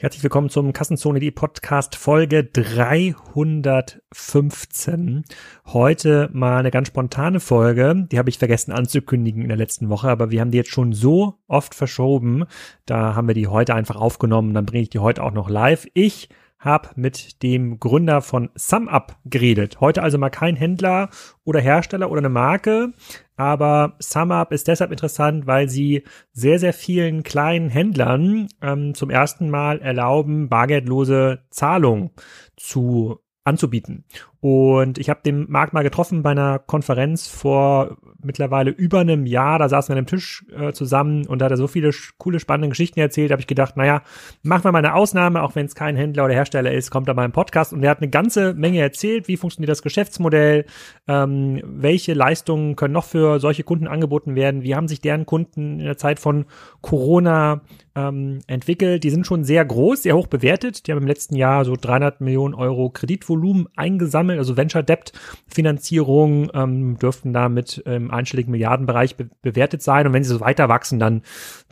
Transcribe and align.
Herzlich 0.00 0.22
willkommen 0.22 0.48
zum 0.48 0.72
Kassenzone.de 0.72 1.32
Podcast 1.32 1.96
Folge 1.96 2.44
315. 2.44 5.24
Heute 5.66 6.30
mal 6.32 6.58
eine 6.58 6.70
ganz 6.70 6.86
spontane 6.86 7.40
Folge. 7.40 8.06
Die 8.12 8.16
habe 8.16 8.30
ich 8.30 8.38
vergessen 8.38 8.70
anzukündigen 8.70 9.42
in 9.42 9.48
der 9.48 9.56
letzten 9.56 9.88
Woche, 9.88 10.08
aber 10.08 10.30
wir 10.30 10.40
haben 10.40 10.52
die 10.52 10.58
jetzt 10.58 10.70
schon 10.70 10.92
so 10.92 11.40
oft 11.48 11.74
verschoben. 11.74 12.44
Da 12.86 13.16
haben 13.16 13.26
wir 13.26 13.34
die 13.34 13.48
heute 13.48 13.74
einfach 13.74 13.96
aufgenommen. 13.96 14.54
Dann 14.54 14.66
bringe 14.66 14.84
ich 14.84 14.90
die 14.90 15.00
heute 15.00 15.20
auch 15.20 15.32
noch 15.32 15.50
live. 15.50 15.88
Ich 15.94 16.28
habe 16.60 16.90
mit 16.94 17.42
dem 17.42 17.80
Gründer 17.80 18.22
von 18.22 18.50
SumUp 18.54 19.16
geredet. 19.24 19.80
Heute 19.80 20.04
also 20.04 20.16
mal 20.16 20.30
kein 20.30 20.54
Händler 20.54 21.10
oder 21.42 21.58
Hersteller 21.58 22.08
oder 22.08 22.20
eine 22.20 22.28
Marke, 22.28 22.92
aber 23.38 23.94
SumUp 24.00 24.52
ist 24.52 24.66
deshalb 24.66 24.90
interessant, 24.90 25.46
weil 25.46 25.68
sie 25.68 26.02
sehr, 26.32 26.58
sehr 26.58 26.72
vielen 26.72 27.22
kleinen 27.22 27.70
Händlern 27.70 28.48
ähm, 28.60 28.94
zum 28.94 29.10
ersten 29.10 29.48
Mal 29.48 29.80
erlauben, 29.80 30.48
bargeldlose 30.48 31.44
Zahlung 31.50 32.10
zu 32.56 33.20
anzubieten. 33.44 34.04
Und 34.40 34.98
ich 34.98 35.10
habe 35.10 35.20
den 35.24 35.46
Marc 35.50 35.72
mal 35.72 35.82
getroffen 35.82 36.22
bei 36.22 36.30
einer 36.30 36.60
Konferenz 36.60 37.26
vor 37.26 37.96
mittlerweile 38.22 38.70
über 38.70 39.00
einem 39.00 39.26
Jahr. 39.26 39.58
Da 39.58 39.68
saßen 39.68 39.88
wir 39.88 39.94
an 39.94 39.98
einem 39.98 40.06
Tisch 40.06 40.44
äh, 40.56 40.72
zusammen 40.72 41.26
und 41.26 41.40
da 41.40 41.46
hat 41.46 41.52
er 41.52 41.56
so 41.56 41.66
viele 41.66 41.90
coole, 42.18 42.38
spannende 42.40 42.68
Geschichten 42.68 43.00
erzählt. 43.00 43.30
habe 43.30 43.40
ich 43.40 43.46
gedacht, 43.46 43.76
naja, 43.76 44.02
machen 44.42 44.64
wir 44.64 44.72
mal 44.72 44.78
eine 44.78 44.94
Ausnahme, 44.94 45.42
auch 45.42 45.54
wenn 45.54 45.66
es 45.66 45.74
kein 45.74 45.96
Händler 45.96 46.24
oder 46.24 46.34
Hersteller 46.34 46.72
ist, 46.72 46.90
kommt 46.90 47.08
er 47.08 47.14
mal 47.14 47.24
im 47.24 47.32
Podcast. 47.32 47.72
Und 47.72 47.82
er 47.82 47.90
hat 47.90 47.98
eine 47.98 48.10
ganze 48.10 48.54
Menge 48.54 48.80
erzählt, 48.80 49.28
wie 49.28 49.36
funktioniert 49.36 49.70
das 49.70 49.82
Geschäftsmodell, 49.82 50.66
ähm, 51.08 51.60
welche 51.64 52.14
Leistungen 52.14 52.76
können 52.76 52.94
noch 52.94 53.04
für 53.04 53.40
solche 53.40 53.64
Kunden 53.64 53.88
angeboten 53.88 54.34
werden, 54.34 54.62
wie 54.62 54.74
haben 54.74 54.88
sich 54.88 55.00
deren 55.00 55.26
Kunden 55.26 55.80
in 55.80 55.86
der 55.86 55.96
Zeit 55.96 56.18
von 56.18 56.46
Corona 56.80 57.62
ähm, 57.98 58.40
entwickelt. 58.46 59.04
Die 59.04 59.10
sind 59.10 59.26
schon 59.26 59.44
sehr 59.44 59.64
groß, 59.64 60.02
sehr 60.02 60.16
hoch 60.16 60.26
bewertet. 60.26 60.86
Die 60.86 60.92
haben 60.92 60.98
im 60.98 61.06
letzten 61.06 61.36
Jahr 61.36 61.64
so 61.64 61.74
300 61.76 62.20
Millionen 62.20 62.54
Euro 62.54 62.90
Kreditvolumen 62.90 63.66
eingesammelt, 63.76 64.27
also 64.30 64.56
Venture 64.56 64.82
Debt 64.82 65.12
Finanzierung 65.46 66.50
ähm, 66.54 66.98
dürften 66.98 67.32
da 67.32 67.48
mit 67.48 67.78
im 67.78 68.10
einstelligen 68.10 68.50
Milliardenbereich 68.50 69.16
be 69.16 69.28
bewertet 69.42 69.82
sein. 69.82 70.06
Und 70.06 70.12
wenn 70.12 70.24
sie 70.24 70.30
so 70.30 70.40
weiter 70.40 70.68
wachsen, 70.68 70.98
dann 70.98 71.22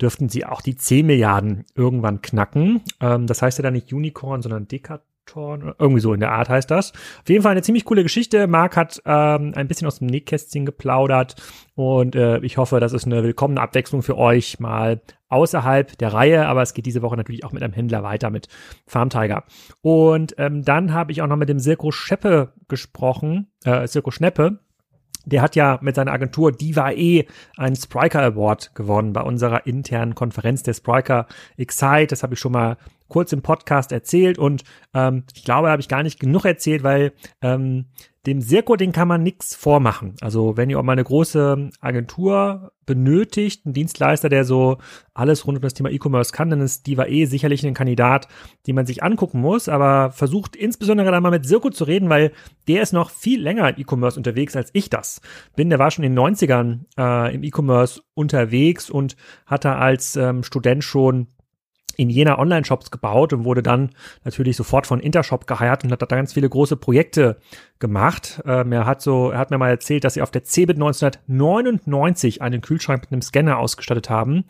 dürften 0.01 0.29
sie 0.29 0.45
auch 0.45 0.61
die 0.61 0.77
10 0.77 1.07
Milliarden 1.07 1.65
irgendwann 1.75 2.23
knacken. 2.23 2.83
Ähm, 3.01 3.27
das 3.27 3.43
heißt 3.43 3.59
ja 3.59 3.63
dann 3.63 3.75
nicht 3.75 3.93
Unicorn, 3.93 4.43
sondern 4.43 4.69
Dekat 4.69 5.03
irgendwie 5.35 6.01
so 6.01 6.15
in 6.15 6.21
der 6.21 6.33
Art 6.33 6.49
heißt 6.49 6.71
das. 6.71 6.93
Auf 6.93 7.29
jeden 7.29 7.43
Fall 7.43 7.53
eine 7.53 7.63
ziemlich 7.63 7.85
coole 7.85 8.03
Geschichte. 8.03 8.47
Marc 8.47 8.77
hat 8.77 9.03
ähm, 9.05 9.53
ein 9.55 9.69
bisschen 9.69 9.87
aus 9.87 9.99
dem 9.99 10.07
Nähkästchen 10.07 10.65
geplaudert 10.65 11.35
und 11.75 12.15
äh, 12.15 12.39
ich 12.39 12.59
hoffe, 12.59 12.81
das 12.81 12.93
ist 12.93 13.07
eine 13.07 13.23
willkommene 13.23 13.61
Abwechslung 13.61 14.03
für 14.03 14.17
euch 14.17 14.61
mal 14.61 15.01
außerhalb 15.29 15.97
der 15.99 16.13
Reihe, 16.13 16.47
aber 16.47 16.63
es 16.63 16.75
geht 16.75 16.87
diese 16.87 17.03
Woche 17.03 17.17
natürlich 17.17 17.45
auch 17.45 17.53
mit 17.53 17.63
einem 17.63 17.73
Händler 17.73 18.03
weiter, 18.03 18.31
mit 18.31 18.49
Farm 18.87 19.11
Tiger. 19.11 19.45
Und 19.81 20.35
ähm, 20.39 20.63
dann 20.63 20.93
habe 20.93 21.13
ich 21.13 21.23
auch 21.23 21.27
noch 21.27 21.37
mit 21.37 21.49
dem 21.49 21.59
Sirko 21.59 21.91
Scheppe 21.91 22.53
gesprochen, 22.69 23.49
äh, 23.65 23.87
Sirko 23.87 24.11
Schneppe, 24.11 24.61
der 25.27 25.43
hat 25.43 25.57
ja 25.57 25.79
mit 25.83 25.97
seiner 25.97 26.13
Agentur 26.13 26.53
Diva 26.53 26.93
E 26.93 27.27
einen 27.57 27.75
Spriker 27.75 28.23
Award 28.23 28.75
gewonnen 28.75 29.13
bei 29.13 29.23
unserer 29.23 29.67
internen 29.67 30.15
Konferenz 30.15 30.63
der 30.63 30.73
Spriker 30.73 31.27
Excite. 31.57 32.07
Das 32.07 32.23
habe 32.23 32.35
ich 32.35 32.41
schon 32.41 32.53
mal 32.53 32.77
kurz 33.09 33.33
im 33.33 33.43
Podcast 33.43 33.93
erzählt 33.93 34.39
und 34.39 34.65
ähm, 34.95 35.25
ich 35.35 35.45
glaube, 35.45 35.71
habe 35.71 35.81
ich 35.81 35.89
gar 35.89 36.03
nicht 36.03 36.21
genug 36.21 36.45
erzählt, 36.45 36.83
weil 36.83 37.13
ähm, 37.43 37.87
dem 38.27 38.41
Sirko, 38.41 38.77
den 38.77 38.93
kann 38.93 39.09
man 39.09 39.23
nichts 39.23 39.55
vormachen. 39.55 40.15
Also 40.21 40.57
wenn 40.57 40.69
ihr 40.69 40.79
auch 40.79 40.83
mal 40.83 40.93
eine 40.93 41.05
große 41.05 41.71
Agentur 41.81 42.73
benötigt, 42.85 43.65
einen 43.65 43.75
Dienstleister, 43.75 44.29
der 44.29 44.45
so 44.45 44.79
alles 45.15 45.47
rund 45.47 45.59
um 45.59 45.63
das 45.63 45.75
Thema 45.75 45.91
E-Commerce 45.91 46.33
kann, 46.33 46.51
dann 46.51 46.61
ist 46.61 46.87
Diva 46.87 47.07
E 47.07 47.27
sicherlich 47.27 47.65
ein 47.65 47.75
Kandidat, 47.75 48.29
den 48.67 48.75
man 48.75 48.87
sich 48.87 49.03
angucken 49.03 49.41
muss, 49.41 49.69
aber 49.69 50.11
versucht 50.11 50.57
insbesondere 50.57 51.11
dann 51.11 51.23
mal 51.23 51.31
mit 51.31 51.47
Sirko 51.47 51.71
zu 51.71 51.85
reden, 51.85 52.09
weil 52.09 52.33
der 52.69 52.83
ist 52.83 52.93
noch 52.93 53.11
viel 53.11 53.41
länger 53.41 53.69
im 53.71 53.77
E-Commerce 53.79 54.19
unterwegs 54.19 54.57
als 54.57 54.71
ich 54.73 54.91
das 54.91 55.21
bin. 55.55 55.71
Der 55.71 55.79
war 55.79 55.91
schon 55.91 56.05
in 56.05 56.15
den 56.15 56.19
90ern 56.19 56.81
äh, 56.99 57.35
im 57.35 57.45
E-Commerce 57.45 58.03
unterwegs 58.15 58.91
und 58.91 59.17
hatte 59.47 59.77
als 59.77 60.17
ähm, 60.17 60.43
Student 60.43 60.83
schon 60.83 61.29
in 61.97 62.11
Jena 62.11 62.39
Online-Shops 62.39 62.91
gebaut 62.91 63.33
und 63.33 63.45
wurde 63.45 63.63
dann 63.63 63.91
natürlich 64.25 64.57
sofort 64.57 64.87
von 64.87 65.01
Intershop 65.01 65.47
geheiert 65.47 65.85
und 65.85 65.93
hat 65.93 66.03
da 66.03 66.07
ganz 66.07 66.33
viele 66.33 66.49
große 66.49 66.77
Projekte 66.77 67.39
gemacht. 67.79 68.43
Ähm, 68.47 68.73
er 68.73 68.87
hat 68.87 69.03
so, 69.03 69.31
er 69.31 69.39
hat 69.39 69.51
mir 69.51 69.59
mal 69.59 69.71
erzählt, 69.71 70.05
dass 70.05 70.15
sie 70.15 70.23
auf 70.23 70.31
der 70.31 70.45
CeBIT 70.45 70.77
1999 70.77 72.43
einen 72.43 72.61
Kühlschrank 72.61 73.03
mit 73.03 73.13
einem 73.13 73.23
Scanner 73.23 73.59
ausgestattet 73.59 74.11
haben 74.11 74.45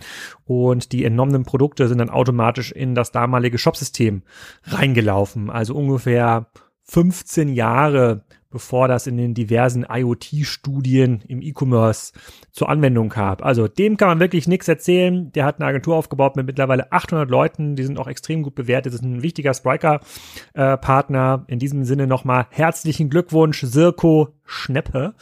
und 0.45 0.93
die 0.93 1.05
entnommenen 1.05 1.45
Produkte 1.45 1.89
sind 1.89 1.99
dann 1.99 2.11
automatisch 2.11 2.73
in 2.73 2.95
das 2.95 3.13
damalige 3.13 3.59
Shopsystem 3.59 4.23
reingelaufen. 4.65 5.51
Also 5.51 5.75
ungefähr 5.75 6.47
15 6.85 7.49
Jahre 7.49 8.25
bevor 8.57 8.89
das 8.89 9.07
in 9.07 9.19
den 9.19 9.35
diversen 9.35 9.85
IoT-Studien 9.87 11.23
im 11.29 11.43
E-Commerce 11.43 12.15
zur 12.53 12.71
Anwendung 12.71 13.11
kam. 13.11 13.37
Also 13.43 13.69
dem 13.69 13.99
kann 13.99 14.09
man 14.09 14.19
wirklich 14.19 14.49
nichts 14.49 14.67
erzählen. 14.67 15.31
Der 15.33 15.45
hat 15.45 15.61
eine 15.61 15.69
Agentur 15.69 15.95
aufgebaut 15.95 16.37
mit 16.37 16.47
mittlerweile 16.47 16.91
800 16.91 17.29
Leuten. 17.29 17.77
Die 17.77 17.83
sind 17.83 17.99
auch 17.99 18.09
extrem 18.09 18.43
gut 18.43 18.55
bewertet. 18.55 18.95
Das 18.95 19.01
ist 19.01 19.05
ein 19.05 19.23
wichtiger 19.23 19.53
Spriker-Partner. 19.53 21.45
Äh, 21.47 21.53
in 21.53 21.59
diesem 21.59 21.85
Sinne 21.85 22.07
nochmal 22.07 22.47
herzlichen 22.49 23.11
Glückwunsch, 23.11 23.61
Sirko 23.61 24.29
Schneppe, 24.47 25.13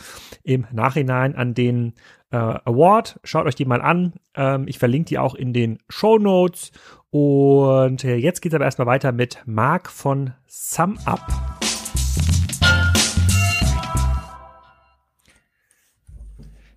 im 0.44 0.68
Nachhinein 0.70 1.34
an 1.34 1.54
den 1.54 1.94
äh, 2.30 2.36
Award. 2.36 3.18
Schaut 3.24 3.46
euch 3.46 3.56
die 3.56 3.64
mal 3.64 3.82
an. 3.82 4.12
Ähm, 4.36 4.68
ich 4.68 4.78
verlinke 4.78 5.08
die 5.08 5.18
auch 5.18 5.34
in 5.34 5.52
den 5.52 5.80
Show 5.88 6.18
Notes. 6.18 6.70
Und 7.10 8.04
äh, 8.04 8.14
jetzt 8.14 8.42
geht's 8.42 8.54
aber 8.54 8.64
erstmal 8.64 8.86
weiter 8.86 9.10
mit 9.10 9.42
Marc 9.44 9.90
von 9.90 10.34
SumUp. 10.46 11.73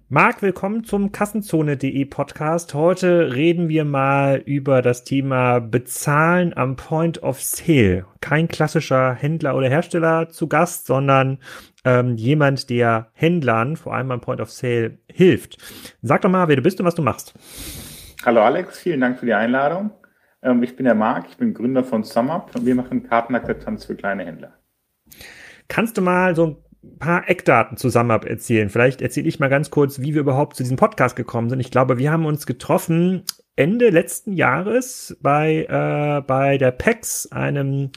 Marc, 0.10 0.42
willkommen 0.42 0.86
zum 0.86 1.12
Kassenzone.de 1.12 2.06
Podcast. 2.06 2.74
Heute 2.74 3.34
reden 3.34 3.68
wir 3.68 3.84
mal 3.84 4.38
über 4.38 4.82
das 4.82 5.04
Thema 5.04 5.60
Bezahlen 5.60 6.56
am 6.56 6.78
Point 6.78 7.24
of 7.24 7.42
Sale. 7.42 8.06
Kein 8.22 8.48
klassischer 8.48 9.14
Händler 9.14 9.54
oder 9.54 9.68
Hersteller 9.68 10.30
zu 10.30 10.48
Gast, 10.48 10.86
sondern 10.86 11.40
ähm, 11.84 12.16
jemand, 12.16 12.70
der 12.70 13.10
Händlern, 13.12 13.76
vor 13.76 13.96
allem 13.96 14.12
am 14.12 14.22
Point 14.22 14.40
of 14.40 14.50
Sale, 14.50 14.98
hilft. 15.12 15.58
Sag 16.02 16.22
doch 16.22 16.30
mal, 16.30 16.48
wer 16.48 16.56
du 16.56 16.62
bist 16.62 16.80
und 16.80 16.86
was 16.86 16.96
du 16.96 17.02
machst. 17.02 17.34
Hallo 18.26 18.42
Alex, 18.44 18.80
vielen 18.80 19.02
Dank 19.02 19.20
für 19.20 19.26
die 19.26 19.34
Einladung. 19.34 19.92
Ähm, 20.42 20.64
ich 20.64 20.78
bin 20.78 20.86
der 20.86 20.96
Marc, 20.96 21.26
ich 21.32 21.36
bin 21.36 21.54
Gründer 21.54 21.84
von 21.84 22.06
SumUp 22.06 22.56
und 22.56 22.66
wir 22.66 22.76
machen 22.76 23.04
Kartenakzeptanz 23.04 23.84
für 23.84 23.98
kleine 23.98 24.24
Händler. 24.24 24.54
Kannst 25.68 25.98
du 25.98 26.02
mal 26.02 26.34
so 26.34 26.46
ein 26.46 26.56
paar 27.00 27.30
Eckdaten 27.30 27.78
zusammen 27.78 28.10
erzählen. 28.10 28.70
Vielleicht 28.70 29.02
erzähle 29.02 29.28
ich 29.28 29.40
mal 29.40 29.50
ganz 29.50 29.70
kurz, 29.72 30.00
wie 30.00 30.14
wir 30.14 30.22
überhaupt 30.22 30.56
zu 30.56 30.64
diesem 30.64 30.78
Podcast 30.78 31.16
gekommen 31.16 31.50
sind. 31.50 31.60
Ich 31.60 31.72
glaube, 31.72 31.98
wir 31.98 32.12
haben 32.12 32.26
uns 32.26 32.46
getroffen 32.46 33.24
Ende 33.56 33.90
letzten 33.90 34.34
Jahres 34.34 35.18
bei, 35.22 35.66
äh, 35.68 36.22
bei 36.22 36.58
der 36.58 36.72
PEX, 36.72 37.32
einem 37.32 37.92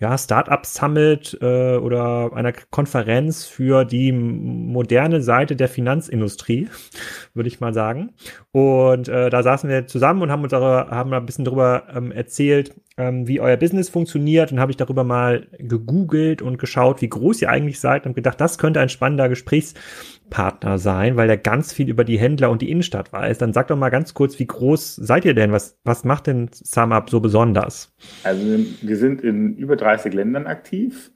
ja, 0.00 0.18
Startup 0.18 0.66
Summit 0.66 1.38
äh, 1.40 1.76
oder 1.76 2.32
einer 2.34 2.52
Konferenz 2.52 3.46
für 3.46 3.84
die 3.84 4.10
moderne 4.12 5.22
Seite 5.22 5.54
der 5.54 5.68
Finanzindustrie, 5.68 6.68
würde 7.34 7.48
ich 7.48 7.60
mal 7.60 7.72
sagen. 7.72 8.12
Und 8.50 9.08
äh, 9.08 9.30
da 9.30 9.42
saßen 9.44 9.70
wir 9.70 9.86
zusammen 9.86 10.22
und 10.22 10.32
haben 10.32 10.42
uns 10.42 10.50
darüber, 10.50 10.88
haben 10.90 11.12
ein 11.12 11.26
bisschen 11.26 11.44
darüber 11.44 11.84
ähm, 11.94 12.10
erzählt, 12.10 12.74
ähm, 12.96 13.26
wie 13.26 13.40
euer 13.40 13.56
Business 13.56 13.88
funktioniert. 13.88 14.52
Und 14.52 14.60
habe 14.60 14.70
ich 14.70 14.76
darüber 14.76 15.04
mal 15.04 15.46
gegoogelt 15.58 16.42
und 16.42 16.58
geschaut, 16.58 17.00
wie 17.02 17.08
groß 17.08 17.42
ihr 17.42 17.50
eigentlich 17.50 17.80
seid 17.80 18.06
und 18.06 18.14
gedacht, 18.14 18.40
das 18.40 18.58
könnte 18.58 18.80
ein 18.80 18.88
spannender 18.88 19.28
Gesprächspartner 19.28 20.78
sein, 20.78 21.16
weil 21.16 21.28
er 21.28 21.36
ganz 21.36 21.72
viel 21.72 21.88
über 21.88 22.04
die 22.04 22.18
Händler 22.18 22.50
und 22.50 22.62
die 22.62 22.70
Innenstadt 22.70 23.12
weiß. 23.12 23.38
Dann 23.38 23.52
sag 23.52 23.68
doch 23.68 23.76
mal 23.76 23.90
ganz 23.90 24.14
kurz, 24.14 24.38
wie 24.38 24.46
groß 24.46 24.96
seid 24.96 25.24
ihr 25.24 25.34
denn? 25.34 25.52
Was, 25.52 25.78
was 25.84 26.04
macht 26.04 26.26
denn 26.26 26.50
SumUp 26.52 27.10
so 27.10 27.20
besonders? 27.20 27.92
Also 28.22 28.42
wir 28.80 28.96
sind 28.96 29.22
in 29.22 29.56
über 29.56 29.76
30 29.76 30.14
Ländern 30.14 30.46
aktiv 30.46 31.12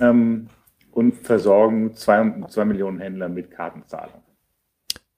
ähm, 0.00 0.48
und 0.90 1.14
versorgen 1.14 1.94
zwei, 1.94 2.32
zwei 2.48 2.64
Millionen 2.64 2.98
Händler 2.98 3.28
mit 3.28 3.50
Kartenzahlung. 3.50 4.22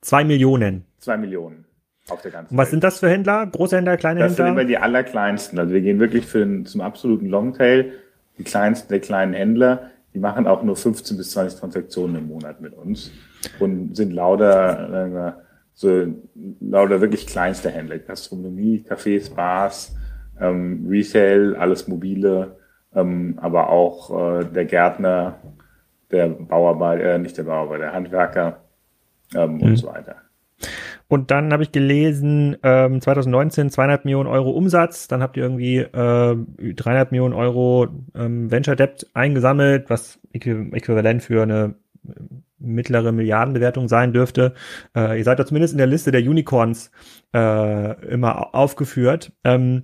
Zwei 0.03 0.25
Millionen? 0.25 0.85
Zwei 0.99 1.17
Millionen. 1.17 1.65
Auf 2.09 2.21
der 2.23 2.33
ganzen 2.33 2.53
Und 2.53 2.59
was 2.59 2.67
Welt. 2.67 2.71
sind 2.71 2.85
das 2.85 2.99
für 2.99 3.09
Händler? 3.09 3.47
Große 3.47 3.77
Händler, 3.77 3.97
kleine 3.97 4.21
das 4.21 4.31
Händler? 4.31 4.45
Das 4.45 4.55
sind 4.55 4.59
immer 4.59 4.69
die 4.69 4.79
allerkleinsten. 4.79 5.59
Also 5.59 5.73
wir 5.73 5.81
gehen 5.81 6.01
wirklich 6.01 6.27
für 6.27 6.41
den, 6.41 6.67
zum 6.67 6.81
absoluten 6.81 7.27
Longtail. 7.27 7.93
Die 8.39 8.45
kleinsten 8.45 8.89
der 8.89 9.01
kleinen 9.01 9.35
Händler, 9.35 9.91
die 10.15 10.19
machen 10.19 10.47
auch 10.47 10.63
nur 10.63 10.77
15 10.77 11.17
bis 11.17 11.31
20 11.33 11.61
Transaktionen 11.61 12.17
im 12.17 12.29
Monat 12.29 12.61
mit 12.61 12.75
uns 12.75 13.13
und 13.61 13.97
sind 13.97 14.13
lauter, 14.13 15.07
äh, 15.07 15.33
so 15.75 16.07
lauter 16.61 17.01
wirklich 17.01 17.27
kleinste 17.27 17.71
Händler. 17.71 17.99
Gastronomie, 17.99 18.85
Cafés, 18.89 19.33
Bars, 19.35 19.95
ähm, 20.41 20.87
Resale, 20.89 21.59
alles 21.59 21.89
mobile, 21.89 22.57
ähm, 22.95 23.39
aber 23.41 23.71
auch 23.71 24.41
äh, 24.41 24.45
der 24.45 24.65
Gärtner, 24.65 25.37
der 26.11 26.29
Bauarbeiter, 26.29 27.15
äh, 27.15 27.19
nicht 27.19 27.39
der 27.39 27.45
Bauarbeiter, 27.45 27.85
der 27.85 27.93
Handwerker 27.93 28.61
ähm, 29.35 29.57
mhm. 29.57 29.63
und 29.63 29.77
so 29.77 29.87
weiter. 29.89 30.17
Und 31.13 31.31
dann 31.31 31.53
habe 31.53 31.63
ich 31.63 31.73
gelesen, 31.73 32.57
ähm, 32.63 33.03
2019 33.03 33.69
200 33.69 34.07
Millionen 34.07 34.31
Euro 34.31 34.49
Umsatz, 34.49 35.09
dann 35.09 35.21
habt 35.21 35.37
ihr 35.37 35.43
irgendwie 35.43 35.77
äh, 35.77 36.37
300 36.73 37.13
Millionen 37.13 37.35
Euro 37.35 37.87
ähm, 38.15 38.51
Venture 38.51 38.77
Debt 38.77 39.07
eingesammelt, 39.13 39.91
was 39.91 40.19
äquivalent 40.33 41.23
für 41.23 41.43
eine 41.43 41.75
mittlere 42.59 43.13
Milliardenbewertung 43.13 43.89
sein 43.89 44.15
dürfte. 44.15 44.55
Äh, 44.97 45.19
ihr 45.19 45.25
seid 45.25 45.39
da 45.39 45.45
zumindest 45.45 45.75
in 45.75 45.79
der 45.79 45.87
Liste 45.87 46.13
der 46.13 46.23
Unicorns 46.23 46.91
äh, 47.35 48.07
immer 48.07 48.55
aufgeführt. 48.55 49.33
Ähm, 49.45 49.83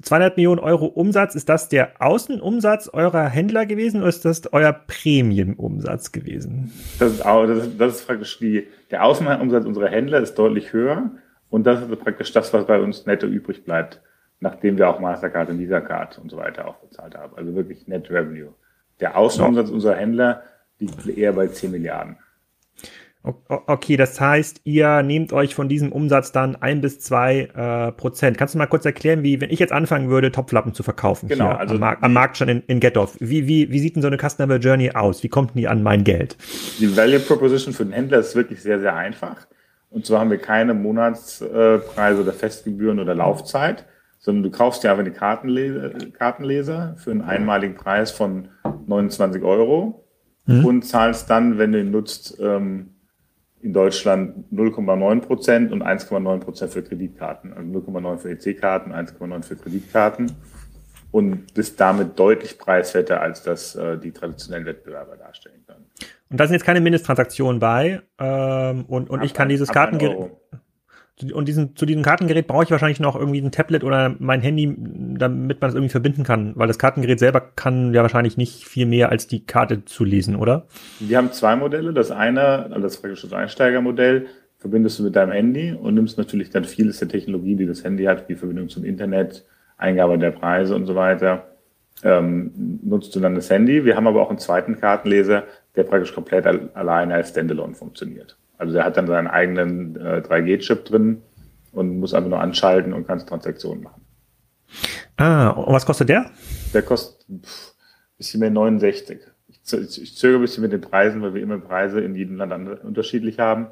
200 0.00 0.36
Millionen 0.36 0.60
Euro 0.60 0.86
Umsatz, 0.86 1.34
ist 1.34 1.48
das 1.48 1.68
der 1.68 2.00
Außenumsatz 2.00 2.88
eurer 2.92 3.28
Händler 3.28 3.66
gewesen 3.66 4.00
oder 4.00 4.08
ist 4.08 4.24
das 4.24 4.52
euer 4.52 4.72
Prämienumsatz 4.72 6.12
gewesen? 6.12 6.72
Das 6.98 7.12
ist, 7.12 7.26
auch, 7.26 7.46
das 7.46 7.66
ist, 7.66 7.80
das 7.80 7.96
ist 7.96 8.06
praktisch 8.06 8.38
die, 8.38 8.66
der 8.90 9.04
Außenumsatz 9.04 9.64
unserer 9.64 9.88
Händler 9.88 10.20
ist 10.20 10.34
deutlich 10.34 10.72
höher 10.72 11.10
und 11.50 11.66
das 11.66 11.82
ist 11.82 12.00
praktisch 12.00 12.32
das, 12.32 12.52
was 12.52 12.66
bei 12.66 12.80
uns 12.80 13.06
netto 13.06 13.26
übrig 13.26 13.64
bleibt, 13.64 14.00
nachdem 14.40 14.78
wir 14.78 14.88
auch 14.88 15.00
Mastercard 15.00 15.50
und 15.50 15.58
Visa 15.58 15.80
Card 15.80 16.18
und 16.18 16.30
so 16.30 16.36
weiter 16.36 16.66
auch 16.66 16.76
bezahlt 16.76 17.14
haben. 17.14 17.36
Also 17.36 17.54
wirklich 17.54 17.86
Net 17.86 18.10
Revenue. 18.10 18.54
Der 19.00 19.16
Außenumsatz 19.16 19.70
unserer 19.70 19.96
Händler 19.96 20.42
liegt 20.78 21.06
eher 21.06 21.32
bei 21.32 21.48
10 21.48 21.70
Milliarden. 21.70 22.16
Okay, 23.24 23.96
das 23.96 24.20
heißt, 24.20 24.62
ihr 24.64 25.02
nehmt 25.04 25.32
euch 25.32 25.54
von 25.54 25.68
diesem 25.68 25.92
Umsatz 25.92 26.32
dann 26.32 26.56
ein 26.56 26.80
bis 26.80 26.98
zwei 26.98 27.42
äh, 27.54 27.92
Prozent. 27.92 28.36
Kannst 28.36 28.54
du 28.54 28.58
mal 28.58 28.66
kurz 28.66 28.84
erklären, 28.84 29.22
wie, 29.22 29.40
wenn 29.40 29.50
ich 29.50 29.60
jetzt 29.60 29.72
anfangen 29.72 30.10
würde, 30.10 30.32
Topflappen 30.32 30.74
zu 30.74 30.82
verkaufen, 30.82 31.28
genau, 31.28 31.50
also 31.50 31.74
am, 31.74 31.80
Mar 31.80 31.98
am 32.00 32.12
Markt 32.12 32.36
schon 32.36 32.48
in, 32.48 32.64
in 32.66 32.80
Getoff, 32.80 33.16
wie, 33.20 33.46
wie, 33.46 33.70
wie 33.70 33.78
sieht 33.78 33.94
denn 33.94 34.02
so 34.02 34.08
eine 34.08 34.18
Customer 34.18 34.56
Journey 34.56 34.90
aus? 34.90 35.22
Wie 35.22 35.28
kommt 35.28 35.54
die 35.54 35.68
an 35.68 35.84
mein 35.84 36.02
Geld? 36.02 36.36
Die 36.80 36.96
Value 36.96 37.20
Proposition 37.20 37.72
für 37.72 37.84
den 37.84 37.92
Händler 37.92 38.18
ist 38.18 38.34
wirklich 38.34 38.60
sehr, 38.60 38.80
sehr 38.80 38.96
einfach. 38.96 39.46
Und 39.88 40.04
zwar 40.04 40.18
haben 40.18 40.30
wir 40.30 40.38
keine 40.38 40.74
Monatspreise 40.74 42.22
oder 42.22 42.32
Festgebühren 42.32 42.98
oder 42.98 43.14
Laufzeit, 43.14 43.84
sondern 44.18 44.42
du 44.42 44.50
kaufst 44.50 44.82
dir 44.82 44.90
einfach 44.90 45.04
eine 45.04 45.12
Kartenleser, 45.12 45.90
Kartenleser 46.18 46.96
für 46.96 47.12
einen 47.12 47.22
einmaligen 47.22 47.76
Preis 47.76 48.10
von 48.10 48.48
29 48.86 49.42
Euro 49.44 50.08
mhm. 50.46 50.64
und 50.64 50.82
zahlst 50.82 51.30
dann, 51.30 51.58
wenn 51.58 51.70
du 51.70 51.80
ihn 51.80 51.92
nutzt, 51.92 52.38
ähm, 52.40 52.88
in 53.62 53.72
Deutschland 53.72 54.52
0,9 54.52 55.20
Prozent 55.20 55.72
und 55.72 55.82
1,9 55.82 56.40
Prozent 56.40 56.72
für 56.72 56.82
Kreditkarten. 56.82 57.52
Also 57.52 57.68
0,9 57.70 58.18
für 58.18 58.30
EC-Karten, 58.30 58.92
1,9 58.92 59.42
für 59.42 59.56
Kreditkarten 59.56 60.32
und 61.12 61.54
bist 61.54 61.78
damit 61.80 62.18
deutlich 62.18 62.58
preiswerter, 62.58 63.20
als 63.20 63.42
das 63.42 63.76
äh, 63.76 63.98
die 63.98 64.10
traditionellen 64.10 64.66
Wettbewerber 64.66 65.16
darstellen 65.16 65.62
können. 65.66 65.86
Und 66.30 66.40
da 66.40 66.46
sind 66.46 66.54
jetzt 66.54 66.64
keine 66.64 66.80
Mindesttransaktionen 66.80 67.60
bei 67.60 68.00
ähm, 68.18 68.84
und, 68.86 69.10
und 69.10 69.20
ab 69.20 69.24
ich 69.24 69.34
kann 69.34 69.48
dieses 69.48 69.68
Kartengerät 69.68 70.32
und 71.32 71.46
diesen, 71.46 71.76
zu 71.76 71.86
diesem 71.86 72.02
Kartengerät 72.02 72.46
brauche 72.46 72.64
ich 72.64 72.70
wahrscheinlich 72.70 72.98
noch 72.98 73.16
irgendwie 73.16 73.40
ein 73.40 73.52
Tablet 73.52 73.84
oder 73.84 74.16
mein 74.18 74.40
Handy, 74.40 74.74
damit 74.76 75.60
man 75.60 75.68
es 75.68 75.74
irgendwie 75.74 75.90
verbinden 75.90 76.24
kann, 76.24 76.52
weil 76.56 76.68
das 76.68 76.78
Kartengerät 76.78 77.18
selber 77.18 77.40
kann 77.40 77.92
ja 77.94 78.02
wahrscheinlich 78.02 78.36
nicht 78.36 78.64
viel 78.64 78.86
mehr 78.86 79.10
als 79.10 79.26
die 79.26 79.44
Karte 79.44 79.84
zu 79.84 80.04
lesen, 80.04 80.36
oder? 80.36 80.66
Wir 81.00 81.18
haben 81.18 81.30
zwei 81.32 81.54
Modelle. 81.54 81.92
Das 81.92 82.10
eine, 82.10 82.70
also 82.70 82.80
das 82.80 82.96
praktische 82.96 83.34
Einsteigermodell, 83.36 84.26
verbindest 84.58 84.98
du 84.98 85.04
mit 85.04 85.16
deinem 85.16 85.32
Handy 85.32 85.72
und 85.72 85.94
nimmst 85.94 86.18
natürlich 86.18 86.50
dann 86.50 86.64
vieles 86.64 86.98
der 86.98 87.08
Technologie, 87.08 87.56
die 87.56 87.66
das 87.66 87.84
Handy 87.84 88.04
hat, 88.04 88.28
wie 88.28 88.34
Verbindung 88.34 88.68
zum 88.68 88.84
Internet, 88.84 89.44
Eingabe 89.76 90.18
der 90.18 90.30
Preise 90.30 90.74
und 90.74 90.86
so 90.86 90.94
weiter, 90.94 91.48
ähm, 92.04 92.80
nutzt 92.82 93.14
du 93.14 93.20
dann 93.20 93.34
das 93.34 93.50
Handy. 93.50 93.84
Wir 93.84 93.96
haben 93.96 94.06
aber 94.06 94.22
auch 94.22 94.30
einen 94.30 94.38
zweiten 94.38 94.80
Kartenleser, 94.80 95.44
der 95.76 95.82
praktisch 95.84 96.14
komplett 96.14 96.46
alleine 96.74 97.14
als 97.14 97.30
Standalone 97.30 97.74
funktioniert. 97.74 98.36
Also 98.62 98.74
der 98.74 98.84
hat 98.84 98.96
dann 98.96 99.08
seinen 99.08 99.26
eigenen 99.26 99.96
äh, 99.96 100.22
3G-Chip 100.24 100.84
drin 100.84 101.20
und 101.72 101.98
muss 101.98 102.14
einfach 102.14 102.30
nur 102.30 102.38
anschalten 102.38 102.92
und 102.92 103.08
kann 103.08 103.18
Transaktionen 103.18 103.82
machen. 103.82 104.02
Ah, 105.16 105.48
und 105.48 105.74
was 105.74 105.84
kostet 105.84 106.08
der? 106.08 106.30
Der 106.72 106.82
kostet 106.82 107.28
ein 107.28 107.42
bisschen 108.16 108.38
mehr 108.38 108.50
69. 108.50 109.18
Ich, 109.48 109.98
ich 110.00 110.16
zögere 110.16 110.38
ein 110.38 110.42
bisschen 110.42 110.62
mit 110.62 110.70
den 110.70 110.80
Preisen, 110.80 111.22
weil 111.22 111.34
wir 111.34 111.42
immer 111.42 111.58
Preise 111.58 112.00
in 112.02 112.14
jedem 112.14 112.36
Land 112.36 112.84
unterschiedlich 112.84 113.40
haben. 113.40 113.66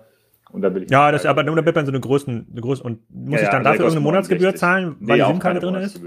Und 0.50 0.62
da 0.62 0.74
will 0.74 0.82
ich 0.82 0.90
ja, 0.90 1.12
das 1.12 1.24
aber 1.24 1.44
nur 1.44 1.54
damit 1.54 1.72
man 1.72 1.86
so 1.86 1.92
eine 1.92 2.00
Größen, 2.00 2.48
eine 2.50 2.60
Größe 2.60 2.82
und 2.82 2.98
muss 3.14 3.40
ja, 3.40 3.46
ich 3.46 3.48
dann 3.50 3.62
ja, 3.62 3.70
dafür 3.70 3.84
irgendeine 3.84 4.00
Monatsgebühr 4.00 4.56
zahlen, 4.56 4.96
weil 4.98 5.18
nee, 5.18 5.22
die 5.22 5.30
SIM-Karte 5.30 5.60
drin 5.60 5.74
ist? 5.76 6.00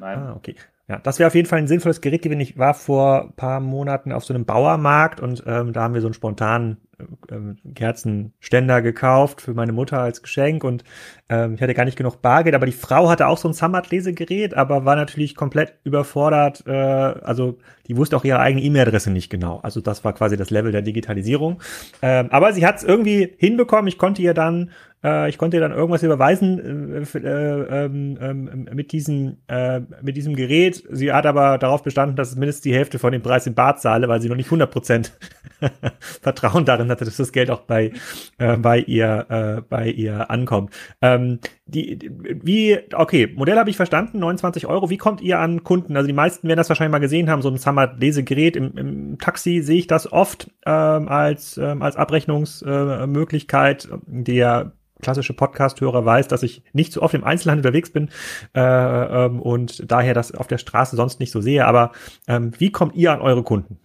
Nein. 0.00 0.18
Ah, 0.18 0.34
okay. 0.34 0.56
Ja, 0.88 0.98
das 0.98 1.20
wäre 1.20 1.28
auf 1.28 1.36
jeden 1.36 1.46
Fall 1.46 1.60
ein 1.60 1.68
sinnvolles 1.68 2.00
Gerät 2.00 2.22
gewesen. 2.22 2.40
Ich 2.40 2.58
war 2.58 2.74
vor 2.74 3.32
paar 3.36 3.60
Monaten 3.60 4.10
auf 4.10 4.24
so 4.24 4.34
einem 4.34 4.44
Bauermarkt 4.44 5.20
und 5.20 5.44
ähm, 5.46 5.72
da 5.72 5.82
haben 5.82 5.94
wir 5.94 6.00
so 6.00 6.08
einen 6.08 6.14
spontanen 6.14 6.78
Kerzenständer 7.74 8.82
gekauft 8.82 9.40
für 9.40 9.54
meine 9.54 9.72
Mutter 9.72 10.00
als 10.00 10.22
Geschenk 10.22 10.64
und 10.64 10.84
ähm, 11.28 11.54
ich 11.54 11.62
hatte 11.62 11.74
gar 11.74 11.84
nicht 11.84 11.96
genug 11.96 12.22
Bargeld, 12.22 12.54
aber 12.54 12.66
die 12.66 12.72
Frau 12.72 13.08
hatte 13.08 13.26
auch 13.26 13.38
so 13.38 13.48
ein 13.48 13.54
Samad-Lesegerät, 13.54 14.54
aber 14.54 14.84
war 14.84 14.96
natürlich 14.96 15.34
komplett 15.34 15.74
überfordert. 15.84 16.64
Äh, 16.66 16.72
also 16.72 17.58
die 17.86 17.96
wusste 17.96 18.16
auch 18.16 18.24
ihre 18.24 18.40
eigene 18.40 18.62
E-Mail-Adresse 18.62 19.10
nicht 19.10 19.30
genau. 19.30 19.60
Also 19.62 19.80
das 19.80 20.04
war 20.04 20.12
quasi 20.12 20.36
das 20.36 20.50
Level 20.50 20.72
der 20.72 20.82
Digitalisierung. 20.82 21.60
Ähm, 22.02 22.28
aber 22.30 22.52
sie 22.52 22.66
hat 22.66 22.76
es 22.76 22.84
irgendwie 22.84 23.34
hinbekommen. 23.38 23.88
Ich 23.88 23.98
konnte 23.98 24.22
ihr 24.22 24.34
dann 24.34 24.70
ich 25.28 25.36
konnte 25.36 25.60
dann 25.60 25.72
irgendwas 25.72 26.02
überweisen 26.02 26.94
äh, 26.94 27.18
äh, 27.18 27.84
ähm, 27.84 28.18
ähm, 28.20 28.68
mit, 28.72 28.92
diesem, 28.92 29.36
äh, 29.48 29.80
mit 30.02 30.16
diesem 30.16 30.34
Gerät. 30.34 30.82
Sie 30.90 31.12
hat 31.12 31.26
aber 31.26 31.58
darauf 31.58 31.82
bestanden, 31.82 32.16
dass 32.16 32.30
es 32.30 32.36
mindestens 32.36 32.62
die 32.62 32.74
Hälfte 32.74 32.98
von 32.98 33.12
dem 33.12 33.20
Preis 33.20 33.46
im 33.46 33.54
Bad 33.54 33.80
zahle, 33.80 34.08
weil 34.08 34.22
sie 34.22 34.28
noch 34.28 34.36
nicht 34.36 34.46
100 34.46 34.70
Prozent 34.70 35.12
Vertrauen 36.22 36.64
darin 36.64 36.90
hatte, 36.90 37.04
dass 37.04 37.18
das 37.18 37.32
Geld 37.32 37.50
auch 37.50 37.60
bei, 37.60 37.92
äh, 38.38 38.56
bei, 38.56 38.78
ihr, 38.78 39.26
äh, 39.28 39.60
bei 39.68 39.88
ihr 39.88 40.30
ankommt. 40.30 40.72
Ähm, 41.02 41.38
die, 41.66 42.10
wie, 42.42 42.78
okay, 42.94 43.32
Modell 43.34 43.58
habe 43.58 43.70
ich 43.70 43.76
verstanden, 43.76 44.18
29 44.20 44.66
Euro. 44.66 44.90
Wie 44.90 44.98
kommt 44.98 45.20
ihr 45.20 45.38
an 45.38 45.64
Kunden? 45.64 45.96
Also 45.96 46.06
die 46.06 46.12
meisten 46.12 46.48
werden 46.48 46.58
das 46.58 46.68
wahrscheinlich 46.68 46.92
mal 46.92 46.98
gesehen 46.98 47.28
haben, 47.30 47.42
so 47.42 47.50
ein 47.50 47.58
Summer-Lesegerät 47.58 48.56
im, 48.56 48.76
im 48.76 49.18
Taxi 49.18 49.60
sehe 49.60 49.78
ich 49.78 49.86
das 49.86 50.10
oft 50.10 50.50
ähm, 50.66 51.08
als, 51.08 51.58
ähm, 51.58 51.82
als 51.82 51.96
Abrechnungsmöglichkeit. 51.96 53.84
Äh, 53.84 53.98
der 54.06 54.72
klassische 55.04 55.34
Podcast-Hörer 55.34 56.04
weiß, 56.04 56.28
dass 56.28 56.42
ich 56.42 56.62
nicht 56.72 56.92
so 56.92 57.02
oft 57.02 57.14
im 57.14 57.22
Einzelhandel 57.24 57.66
unterwegs 57.66 57.90
bin 57.90 58.08
äh, 58.54 58.60
ähm, 58.60 59.40
und 59.40 59.90
daher 59.90 60.14
das 60.14 60.34
auf 60.34 60.46
der 60.48 60.58
Straße 60.58 60.96
sonst 60.96 61.20
nicht 61.20 61.30
so 61.30 61.40
sehe. 61.40 61.66
Aber 61.66 61.92
ähm, 62.26 62.52
wie 62.58 62.72
kommt 62.72 62.96
ihr 62.96 63.12
an 63.12 63.20
eure 63.20 63.42
Kunden? 63.42 63.78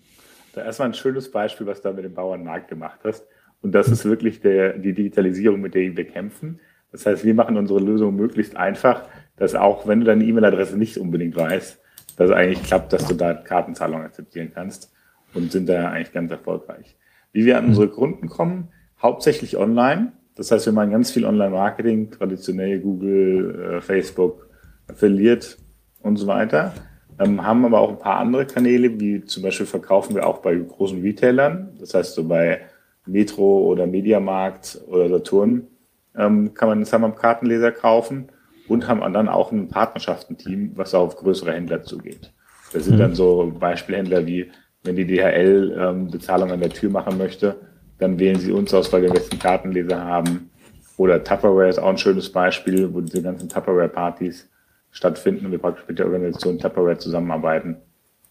Da 0.54 0.63
erstmal 0.63 0.89
ein 0.89 0.94
schönes 0.94 1.31
Beispiel, 1.31 1.68
was 1.68 1.81
du 1.81 1.92
mit 1.94 2.06
dem 2.06 2.13
Bauernmarkt 2.13 2.69
gemacht 2.69 3.00
hast. 3.04 3.25
Und 3.62 3.74
das 3.74 3.89
ist 3.89 4.06
wirklich 4.06 4.39
der, 4.39 4.77
die 4.77 4.94
Digitalisierung, 4.94 5.62
mit 5.62 5.75
der 5.75 5.95
wir 5.95 6.06
kämpfen. 6.06 6.60
Das 6.92 7.06
heißt, 7.06 7.24
wir 7.24 7.33
machen 7.33 7.57
unsere 7.57 7.80
Lösung 7.80 8.16
möglichst 8.16 8.56
einfach, 8.56 9.04
dass 9.38 9.54
auch 9.54 9.88
wenn 9.88 9.99
du 9.99 10.06
deine 10.06 10.23
E-Mail-Adresse 10.23 10.78
nicht 10.78 10.97
unbedingt 10.97 11.35
weißt, 11.35 11.80
dass 12.18 12.30
es 12.30 12.35
eigentlich 12.35 12.64
klappt, 12.64 12.94
dass 12.94 13.07
du 13.07 13.14
da 13.14 13.33
Kartenzahlungen 13.33 14.06
akzeptieren 14.06 14.52
kannst 14.54 14.92
und 15.33 15.52
sind 15.52 15.69
da 15.69 15.90
eigentlich 15.90 16.11
ganz 16.11 16.31
erfolgreich. 16.31 16.97
Wie 17.31 17.45
wir 17.45 17.57
an 17.57 17.68
unsere 17.68 17.90
Kunden 17.90 18.28
kommen, 18.28 18.69
hauptsächlich 19.02 19.57
online. 19.57 20.14
Das 20.39 20.51
heißt, 20.51 20.67
wir 20.67 20.73
machen 20.73 20.91
ganz 20.91 21.11
viel 21.11 21.25
Online-Marketing, 21.25 22.11
traditionell 22.11 22.79
Google, 22.79 23.73
äh, 23.75 23.81
Facebook, 23.81 24.47
Affiliate 24.87 25.57
und 26.01 26.15
so 26.15 26.27
weiter. 26.27 26.73
Ähm, 27.19 27.45
haben 27.45 27.65
aber 27.65 27.81
auch 27.81 27.89
ein 27.89 27.99
paar 27.99 28.19
andere 28.19 28.45
Kanäle, 28.45 28.97
wie 29.01 29.21
zum 29.25 29.43
Beispiel 29.43 29.65
verkaufen 29.65 30.15
wir 30.15 30.25
auch 30.25 30.37
bei 30.37 30.55
großen 30.55 31.01
Retailern. 31.01 31.75
Das 31.77 31.93
heißt, 31.93 32.13
so 32.13 32.25
bei 32.25 32.61
Metro 33.05 33.65
oder 33.65 33.85
Mediamarkt 33.85 34.79
oder 34.87 35.09
Saturn 35.09 35.67
ähm, 36.15 36.53
kann 36.53 36.69
man 36.69 36.77
einen 36.77 36.85
Summum-Kartenleser 36.85 37.73
kaufen 37.73 38.29
und 38.69 38.87
haben 38.87 39.01
dann 39.11 39.27
auch 39.27 39.51
ein 39.51 39.67
Partnerschaftenteam, 39.67 40.71
was 40.75 40.95
auf 40.95 41.17
größere 41.17 41.51
Händler 41.51 41.83
zugeht. 41.83 42.31
Das 42.71 42.85
sind 42.85 42.95
mhm. 42.95 42.99
dann 42.99 43.13
so 43.13 43.51
Beispielhändler 43.59 44.25
wie, 44.25 44.49
wenn 44.85 44.95
die 44.95 45.05
DHL 45.05 45.77
ähm, 45.77 46.09
Bezahlung 46.09 46.49
an 46.49 46.61
der 46.61 46.69
Tür 46.69 46.91
machen 46.91 47.17
möchte, 47.17 47.57
dann 47.99 48.18
wählen 48.18 48.39
sie 48.39 48.51
uns 48.51 48.73
aus, 48.73 48.91
weil 48.91 49.03
wir 49.03 49.11
besten 49.11 49.37
Kartenleser 49.39 50.03
haben. 50.03 50.49
Oder 50.97 51.23
Tupperware 51.23 51.69
ist 51.69 51.79
auch 51.79 51.89
ein 51.89 51.97
schönes 51.97 52.31
Beispiel, 52.31 52.94
wo 52.94 53.01
diese 53.01 53.21
ganzen 53.21 53.47
Tupperware-Partys 53.47 54.49
stattfinden 54.91 55.45
und 55.45 55.51
wir 55.51 55.59
praktisch 55.59 55.85
mit 55.87 55.99
der 55.99 56.07
Organisation 56.07 56.59
Tupperware 56.59 56.97
zusammenarbeiten, 56.97 57.77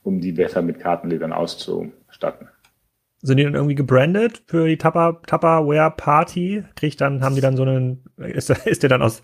um 0.03 0.21
die 0.21 0.33
besser 0.33 0.63
mit 0.63 0.81
Kartenlesern 0.81 1.33
auszustatten. 1.33 2.49
Sind 3.21 3.39
die 3.39 3.45
dann 3.45 3.55
irgendwie 3.55 3.75
gebrandet 3.75 4.43
für 4.47 4.69
die 4.69 4.77
Tupper, 4.77 5.21
Tupperware 5.27 5.93
Party? 5.97 6.63
Kriegt 6.77 7.01
dann, 7.01 7.23
haben 7.23 7.35
die 7.35 7.41
dann 7.41 7.57
so 7.57 7.65
einen, 7.65 8.05
ist, 8.17 8.51
ist 8.67 8.83
der 8.83 8.91
dann 8.91 9.03
aus, 9.03 9.23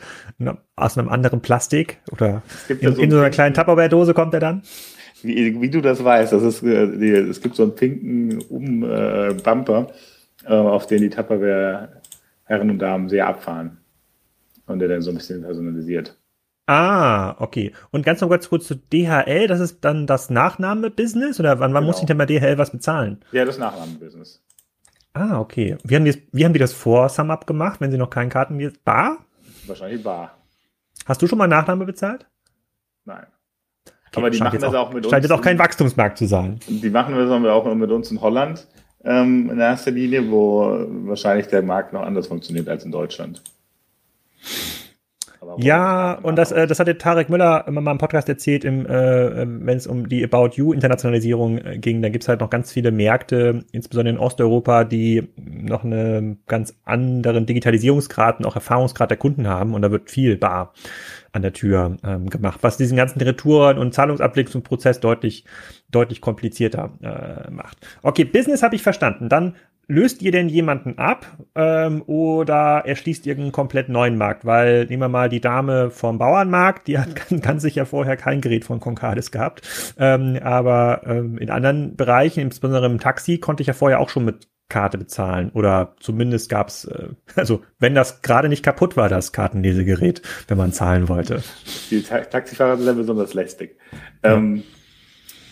aus 0.74 0.98
einem 0.98 1.08
anderen 1.08 1.40
Plastik? 1.40 1.98
Oder 2.10 2.42
in, 2.68 2.94
so, 2.94 3.00
in 3.00 3.10
so 3.10 3.18
einer 3.18 3.30
kleinen 3.30 3.54
Tupperware-Dose 3.54 4.14
kommt 4.14 4.32
der 4.32 4.40
dann? 4.40 4.62
Wie, 5.22 5.60
wie 5.60 5.70
du 5.70 5.80
das 5.80 6.02
weißt, 6.02 6.32
das 6.32 6.42
ist, 6.42 6.62
äh, 6.62 7.20
es 7.20 7.40
gibt 7.40 7.54
so 7.54 7.62
einen 7.62 7.74
pinken 7.74 8.42
Um-Bumper, 8.48 9.86
äh, 9.88 9.92
auf 10.52 10.86
den 10.86 11.02
die 11.02 11.10
Tupperware 11.10 12.00
Herren 12.44 12.70
und 12.70 12.78
Damen 12.78 13.08
sehr 13.08 13.26
abfahren. 13.26 13.78
Und 14.66 14.78
der 14.78 14.88
dann 14.88 15.02
so 15.02 15.10
ein 15.10 15.16
bisschen 15.16 15.42
personalisiert. 15.42 16.16
Ah, 16.66 17.36
okay. 17.40 17.72
Und 17.90 18.06
ganz 18.06 18.22
noch 18.22 18.30
ganz 18.30 18.48
kurz 18.48 18.66
zu 18.66 18.74
DHL, 18.74 19.46
das 19.46 19.60
ist 19.60 19.84
dann 19.84 20.06
das 20.06 20.30
Nachnahme-Business? 20.30 21.38
Oder 21.38 21.60
wann, 21.60 21.74
wann 21.74 21.82
genau. 21.82 21.86
muss 21.86 22.00
ich 22.00 22.06
denn 22.06 22.16
bei 22.16 22.24
DHL 22.24 22.56
was 22.56 22.70
bezahlen? 22.70 23.20
Ja, 23.32 23.44
das 23.44 23.58
Nachnahme-Business. 23.58 24.42
Ah, 25.12 25.38
okay. 25.38 25.76
Wie 25.84 25.94
haben 25.94 26.04
die, 26.04 26.26
wie 26.32 26.44
haben 26.44 26.54
die 26.54 26.58
das 26.58 26.72
vor 26.72 27.08
SumUp 27.08 27.46
gemacht, 27.46 27.80
wenn 27.80 27.90
sie 27.90 27.98
noch 27.98 28.10
keinen 28.10 28.30
Karten 28.30 28.56
Bar? 28.84 29.18
Wahrscheinlich 29.66 30.02
Bar. 30.02 30.38
Hast 31.04 31.20
du 31.20 31.26
schon 31.26 31.38
mal 31.38 31.46
Nachname 31.46 31.84
bezahlt? 31.84 32.26
Nein. 33.04 33.26
Okay, 34.08 34.20
Aber 34.20 34.30
die 34.30 34.38
machen 34.38 34.58
das 34.58 34.74
auch, 34.74 34.88
auch 34.88 34.92
mit 34.92 35.04
uns. 35.04 35.10
Scheint 35.10 35.24
jetzt 35.24 35.32
auch 35.32 35.42
kein 35.42 35.58
Wachstumsmarkt 35.58 36.16
zu 36.16 36.26
sein. 36.26 36.60
Die 36.66 36.90
machen 36.90 37.14
das 37.14 37.30
auch 37.30 37.74
mit 37.74 37.90
uns 37.90 38.10
in 38.10 38.20
Holland 38.20 38.66
ähm, 39.04 39.50
in 39.50 39.58
erster 39.58 39.90
Linie, 39.90 40.30
wo 40.30 40.86
wahrscheinlich 41.06 41.46
der 41.48 41.62
Markt 41.62 41.92
noch 41.92 42.02
anders 42.02 42.26
funktioniert 42.26 42.68
als 42.68 42.84
in 42.84 42.92
Deutschland. 42.92 43.42
Ja, 45.58 46.14
und 46.22 46.36
das, 46.36 46.52
äh, 46.52 46.66
das 46.66 46.80
hatte 46.80 46.98
Tarek 46.98 47.28
Müller 47.28 47.64
immer 47.66 47.80
mal 47.80 47.92
im 47.92 47.98
Podcast 47.98 48.28
erzählt, 48.28 48.64
im, 48.64 48.86
äh, 48.86 49.42
ähm, 49.42 49.60
wenn 49.64 49.76
es 49.76 49.86
um 49.86 50.08
die 50.08 50.24
About 50.24 50.50
You 50.54 50.72
Internationalisierung 50.72 51.58
äh, 51.58 51.78
ging. 51.78 52.02
Da 52.02 52.08
gibt's 52.08 52.28
halt 52.28 52.40
noch 52.40 52.50
ganz 52.50 52.72
viele 52.72 52.90
Märkte, 52.90 53.64
insbesondere 53.72 54.14
in 54.14 54.20
Osteuropa, 54.20 54.84
die 54.84 55.28
noch 55.36 55.84
einen 55.84 56.40
ganz 56.46 56.74
anderen 56.84 57.46
Digitalisierungsgrad 57.46 58.38
und 58.38 58.46
auch 58.46 58.54
Erfahrungsgrad 58.54 59.10
der 59.10 59.18
Kunden 59.18 59.46
haben. 59.46 59.74
Und 59.74 59.82
da 59.82 59.90
wird 59.90 60.10
viel 60.10 60.36
bar 60.36 60.72
an 61.32 61.42
der 61.42 61.52
Tür 61.52 61.96
ähm, 62.04 62.30
gemacht, 62.30 62.60
was 62.62 62.76
diesen 62.76 62.96
ganzen 62.96 63.20
Retouren- 63.20 63.78
und 63.78 63.92
Zahlungsabwicklungsprozess 63.92 65.00
deutlich, 65.00 65.44
deutlich 65.94 66.20
komplizierter 66.20 66.92
äh, 67.02 67.50
macht. 67.50 67.78
Okay, 68.02 68.24
Business 68.24 68.62
habe 68.62 68.76
ich 68.76 68.82
verstanden. 68.82 69.28
Dann 69.28 69.56
löst 69.86 70.22
ihr 70.22 70.32
denn 70.32 70.48
jemanden 70.48 70.98
ab 70.98 71.26
ähm, 71.54 72.02
oder 72.06 72.84
erschließt 72.86 73.26
ihr 73.26 73.36
einen 73.36 73.52
komplett 73.52 73.88
neuen 73.88 74.16
Markt? 74.16 74.44
Weil 74.44 74.86
nehmen 74.86 75.02
wir 75.02 75.08
mal 75.08 75.28
die 75.28 75.40
Dame 75.40 75.90
vom 75.90 76.18
Bauernmarkt, 76.18 76.88
die 76.88 76.98
hat 76.98 77.14
ganz, 77.14 77.42
ganz 77.42 77.62
sicher 77.62 77.86
vorher 77.86 78.16
kein 78.16 78.40
Gerät 78.40 78.64
von 78.64 78.80
Concardis 78.80 79.30
gehabt. 79.30 79.94
Ähm, 79.98 80.38
aber 80.42 81.02
ähm, 81.06 81.38
in 81.38 81.50
anderen 81.50 81.96
Bereichen, 81.96 82.40
insbesondere 82.40 82.86
im 82.86 83.00
Taxi, 83.00 83.38
konnte 83.38 83.62
ich 83.62 83.66
ja 83.66 83.74
vorher 83.74 84.00
auch 84.00 84.08
schon 84.08 84.24
mit 84.24 84.48
Karte 84.68 84.98
bezahlen. 84.98 85.50
Oder 85.52 85.94
zumindest 86.00 86.48
gab's, 86.48 86.84
äh, 86.86 87.08
also 87.36 87.62
wenn 87.78 87.94
das 87.94 88.22
gerade 88.22 88.48
nicht 88.48 88.64
kaputt 88.64 88.96
war, 88.96 89.08
das 89.08 89.32
Kartenlesegerät, 89.32 90.22
wenn 90.48 90.58
man 90.58 90.72
zahlen 90.72 91.08
wollte. 91.08 91.42
Die 91.90 92.02
Ta 92.02 92.20
Taxifahrer 92.20 92.76
sind 92.76 92.86
ja 92.86 92.92
besonders 92.92 93.34
lästig. 93.34 93.78
Ja. 94.24 94.34
Ähm, 94.34 94.62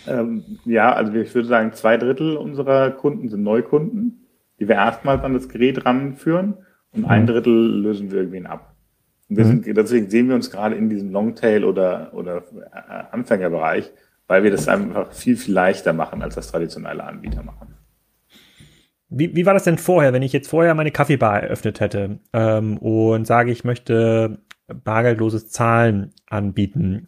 ähm, 0.07 0.45
ja, 0.65 0.93
also 0.93 1.13
ich 1.15 1.35
würde 1.35 1.49
sagen, 1.49 1.73
zwei 1.73 1.97
Drittel 1.97 2.37
unserer 2.37 2.91
Kunden 2.91 3.29
sind 3.29 3.43
Neukunden 3.43 4.23
die 4.63 4.69
wir 4.69 4.77
erstmals 4.77 5.25
an 5.25 5.35
das 5.35 5.49
Gerät 5.49 5.85
ranführen 5.85 6.55
und 6.93 7.05
ein 7.05 7.23
mhm. 7.23 7.27
Drittel 7.27 7.81
lösen 7.83 8.13
wir 8.13 8.19
irgendwen 8.19 8.47
ab. 8.47 8.77
Und 9.29 9.37
mhm. 9.37 9.45
sind, 9.45 9.77
deswegen 9.77 10.09
sehen 10.09 10.29
wir 10.29 10.37
uns 10.37 10.53
gerade 10.53 10.77
in 10.77 10.89
diesem 10.89 11.11
Longtail 11.11 11.65
oder, 11.65 12.13
oder 12.15 12.45
äh, 12.73 13.05
Anfängerbereich, 13.11 13.91
weil 14.29 14.45
wir 14.45 14.53
das 14.53 14.69
einfach 14.69 15.11
viel, 15.11 15.37
viel 15.37 15.53
leichter 15.53 15.93
machen, 15.93 16.23
als 16.23 16.37
das 16.37 16.53
traditionelle 16.53 17.03
Anbieter 17.03 17.43
machen. 17.43 17.75
Wie, 19.09 19.35
wie 19.35 19.45
war 19.47 19.55
das 19.55 19.65
denn 19.65 19.79
vorher, 19.79 20.13
wenn 20.13 20.23
ich 20.23 20.33
jetzt 20.33 20.49
vorher 20.49 20.77
meine 20.77 20.93
Kaffeebar 20.93 21.43
eröffnet 21.43 21.81
hätte 21.81 22.21
ähm, 22.33 22.79
und 22.79 23.27
sage, 23.27 23.51
ich 23.51 23.65
möchte 23.65 24.39
bargeldloses 24.75 25.51
Zahlen 25.51 26.13
anbieten. 26.27 27.07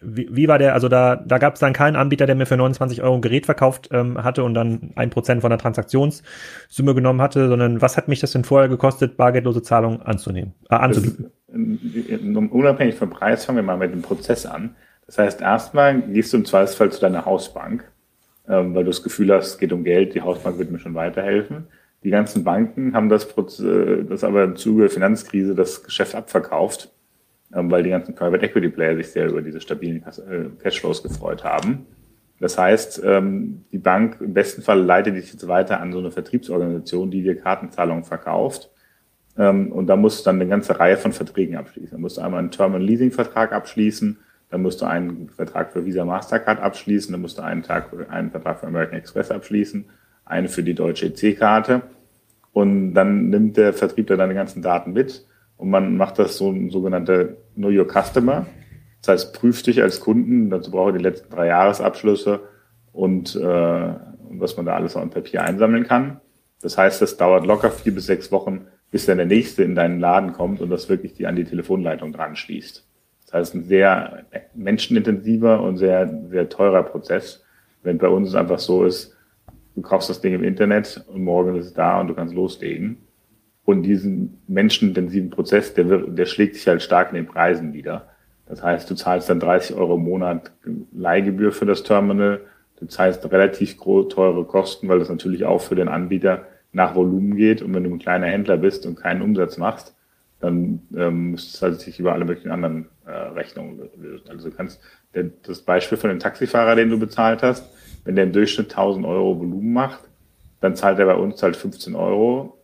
Wie, 0.00 0.28
wie 0.30 0.48
war 0.48 0.58
der, 0.58 0.74
also 0.74 0.88
da, 0.88 1.16
da 1.16 1.38
gab 1.38 1.54
es 1.54 1.60
dann 1.60 1.72
keinen 1.72 1.96
Anbieter, 1.96 2.26
der 2.26 2.34
mir 2.34 2.46
für 2.46 2.56
29 2.56 3.02
Euro 3.02 3.14
ein 3.14 3.20
Gerät 3.20 3.46
verkauft 3.46 3.88
ähm, 3.92 4.22
hatte 4.22 4.44
und 4.44 4.54
dann 4.54 4.92
ein 4.96 5.10
Prozent 5.10 5.40
von 5.40 5.50
der 5.50 5.58
Transaktionssumme 5.58 6.94
genommen 6.94 7.20
hatte, 7.20 7.48
sondern 7.48 7.82
was 7.82 7.96
hat 7.96 8.08
mich 8.08 8.20
das 8.20 8.32
denn 8.32 8.44
vorher 8.44 8.68
gekostet, 8.68 9.16
bargeldlose 9.16 9.62
Zahlungen 9.62 10.02
anzunehmen, 10.02 10.54
äh, 10.70 10.74
anzubieten? 10.76 11.30
unabhängig 12.50 12.94
vom 12.94 13.10
Preis 13.10 13.44
fangen 13.44 13.56
wir 13.56 13.62
mal 13.62 13.76
mit 13.76 13.92
dem 13.92 14.02
Prozess 14.02 14.46
an. 14.46 14.76
Das 15.06 15.18
heißt, 15.18 15.42
erstmal 15.42 16.00
gehst 16.00 16.32
du 16.32 16.38
im 16.38 16.44
Zweifelsfall 16.44 16.90
zu 16.90 17.00
deiner 17.00 17.26
Hausbank, 17.26 17.84
ähm, 18.48 18.74
weil 18.74 18.84
du 18.84 18.90
das 18.90 19.02
Gefühl 19.02 19.32
hast, 19.32 19.46
es 19.48 19.58
geht 19.58 19.72
um 19.72 19.84
Geld, 19.84 20.14
die 20.14 20.22
Hausbank 20.22 20.58
wird 20.58 20.70
mir 20.70 20.78
schon 20.78 20.94
weiterhelfen. 20.94 21.66
Die 22.04 22.10
ganzen 22.10 22.42
Banken 22.42 22.94
haben 22.94 23.08
das, 23.08 23.26
äh, 23.60 24.04
das 24.04 24.24
aber 24.24 24.44
im 24.44 24.56
Zuge 24.56 24.82
der 24.82 24.90
Finanzkrise 24.90 25.54
das 25.54 25.84
Geschäft 25.84 26.14
abverkauft, 26.14 26.90
ähm, 27.54 27.70
weil 27.70 27.84
die 27.84 27.90
ganzen 27.90 28.14
Private 28.14 28.44
Equity 28.44 28.68
Player 28.70 28.96
sich 28.96 29.08
sehr 29.08 29.28
über 29.28 29.40
diese 29.40 29.60
stabilen 29.60 30.02
äh, 30.02 30.62
Cashflows 30.62 31.02
gefreut 31.02 31.44
haben. 31.44 31.86
Das 32.40 32.58
heißt, 32.58 33.02
ähm, 33.04 33.64
die 33.70 33.78
Bank 33.78 34.16
im 34.20 34.34
besten 34.34 34.62
Fall 34.62 34.82
leitet 34.82 35.14
dich 35.14 35.32
jetzt 35.32 35.46
weiter 35.46 35.80
an 35.80 35.92
so 35.92 36.00
eine 36.00 36.10
Vertriebsorganisation, 36.10 37.10
die 37.10 37.22
dir 37.22 37.36
Kartenzahlungen 37.36 38.02
verkauft. 38.02 38.70
Ähm, 39.38 39.70
und 39.70 39.86
da 39.86 39.94
musst 39.94 40.20
du 40.20 40.24
dann 40.24 40.40
eine 40.40 40.50
ganze 40.50 40.80
Reihe 40.80 40.96
von 40.96 41.12
Verträgen 41.12 41.56
abschließen. 41.56 41.92
Da 41.92 41.98
musst 41.98 42.16
du 42.16 42.20
einmal 42.22 42.40
einen 42.40 42.50
Terminal 42.50 42.82
Leasing 42.82 43.12
Vertrag 43.12 43.52
abschließen, 43.52 44.18
dann 44.50 44.60
musst 44.60 44.82
du 44.82 44.86
einen 44.86 45.28
Vertrag 45.28 45.72
für 45.72 45.86
Visa 45.86 46.04
Mastercard 46.04 46.60
abschließen, 46.60 47.12
dann 47.12 47.20
musst 47.20 47.38
du 47.38 47.42
einen, 47.42 47.62
Tag, 47.62 47.90
einen 48.10 48.32
Vertrag 48.32 48.58
für 48.58 48.66
American 48.66 48.98
Express 48.98 49.30
abschließen 49.30 49.84
eine 50.32 50.48
für 50.48 50.62
die 50.62 50.74
deutsche 50.74 51.06
EC-Karte. 51.06 51.82
Und 52.52 52.94
dann 52.94 53.30
nimmt 53.30 53.56
der 53.56 53.72
Vertriebler 53.72 54.16
deine 54.16 54.34
ganzen 54.34 54.62
Daten 54.62 54.92
mit 54.92 55.24
und 55.56 55.70
man 55.70 55.96
macht 55.96 56.18
das 56.18 56.36
so 56.36 56.50
ein 56.50 56.70
sogenannter 56.70 57.36
Know 57.54 57.68
Your 57.68 57.86
Customer. 57.86 58.46
Das 59.00 59.08
heißt, 59.08 59.32
prüft 59.32 59.66
dich 59.66 59.80
als 59.80 60.00
Kunden, 60.00 60.50
dazu 60.50 60.70
brauche 60.70 60.90
ich 60.90 60.96
die 60.96 61.02
letzten 61.02 61.30
drei 61.32 61.46
Jahresabschlüsse 61.46 62.40
und 62.92 63.36
äh, 63.36 63.94
was 64.30 64.56
man 64.56 64.66
da 64.66 64.74
alles 64.74 64.96
an 64.96 65.10
Papier 65.10 65.42
einsammeln 65.42 65.84
kann. 65.84 66.20
Das 66.60 66.76
heißt, 66.78 67.00
das 67.00 67.16
dauert 67.16 67.46
locker 67.46 67.70
vier 67.70 67.94
bis 67.94 68.06
sechs 68.06 68.30
Wochen, 68.32 68.66
bis 68.90 69.06
dann 69.06 69.18
der 69.18 69.26
nächste 69.26 69.62
in 69.64 69.74
deinen 69.74 70.00
Laden 70.00 70.32
kommt 70.32 70.60
und 70.60 70.70
das 70.70 70.88
wirklich 70.88 71.14
die 71.14 71.26
an 71.26 71.36
die 71.36 71.44
Telefonleitung 71.44 72.12
dran 72.12 72.36
schließt. 72.36 72.84
Das 73.26 73.34
heißt, 73.34 73.54
ein 73.54 73.64
sehr 73.64 74.24
menschenintensiver 74.54 75.62
und 75.62 75.78
sehr, 75.78 76.22
sehr 76.28 76.48
teurer 76.48 76.82
Prozess. 76.82 77.42
Wenn 77.82 77.98
bei 77.98 78.08
uns 78.08 78.28
es 78.28 78.34
einfach 78.34 78.58
so 78.58 78.84
ist, 78.84 79.16
du 79.74 79.82
kaufst 79.82 80.10
das 80.10 80.20
Ding 80.20 80.34
im 80.34 80.44
Internet 80.44 81.04
und 81.08 81.22
morgen 81.22 81.56
ist 81.56 81.66
es 81.66 81.74
da 81.74 82.00
und 82.00 82.08
du 82.08 82.14
kannst 82.14 82.34
loslegen. 82.34 82.98
Und 83.64 83.84
diesen 83.84 84.42
menschenintensiven 84.48 85.30
Prozess, 85.30 85.72
der, 85.74 85.88
wird, 85.88 86.18
der 86.18 86.26
schlägt 86.26 86.56
sich 86.56 86.66
halt 86.66 86.82
stark 86.82 87.10
in 87.10 87.16
den 87.16 87.26
Preisen 87.26 87.72
wieder. 87.72 88.08
Das 88.46 88.62
heißt, 88.62 88.90
du 88.90 88.94
zahlst 88.94 89.30
dann 89.30 89.40
30 89.40 89.76
Euro 89.76 89.94
im 89.94 90.02
Monat 90.02 90.50
Leihgebühr 90.92 91.52
für 91.52 91.64
das 91.64 91.84
Terminal. 91.84 92.40
Du 92.80 92.86
zahlst 92.86 93.30
relativ 93.30 93.76
teure 93.78 94.44
Kosten, 94.44 94.88
weil 94.88 94.98
das 94.98 95.08
natürlich 95.08 95.44
auch 95.44 95.60
für 95.60 95.76
den 95.76 95.88
Anbieter 95.88 96.46
nach 96.72 96.94
Volumen 96.94 97.36
geht. 97.36 97.62
Und 97.62 97.72
wenn 97.72 97.84
du 97.84 97.90
ein 97.90 98.00
kleiner 98.00 98.26
Händler 98.26 98.56
bist 98.56 98.84
und 98.84 98.96
keinen 98.96 99.22
Umsatz 99.22 99.58
machst, 99.58 99.94
dann 100.40 100.82
ähm, 100.96 101.30
müsstest 101.30 101.62
du 101.62 101.66
halt 101.66 101.80
sich 101.80 102.00
über 102.00 102.12
alle 102.12 102.24
möglichen 102.24 102.50
anderen 102.50 102.88
äh, 103.06 103.10
Rechnungen 103.10 103.78
lösen. 103.96 104.28
Also 104.28 104.50
du 104.50 104.56
kannst 104.56 104.80
der, 105.14 105.30
das 105.46 105.62
Beispiel 105.62 105.96
von 105.96 106.10
dem 106.10 106.18
Taxifahrer, 106.18 106.74
den 106.74 106.90
du 106.90 106.98
bezahlt 106.98 107.42
hast, 107.42 107.72
wenn 108.04 108.16
der 108.16 108.24
im 108.24 108.32
Durchschnitt 108.32 108.70
1000 108.70 109.06
Euro 109.06 109.38
Volumen 109.38 109.72
macht, 109.72 110.00
dann 110.60 110.76
zahlt 110.76 110.98
er 110.98 111.06
bei 111.06 111.14
uns 111.14 111.42
halt 111.42 111.56
15 111.56 111.94
Euro 111.94 112.58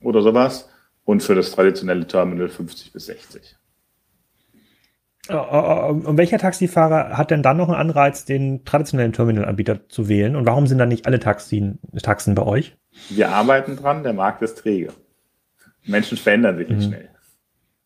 oder 0.00 0.22
sowas 0.22 0.68
und 1.04 1.22
für 1.22 1.34
das 1.34 1.52
traditionelle 1.52 2.06
Terminal 2.06 2.48
50 2.48 2.92
bis 2.92 3.06
60. 3.06 3.56
Und 5.28 6.18
welcher 6.18 6.38
Taxifahrer 6.38 7.16
hat 7.16 7.30
denn 7.30 7.44
dann 7.44 7.56
noch 7.56 7.68
einen 7.68 7.78
Anreiz, 7.78 8.24
den 8.24 8.64
traditionellen 8.64 9.12
Terminalanbieter 9.12 9.88
zu 9.88 10.08
wählen? 10.08 10.34
Und 10.34 10.46
warum 10.46 10.66
sind 10.66 10.78
dann 10.78 10.88
nicht 10.88 11.06
alle 11.06 11.20
Taxien, 11.20 11.78
Taxen 12.02 12.34
bei 12.34 12.42
euch? 12.42 12.76
Wir 13.08 13.30
arbeiten 13.30 13.76
dran, 13.76 14.02
der 14.02 14.14
Markt 14.14 14.42
ist 14.42 14.58
träge. 14.58 14.92
Menschen 15.84 16.18
verändern 16.18 16.56
sich 16.56 16.68
nicht 16.68 16.78
mhm. 16.78 16.88
schnell. 16.88 17.08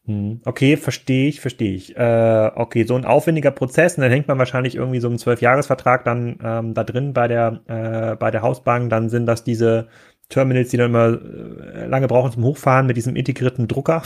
Hm, 0.07 0.41
okay, 0.45 0.77
verstehe 0.77 1.29
ich, 1.29 1.41
verstehe 1.41 1.75
ich. 1.75 1.97
Äh, 1.97 2.51
okay, 2.55 2.85
so 2.85 2.95
ein 2.95 3.05
aufwendiger 3.05 3.51
Prozess, 3.51 3.97
und 3.97 4.03
dann 4.03 4.13
hängt 4.13 4.29
man 4.29 4.39
wahrscheinlich 4.39 4.77
irgendwie 4.77 5.01
so 5.01 5.09
einen 5.09 5.19
Zwölfjahresvertrag 5.19 6.05
dann 6.05 6.39
ähm, 6.45 6.75
da 6.75 6.85
drin 6.85 7.13
bei 7.13 7.27
der 7.27 7.61
äh, 7.67 8.15
bei 8.17 8.31
der 8.31 8.43
Hausbank. 8.43 8.89
Dann 8.91 9.09
sind 9.09 9.27
das 9.27 9.43
diese 9.43 9.89
Terminals, 10.28 10.71
die 10.71 10.76
dann 10.76 10.90
immer 10.90 11.21
äh, 11.23 11.87
lange 11.87 12.09
brauchen 12.09 12.33
zum 12.33 12.42
Hochfahren 12.42 12.87
mit 12.87 12.97
diesem 12.97 13.14
integrierten 13.14 13.68
Drucker. 13.68 14.02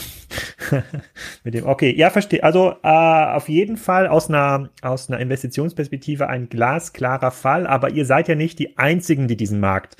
mit 1.43 1.55
dem, 1.55 1.65
okay, 1.65 1.93
ja, 1.95 2.11
verstehe. 2.11 2.43
Also 2.43 2.75
äh, 2.83 2.87
auf 2.87 3.49
jeden 3.49 3.75
Fall 3.75 4.07
aus 4.07 4.29
einer, 4.29 4.69
aus 4.83 5.09
einer 5.09 5.19
Investitionsperspektive 5.19 6.27
ein 6.27 6.47
glasklarer 6.47 7.31
Fall, 7.31 7.65
aber 7.65 7.89
ihr 7.89 8.05
seid 8.05 8.27
ja 8.27 8.35
nicht 8.35 8.59
die 8.59 8.77
einzigen, 8.77 9.27
die 9.27 9.35
diesen 9.35 9.59
Markt 9.59 9.95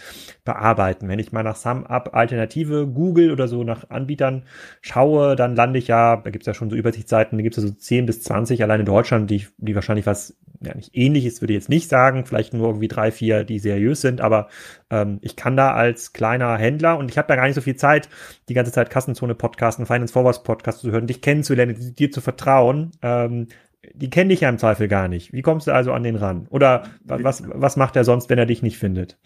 bearbeiten. 0.45 1.07
Wenn 1.07 1.17
ich 1.17 1.31
mal 1.31 1.43
nach 1.43 1.55
SumUp 1.55 2.13
Alternative 2.13 2.85
Google 2.87 3.31
oder 3.31 3.47
so 3.47 3.63
nach 3.63 3.89
Anbietern 3.89 4.43
schaue, 4.81 5.35
dann 5.35 5.55
lande 5.55 5.79
ich 5.79 5.87
ja, 5.87 6.17
da 6.17 6.29
gibt's 6.29 6.47
ja 6.47 6.53
schon 6.53 6.69
so 6.69 6.75
Übersichtsseiten, 6.75 7.39
da 7.39 7.41
gibt's 7.41 7.57
ja 7.57 7.63
so 7.63 7.71
10 7.71 8.05
bis 8.05 8.21
20 8.21 8.61
allein 8.61 8.81
in 8.81 8.85
Deutschland, 8.85 9.29
die, 9.31 9.47
die 9.57 9.73
wahrscheinlich 9.73 10.05
was 10.05 10.37
ja 10.63 10.75
nicht 10.75 10.91
ähnliches, 10.93 11.41
würde 11.41 11.53
ich 11.53 11.59
jetzt 11.59 11.69
nicht 11.69 11.89
sagen, 11.89 12.25
vielleicht 12.25 12.53
nur 12.53 12.67
irgendwie 12.67 12.87
drei, 12.87 13.11
vier, 13.11 13.43
die 13.43 13.59
seriös 13.59 14.01
sind, 14.01 14.21
aber 14.21 14.49
ähm, 14.89 15.19
ich 15.21 15.35
kann 15.35 15.57
da 15.57 15.73
als 15.73 16.10
kleiner 16.13 16.57
Händler 16.57 16.97
und 16.97 17.09
ich 17.09 17.17
habe 17.17 17.27
da 17.27 17.35
gar 17.35 17.45
nicht 17.45 17.55
so 17.55 17.61
viel 17.61 17.75
Zeit, 17.75 18.09
die 18.49 18.53
ganze 18.53 18.71
Zeit 18.71 18.89
Kassenzone 18.89 19.35
Podcasten, 19.35 19.85
Finance 19.85 20.13
Forwards 20.13 20.43
Podcast 20.43 20.79
zu 20.79 20.91
hören, 20.91 21.07
dich 21.07 21.21
kennenzulernen, 21.21 21.95
dir 21.95 22.11
zu 22.11 22.21
vertrauen. 22.21 22.91
Ähm, 23.01 23.47
die 23.93 24.09
kennen 24.09 24.29
dich 24.29 24.41
ja 24.41 24.49
im 24.49 24.59
Zweifel 24.59 24.87
gar 24.87 25.07
nicht. 25.07 25.33
Wie 25.33 25.41
kommst 25.41 25.67
du 25.67 25.71
also 25.71 25.91
an 25.91 26.03
den 26.03 26.15
ran? 26.15 26.47
Oder 26.49 26.83
was, 27.03 27.43
was 27.47 27.77
macht 27.77 27.95
er 27.95 28.03
sonst, 28.03 28.29
wenn 28.29 28.37
er 28.37 28.45
dich 28.45 28.61
nicht 28.61 28.77
findet? 28.77 29.17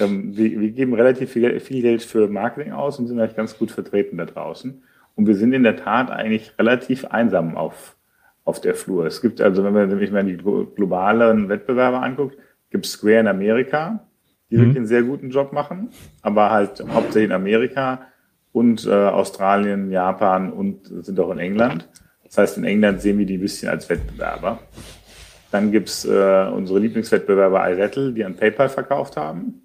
Ähm, 0.00 0.36
wir, 0.36 0.60
wir, 0.60 0.70
geben 0.72 0.94
relativ 0.94 1.30
viel, 1.30 1.60
viel 1.60 1.82
Geld 1.82 2.02
für 2.02 2.28
Marketing 2.28 2.72
aus 2.72 2.98
und 2.98 3.06
sind 3.06 3.20
eigentlich 3.20 3.36
ganz 3.36 3.56
gut 3.56 3.70
vertreten 3.70 4.16
da 4.16 4.24
draußen. 4.24 4.82
Und 5.14 5.26
wir 5.26 5.36
sind 5.36 5.52
in 5.52 5.62
der 5.62 5.76
Tat 5.76 6.10
eigentlich 6.10 6.58
relativ 6.58 7.04
einsam 7.04 7.56
auf 7.56 7.96
auf 8.44 8.60
der 8.60 8.74
Flur. 8.74 9.06
Es 9.06 9.20
gibt 9.20 9.40
also, 9.40 9.64
wenn 9.64 9.72
man 9.72 9.98
sich 9.98 10.10
mal 10.10 10.24
die 10.24 10.36
globalen 10.36 11.48
Wettbewerber 11.48 12.02
anguckt, 12.02 12.36
gibt 12.70 12.86
es 12.86 12.92
Square 12.92 13.20
in 13.20 13.28
Amerika. 13.28 14.06
Die 14.52 14.58
mhm. 14.58 14.60
wirklich 14.60 14.76
einen 14.76 14.86
sehr 14.86 15.02
guten 15.02 15.30
Job 15.30 15.52
machen, 15.52 15.88
aber 16.20 16.50
halt 16.50 16.84
hauptsächlich 16.92 17.30
in 17.30 17.32
Amerika 17.32 18.06
und 18.52 18.86
äh, 18.86 18.90
Australien, 18.90 19.90
Japan 19.90 20.52
und 20.52 20.86
sind 21.04 21.18
auch 21.18 21.30
in 21.30 21.38
England. 21.38 21.88
Das 22.24 22.38
heißt, 22.38 22.58
in 22.58 22.64
England 22.64 23.00
sehen 23.00 23.18
wir 23.18 23.26
die 23.26 23.38
ein 23.38 23.40
bisschen 23.40 23.70
als 23.70 23.88
Wettbewerber. 23.88 24.60
Dann 25.50 25.72
gibt's 25.72 26.04
äh, 26.04 26.48
unsere 26.52 26.78
Lieblingswettbewerber 26.78 27.68
iRettle, 27.70 28.12
die 28.12 28.24
an 28.24 28.36
PayPal 28.36 28.68
verkauft 28.68 29.16
haben. 29.16 29.62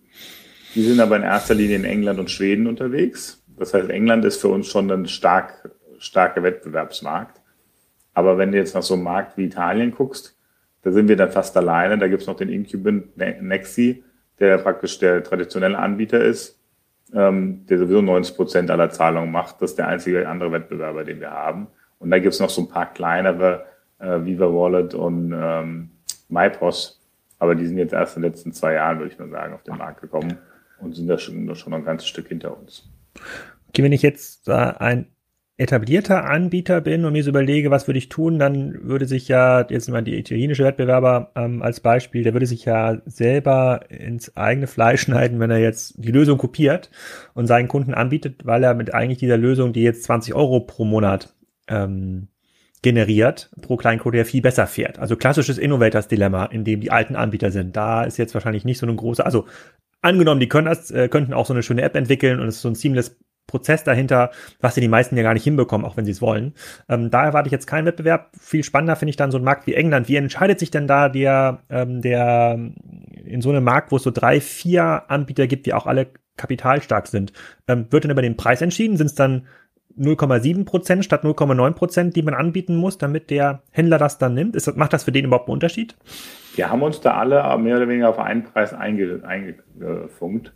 Die 0.74 0.84
sind 0.84 1.00
aber 1.00 1.18
in 1.18 1.24
erster 1.24 1.54
Linie 1.54 1.78
in 1.78 1.86
England 1.86 2.20
und 2.20 2.32
Schweden 2.32 2.68
unterwegs. 2.68 3.44
Das 3.58 3.74
heißt, 3.74 3.90
England 3.90 4.24
ist 4.26 4.40
für 4.40 4.50
uns 4.50 4.68
schon 4.68 4.90
ein 4.92 5.08
stark, 5.08 5.70
starker 5.98 6.44
Wettbewerbsmarkt. 6.44 7.42
Aber 8.14 8.38
wenn 8.38 8.52
du 8.52 8.58
jetzt 8.58 8.74
nach 8.74 8.84
so 8.84 8.94
einem 8.94 9.04
Markt 9.04 9.38
wie 9.38 9.46
Italien 9.46 9.92
guckst, 9.92 10.38
da 10.82 10.92
sind 10.92 11.08
wir 11.08 11.18
dann 11.18 11.32
fast 11.32 11.58
alleine. 11.58 11.98
Da 11.98 12.08
gibt's 12.08 12.28
noch 12.28 12.38
den 12.38 12.50
Incubant 12.50 13.18
Nexi, 13.18 14.04
der 14.40 14.58
praktisch 14.60 15.00
der 15.00 15.24
traditionelle 15.24 15.78
Anbieter 15.78 16.24
ist, 16.24 16.60
ähm, 17.14 17.66
der 17.68 17.80
sowieso 17.80 18.02
90 18.02 18.36
Prozent 18.36 18.72
aller 18.72 18.90
Zahlungen 18.90 19.32
macht. 19.32 19.62
Das 19.62 19.72
ist 19.72 19.80
der 19.80 19.88
einzige 19.88 20.28
andere 20.28 20.52
Wettbewerber, 20.52 21.04
den 21.04 21.20
wir 21.20 21.32
haben. 21.32 21.68
Und 22.00 22.12
da 22.12 22.20
gibt's 22.20 22.40
noch 22.40 22.50
so 22.50 22.62
ein 22.62 22.70
paar 22.70 22.94
kleinere, 22.94 23.66
äh, 24.00 24.24
Viva 24.24 24.46
Wallet 24.46 24.94
und 24.94 25.34
ähm, 25.36 25.90
MyPOS. 26.30 27.02
Aber 27.40 27.56
die 27.56 27.66
sind 27.66 27.78
jetzt 27.78 27.94
erst 27.94 28.18
in 28.18 28.24
den 28.24 28.32
letzten 28.32 28.52
zwei 28.52 28.74
Jahren, 28.74 29.00
würde 29.00 29.12
ich 29.12 29.20
mal 29.20 29.30
sagen, 29.30 29.54
auf 29.54 29.64
den 29.64 29.78
Markt 29.78 30.02
gekommen 30.02 30.38
und 30.80 30.96
sind 30.96 31.08
da 31.08 31.18
schon, 31.18 31.56
schon 31.56 31.74
ein 31.74 31.86
ganzes 31.86 32.08
Stück 32.08 32.28
hinter 32.28 32.58
uns. 32.58 32.90
Okay, 33.70 33.84
wenn 33.84 33.92
ich 33.92 34.02
jetzt 34.02 34.48
äh, 34.48 34.54
ein 34.54 35.08
etablierter 35.58 36.26
Anbieter 36.26 36.82
bin 36.82 37.04
und 37.04 37.14
mir 37.14 37.24
so 37.24 37.32
überlege, 37.32 37.72
was 37.72 37.88
würde 37.88 37.98
ich 37.98 38.10
tun, 38.10 38.38
dann 38.38 38.88
würde 38.88 39.08
sich 39.08 39.28
ja, 39.28 39.66
jetzt 39.68 39.90
mal 39.90 40.04
die 40.04 40.18
italienische 40.18 40.64
Wettbewerber 40.64 41.32
ähm, 41.36 41.64
als 41.64 41.80
Beispiel, 41.80 42.24
der 42.24 42.34
würde 42.34 42.46
sich 42.46 42.66
ja 42.66 43.02
selber 43.06 43.82
ins 43.90 44.38
eigene 44.38 44.68
Fleisch 44.68 45.02
schneiden, 45.04 45.40
wenn 45.40 45.50
er 45.50 45.58
jetzt 45.58 45.96
die 45.98 46.12
Lösung 46.12 46.38
kopiert 46.38 46.92
und 47.34 47.48
seinen 47.48 47.68
Kunden 47.68 47.96
anbietet, 47.96 48.46
weil 48.46 48.64
er 48.64 48.76
mit 48.76 48.94
eigentlich 48.94 49.18
dieser 49.18 49.38
Lösung, 49.38 49.74
die 49.74 49.82
jetzt 49.82 50.04
20 50.04 50.36
Euro 50.36 50.60
pro 50.60 50.86
Monat 50.86 51.34
ähm, 51.68 52.28
generiert, 52.84 53.50
pro 53.62 53.78
Kleincode 53.78 54.16
ja 54.16 54.24
viel 54.26 54.44
besser 54.44 54.68
fährt. 54.68 55.00
Also 55.00 55.16
klassisches 55.16 55.58
Innovators-Dilemma, 55.58 56.46
in 56.46 56.66
dem 56.66 56.82
die 56.82 56.92
alten 56.92 57.16
Anbieter 57.16 57.50
sind. 57.50 57.76
Da 57.76 58.04
ist 58.04 58.18
jetzt 58.18 58.36
wahrscheinlich 58.36 58.64
nicht 58.64 58.78
so 58.78 58.86
eine 58.86 58.96
große, 58.96 59.26
also 59.26 59.46
angenommen, 60.02 60.40
die 60.40 60.48
können 60.48 60.68
das, 60.68 60.92
äh, 60.92 61.10
könnten 61.10 61.34
auch 61.34 61.48
so 61.48 61.54
eine 61.54 61.64
schöne 61.64 61.82
App 61.82 61.96
entwickeln 61.96 62.40
und 62.40 62.48
es 62.48 62.58
ist 62.58 62.62
so 62.62 62.70
ein 62.70 62.76
seamless 62.76 63.18
Prozess 63.48 63.84
dahinter, 63.84 64.32
was 64.60 64.76
ja 64.76 64.82
die 64.82 64.88
meisten 64.88 65.18
ja 65.18 65.24
gar 65.24 65.34
nicht 65.34 65.44
hinbekommen, 65.44 65.86
auch 65.86 65.98
wenn 65.98 66.06
sie 66.06 66.12
es 66.12 66.22
wollen. 66.22 66.54
Ähm, 66.90 67.10
da 67.10 67.26
erwarte 67.26 67.48
ich 67.48 67.54
jetzt 67.54 67.66
keinen 67.66 67.86
Wettbewerb. 67.86 68.30
Viel 68.38 68.64
spannender 68.64 68.96
finde 68.96 69.12
ich 69.12 69.16
dann 69.16 69.32
so 69.32 69.38
ein 69.38 69.44
Markt 69.44 69.66
wie 69.68 69.74
England. 69.74 70.08
Wie 70.10 70.18
entscheidet 70.18 70.60
sich 70.60 70.70
denn 70.70 70.88
da 70.88 71.10
der, 71.10 71.60
ähm, 71.70 72.02
der 72.02 72.60
in 73.26 73.42
so 73.42 73.50
einem 73.50 73.64
Markt, 73.64 73.92
wo 73.92 73.96
es 73.96 74.04
so 74.04 74.12
drei, 74.12 74.42
vier 74.42 75.04
Anbieter 75.08 75.48
gibt, 75.48 75.66
die 75.66 75.74
auch 75.74 75.88
alle 75.88 76.08
kapitalstark 76.36 77.08
sind, 77.08 77.34
ähm, 77.68 77.88
wird 77.90 78.04
denn 78.04 78.12
über 78.12 78.22
den 78.22 78.38
Preis 78.38 78.62
entschieden? 78.62 78.98
Sind 78.98 79.08
es 79.08 79.16
dann 79.16 79.48
0,7 79.98 80.66
Prozent 80.66 81.06
statt 81.06 81.24
0,9 81.24 81.74
Prozent, 81.74 82.16
die 82.16 82.22
man 82.22 82.34
anbieten 82.34 82.76
muss, 82.76 82.98
damit 82.98 83.30
der 83.30 83.64
Händler 83.72 83.98
das 83.98 84.18
dann 84.18 84.34
nimmt? 84.34 84.56
Ist, 84.56 84.76
macht 84.78 84.94
das 84.94 85.06
für 85.06 85.12
den 85.12 85.26
überhaupt 85.26 85.48
einen 85.48 85.54
Unterschied? 85.54 85.96
Wir 86.56 86.70
haben 86.70 86.84
uns 86.84 87.02
da 87.02 87.16
alle 87.16 87.58
mehr 87.58 87.78
oder 87.78 87.88
weniger 87.88 88.10
auf 88.10 88.20
einen 88.20 88.44
Preis 88.44 88.74
eingefunkt. 88.74 90.54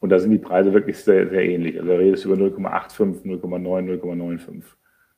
Und 0.00 0.08
da 0.08 0.18
sind 0.18 0.30
die 0.30 0.38
Preise 0.38 0.72
wirklich 0.72 0.98
sehr, 0.98 1.28
sehr 1.28 1.44
ähnlich. 1.44 1.78
Also 1.78 1.88
da 1.88 1.96
redest 1.96 2.24
du 2.24 2.32
über 2.32 2.44
0,85, 2.44 3.22
0,9, 3.24 4.00
0,95. 4.00 4.62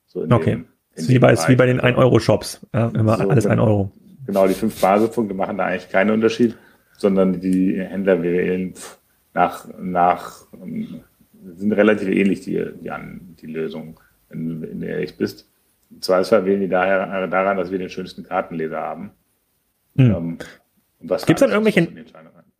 So 0.06 0.26
okay. 0.28 0.50
Dem, 0.50 0.66
ist 0.94 1.08
wie 1.08 1.18
bei, 1.18 1.34
wie 1.34 1.56
bei 1.56 1.66
den 1.66 1.80
1-Euro-Shops. 1.80 2.66
Ja, 2.74 2.88
immer 2.88 3.16
so, 3.16 3.28
alles 3.28 3.46
1 3.46 3.60
Euro. 3.60 3.92
Genau, 4.26 4.46
die 4.46 4.54
fünf 4.54 4.80
Basispunkte 4.80 5.34
machen 5.34 5.58
da 5.58 5.66
eigentlich 5.66 5.90
keinen 5.90 6.10
Unterschied, 6.10 6.56
sondern 6.96 7.40
die 7.40 7.80
Händler 7.80 8.22
wählen 8.22 8.74
nach, 9.34 9.66
nach, 9.78 10.46
sind 11.56 11.72
relativ 11.72 12.08
ähnlich, 12.08 12.40
die, 12.42 12.62
die, 12.80 12.90
die 13.40 13.46
Lösung, 13.46 13.98
wenn, 14.28 14.62
wenn 14.62 14.80
du 14.80 14.86
ehrlich 14.86 15.16
bist. 15.16 15.48
Im 15.90 16.02
Zweifelsfall 16.02 16.44
wählen 16.44 16.60
die 16.60 16.68
daher 16.68 17.26
daran, 17.26 17.56
dass 17.56 17.70
wir 17.70 17.78
den 17.78 17.88
schönsten 17.88 18.22
Kartenleser 18.22 18.80
haben. 18.80 19.10
Hm. 19.96 20.10
Ähm, 20.10 20.38
Gibt 21.00 21.30
es 21.30 21.40
dann 21.40 21.50
irgendwelche, 21.50 21.88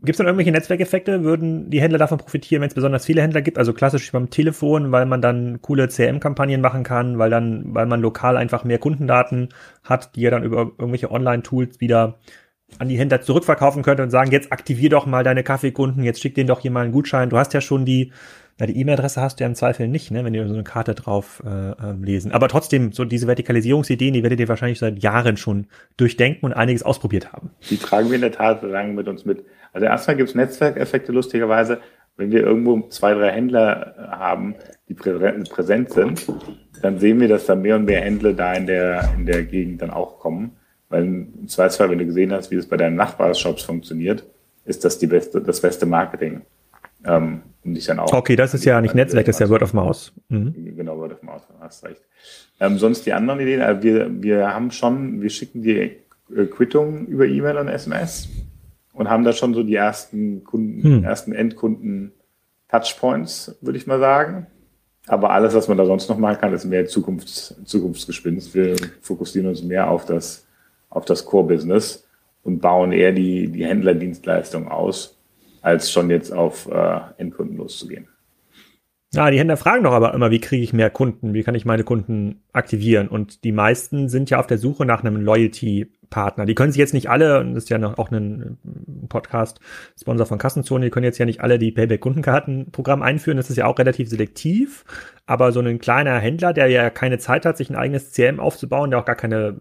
Gibt 0.04 0.14
es 0.14 0.16
dann 0.18 0.26
irgendwelche 0.26 0.50
Netzwerkeffekte? 0.50 1.22
Würden 1.22 1.70
die 1.70 1.80
Händler 1.80 1.98
davon 1.98 2.18
profitieren, 2.18 2.60
wenn 2.60 2.68
es 2.68 2.74
besonders 2.74 3.06
viele 3.06 3.22
Händler 3.22 3.40
gibt? 3.40 3.56
Also 3.56 3.72
klassisch 3.72 4.10
beim 4.10 4.30
Telefon, 4.30 4.90
weil 4.90 5.06
man 5.06 5.22
dann 5.22 5.62
coole 5.62 5.88
CM-Kampagnen 5.88 6.60
machen 6.60 6.82
kann, 6.82 7.18
weil 7.18 7.30
dann, 7.30 7.74
weil 7.74 7.86
man 7.86 8.00
lokal 8.00 8.36
einfach 8.36 8.64
mehr 8.64 8.78
Kundendaten 8.78 9.50
hat, 9.84 10.16
die 10.16 10.24
er 10.24 10.32
dann 10.32 10.42
über 10.42 10.72
irgendwelche 10.76 11.12
Online-Tools 11.12 11.80
wieder 11.80 12.18
an 12.78 12.88
die 12.88 12.98
Händler 12.98 13.20
zurückverkaufen 13.20 13.82
könnte 13.82 14.02
und 14.02 14.10
sagen, 14.10 14.32
jetzt 14.32 14.50
aktivier 14.50 14.90
doch 14.90 15.06
mal 15.06 15.24
deine 15.24 15.42
Kaffeekunden, 15.42 16.02
jetzt 16.02 16.20
schick 16.20 16.34
denen 16.34 16.48
doch 16.48 16.60
hier 16.60 16.70
mal 16.70 16.82
einen 16.82 16.92
Gutschein. 16.92 17.30
Du 17.30 17.38
hast 17.38 17.52
ja 17.54 17.60
schon 17.60 17.84
die, 17.84 18.12
na, 18.58 18.66
die 18.66 18.78
E-Mail-Adresse 18.78 19.20
hast 19.20 19.38
du 19.38 19.44
ja 19.44 19.48
im 19.48 19.54
Zweifel 19.54 19.88
nicht, 19.88 20.10
ne, 20.10 20.24
wenn 20.24 20.32
die 20.32 20.44
so 20.46 20.52
eine 20.52 20.64
Karte 20.64 20.94
drauf 20.94 21.42
äh, 21.44 21.70
äh, 21.70 21.92
lesen. 22.00 22.32
Aber 22.32 22.48
trotzdem, 22.48 22.92
so 22.92 23.04
diese 23.04 23.26
Vertikalisierungsideen, 23.26 24.14
die 24.14 24.22
werdet 24.22 24.40
ihr 24.40 24.48
wahrscheinlich 24.48 24.78
seit 24.78 25.02
Jahren 25.02 25.36
schon 25.36 25.66
durchdenken 25.96 26.46
und 26.46 26.52
einiges 26.52 26.82
ausprobiert 26.82 27.32
haben. 27.32 27.50
Die 27.70 27.76
tragen 27.76 28.08
wir 28.08 28.16
in 28.16 28.22
der 28.22 28.32
Tat 28.32 28.62
lang 28.62 28.94
mit 28.94 29.08
uns 29.08 29.24
mit. 29.24 29.44
Also 29.72 29.86
erstmal 29.86 30.16
gibt 30.16 30.28
es 30.28 30.34
Netzwerkeffekte 30.34 31.12
lustigerweise, 31.12 31.80
wenn 32.16 32.30
wir 32.30 32.42
irgendwo 32.42 32.88
zwei, 32.88 33.14
drei 33.14 33.30
Händler 33.30 33.94
äh, 33.96 34.02
haben, 34.16 34.54
die 34.88 34.94
präsent 34.94 35.90
sind, 35.90 36.26
dann 36.82 36.98
sehen 36.98 37.20
wir, 37.20 37.28
dass 37.28 37.46
da 37.46 37.54
mehr 37.54 37.76
und 37.76 37.86
mehr 37.86 38.02
Händler 38.02 38.34
da 38.34 38.52
in 38.52 38.66
der, 38.66 39.14
in 39.16 39.24
der 39.24 39.44
Gegend 39.44 39.80
dann 39.82 39.90
auch 39.90 40.18
kommen. 40.18 40.56
Weil 40.88 41.04
im 41.04 41.48
Zweifelsfall, 41.48 41.90
wenn 41.90 41.98
du 41.98 42.06
gesehen 42.06 42.32
hast, 42.32 42.50
wie 42.50 42.56
es 42.56 42.68
bei 42.68 42.76
deinen 42.76 42.96
Nachbarshops 42.96 43.62
funktioniert, 43.62 44.24
ist 44.66 44.84
das 44.84 44.98
die 44.98 45.06
beste, 45.06 45.40
das 45.40 45.60
beste 45.60 45.86
Marketing. 45.86 46.42
Ähm, 47.04 47.42
und 47.64 47.74
dich 47.74 47.86
dann 47.86 47.98
auch. 47.98 48.12
Okay, 48.12 48.36
das 48.36 48.54
ist 48.54 48.64
ja 48.64 48.80
nicht 48.80 48.94
Netzwerk, 48.94 49.26
das 49.26 49.36
ist 49.36 49.40
ja 49.40 49.48
Word 49.48 49.62
of 49.62 49.72
Mouse. 49.72 50.12
Mhm. 50.28 50.76
Genau, 50.76 50.98
Word 50.98 51.12
of 51.12 51.22
Mouse, 51.22 51.42
hast 51.60 51.84
recht. 51.84 52.02
Ähm, 52.60 52.78
sonst 52.78 53.06
die 53.06 53.12
anderen 53.12 53.40
Ideen, 53.40 53.62
also 53.62 53.82
wir, 53.82 54.22
wir 54.22 54.52
haben 54.52 54.70
schon, 54.70 55.22
wir 55.22 55.30
schicken 55.30 55.62
die 55.62 55.78
äh, 56.36 56.46
Quittung 56.50 57.06
über 57.06 57.24
E-Mail 57.24 57.56
und 57.56 57.68
SMS 57.68 58.28
und 58.92 59.08
haben 59.08 59.24
da 59.24 59.32
schon 59.32 59.54
so 59.54 59.62
die 59.62 59.74
ersten 59.74 60.44
Kunden, 60.44 60.82
hm. 60.82 61.04
ersten 61.04 61.32
Endkunden 61.32 62.12
Touchpoints, 62.68 63.56
würde 63.60 63.78
ich 63.78 63.86
mal 63.86 64.00
sagen. 64.00 64.46
Aber 65.06 65.30
alles, 65.30 65.54
was 65.54 65.68
man 65.68 65.78
da 65.78 65.84
sonst 65.84 66.08
noch 66.08 66.18
machen 66.18 66.38
kann, 66.40 66.52
ist 66.52 66.64
mehr 66.64 66.86
Zukunfts, 66.86 67.56
Zukunftsgespinst. 67.64 68.54
Wir 68.54 68.76
fokussieren 69.00 69.48
uns 69.48 69.62
mehr 69.62 69.90
auf 69.90 70.04
das, 70.04 70.46
auf 70.90 71.04
das 71.04 71.24
Core-Business 71.24 72.06
und 72.42 72.60
bauen 72.60 72.92
eher 72.92 73.12
die, 73.12 73.48
die 73.48 73.66
Händlerdienstleistung 73.66 74.68
aus, 74.68 75.18
als 75.60 75.90
schon 75.90 76.08
jetzt 76.08 76.32
auf 76.32 76.68
äh, 76.70 77.00
Endkunden 77.18 77.56
loszugehen. 77.56 78.08
Ja, 79.14 79.30
die 79.30 79.38
Händler 79.38 79.58
fragen 79.58 79.84
doch 79.84 79.92
aber 79.92 80.14
immer, 80.14 80.30
wie 80.30 80.40
kriege 80.40 80.62
ich 80.62 80.72
mehr 80.72 80.88
Kunden? 80.88 81.34
Wie 81.34 81.42
kann 81.42 81.54
ich 81.54 81.66
meine 81.66 81.84
Kunden 81.84 82.40
aktivieren? 82.52 83.08
Und 83.08 83.44
die 83.44 83.52
meisten 83.52 84.08
sind 84.08 84.30
ja 84.30 84.40
auf 84.40 84.46
der 84.46 84.56
Suche 84.56 84.86
nach 84.86 85.04
einem 85.04 85.22
Loyalty-Partner. 86.12 86.46
Die 86.46 86.54
können 86.54 86.72
sich 86.72 86.78
jetzt 86.78 86.94
nicht 86.94 87.10
alle, 87.10 87.40
und 87.40 87.54
das 87.54 87.64
ist 87.64 87.70
ja 87.70 87.78
noch 87.78 87.98
auch 87.98 88.10
ein 88.10 88.58
Podcast-Sponsor 89.08 90.26
von 90.26 90.38
Kassenzone, 90.38 90.84
die 90.86 90.90
können 90.90 91.04
jetzt 91.04 91.18
ja 91.18 91.26
nicht 91.26 91.40
alle 91.40 91.58
die 91.58 91.72
Payback-Kundenkartenprogramm 91.72 93.02
einführen. 93.02 93.36
Das 93.36 93.50
ist 93.50 93.56
ja 93.56 93.66
auch 93.66 93.78
relativ 93.78 94.08
selektiv. 94.08 94.84
Aber 95.26 95.52
so 95.52 95.60
ein 95.60 95.78
kleiner 95.78 96.18
Händler, 96.18 96.52
der 96.52 96.66
ja 96.68 96.90
keine 96.90 97.18
Zeit 97.18 97.46
hat, 97.46 97.56
sich 97.56 97.70
ein 97.70 97.76
eigenes 97.76 98.12
CM 98.12 98.40
aufzubauen, 98.40 98.90
der 98.90 99.00
auch 99.00 99.04
gar 99.04 99.16
keine, 99.16 99.56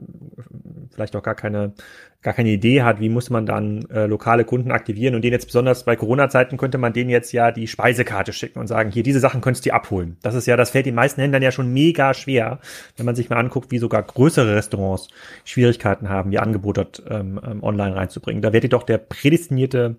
vielleicht 0.93 1.15
auch 1.15 1.23
gar 1.23 1.35
keine 1.35 1.73
gar 2.21 2.33
keine 2.33 2.49
Idee 2.49 2.83
hat, 2.83 2.99
wie 2.99 3.09
muss 3.09 3.29
man 3.29 3.45
dann 3.45 3.85
äh, 3.89 4.05
lokale 4.05 4.45
Kunden 4.45 4.71
aktivieren 4.71 5.15
und 5.15 5.23
denen 5.23 5.33
jetzt 5.33 5.47
besonders 5.47 5.85
bei 5.85 5.95
Corona-Zeiten 5.95 6.57
könnte 6.57 6.77
man 6.77 6.93
denen 6.93 7.09
jetzt 7.09 7.31
ja 7.31 7.51
die 7.51 7.67
Speisekarte 7.67 8.31
schicken 8.31 8.59
und 8.59 8.67
sagen, 8.67 8.91
hier, 8.91 9.01
diese 9.01 9.19
Sachen 9.19 9.41
könntest 9.41 9.65
du 9.65 9.73
abholen. 9.73 10.17
Das 10.21 10.35
ist 10.35 10.45
ja, 10.45 10.55
das 10.55 10.69
fällt 10.69 10.85
den 10.85 10.95
meisten 10.95 11.19
Händlern 11.19 11.41
ja 11.41 11.51
schon 11.51 11.73
mega 11.73 12.13
schwer, 12.13 12.59
wenn 12.97 13.05
man 13.05 13.15
sich 13.15 13.29
mal 13.29 13.37
anguckt, 13.37 13.71
wie 13.71 13.79
sogar 13.79 14.03
größere 14.03 14.55
Restaurants 14.55 15.07
Schwierigkeiten 15.45 16.09
haben, 16.09 16.31
ihr 16.31 16.43
Angebot 16.43 16.77
dort 16.77 17.03
ähm, 17.09 17.39
ähm 17.43 17.63
online 17.63 17.95
reinzubringen. 17.95 18.41
Da 18.41 18.53
ihr 18.63 18.69
doch 18.69 18.83
der 18.83 18.99
prädestinierte 18.99 19.95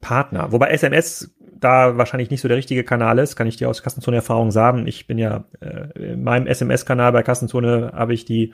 Partner. 0.00 0.52
Wobei 0.52 0.70
SMS 0.70 1.30
da 1.60 1.96
wahrscheinlich 1.96 2.30
nicht 2.30 2.40
so 2.40 2.48
der 2.48 2.56
richtige 2.56 2.84
Kanal 2.84 3.18
ist, 3.18 3.36
kann 3.36 3.46
ich 3.46 3.56
dir 3.56 3.68
aus 3.68 3.82
Kassenzone-Erfahrung 3.82 4.50
sagen. 4.50 4.86
Ich 4.86 5.06
bin 5.06 5.18
ja 5.18 5.44
äh, 5.60 6.12
in 6.12 6.22
meinem 6.22 6.46
SMS-Kanal 6.46 7.12
bei 7.12 7.22
Kassenzone 7.22 7.92
habe 7.94 8.14
ich 8.14 8.24
die, 8.24 8.52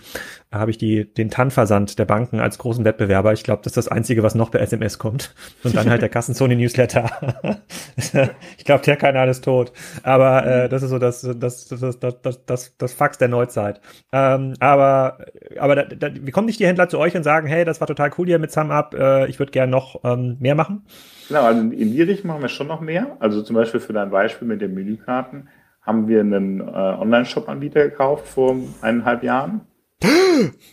habe 0.52 0.70
ich 0.70 0.78
die 0.78 1.12
den 1.12 1.30
TAN-Versand 1.30 1.98
der 1.98 2.04
Banken 2.04 2.40
als 2.40 2.58
großen 2.58 2.84
Wettbewerber. 2.84 3.32
Ich 3.32 3.44
glaube, 3.44 3.62
das 3.62 3.72
ist 3.72 3.76
das 3.76 3.88
Einzige, 3.88 4.22
was 4.22 4.34
noch 4.34 4.50
per 4.50 4.60
SMS 4.60 4.98
kommt. 4.98 5.34
Und 5.64 5.76
dann 5.76 5.90
halt 5.90 6.02
der 6.02 6.08
Kassenzone-Newsletter. 6.08 7.56
ich 8.58 8.64
glaube, 8.64 8.84
der 8.84 8.96
Kanal 8.96 9.28
ist 9.28 9.44
tot. 9.44 9.72
Aber 10.02 10.46
äh, 10.46 10.68
das 10.68 10.82
ist 10.82 10.90
so 10.90 10.98
das, 10.98 11.22
das, 11.22 11.68
das, 11.68 11.98
das, 11.98 12.20
das, 12.20 12.44
das, 12.44 12.76
das 12.76 12.92
Fax 12.92 13.18
der 13.18 13.28
Neuzeit. 13.28 13.80
Ähm, 14.12 14.54
aber 14.60 15.18
aber 15.58 15.76
da, 15.76 15.82
da, 15.84 16.10
wie 16.14 16.30
kommen 16.30 16.46
nicht 16.46 16.60
die 16.60 16.66
Händler 16.66 16.88
zu 16.88 16.98
euch 16.98 17.16
und 17.16 17.22
sagen, 17.22 17.46
hey, 17.46 17.64
das 17.64 17.80
war 17.80 17.86
total 17.86 18.10
cool 18.18 18.26
hier 18.26 18.38
mit 18.38 18.52
SumUp, 18.52 18.94
äh, 18.94 19.26
ich 19.26 19.38
würde 19.38 19.52
gerne 19.52 19.70
noch 19.70 20.00
ähm, 20.04 20.36
mehr 20.40 20.54
machen? 20.54 20.84
Genau, 21.28 21.42
also 21.42 21.60
in 21.60 21.92
die 21.92 22.02
Richtung 22.02 22.28
machen 22.28 22.42
wir 22.42 22.48
schon 22.48 22.66
noch 22.66 22.80
mehr. 22.80 23.16
Also 23.20 23.42
zum 23.42 23.56
Beispiel 23.56 23.80
für 23.80 23.92
dein 23.92 24.10
Beispiel 24.10 24.46
mit 24.46 24.60
den 24.60 24.74
Menükarten 24.74 25.48
haben 25.82 26.08
wir 26.08 26.20
einen 26.20 26.60
äh, 26.60 26.64
Online-Shop-Anbieter 26.64 27.88
gekauft 27.88 28.26
vor 28.26 28.56
eineinhalb 28.82 29.22
Jahren. 29.22 29.62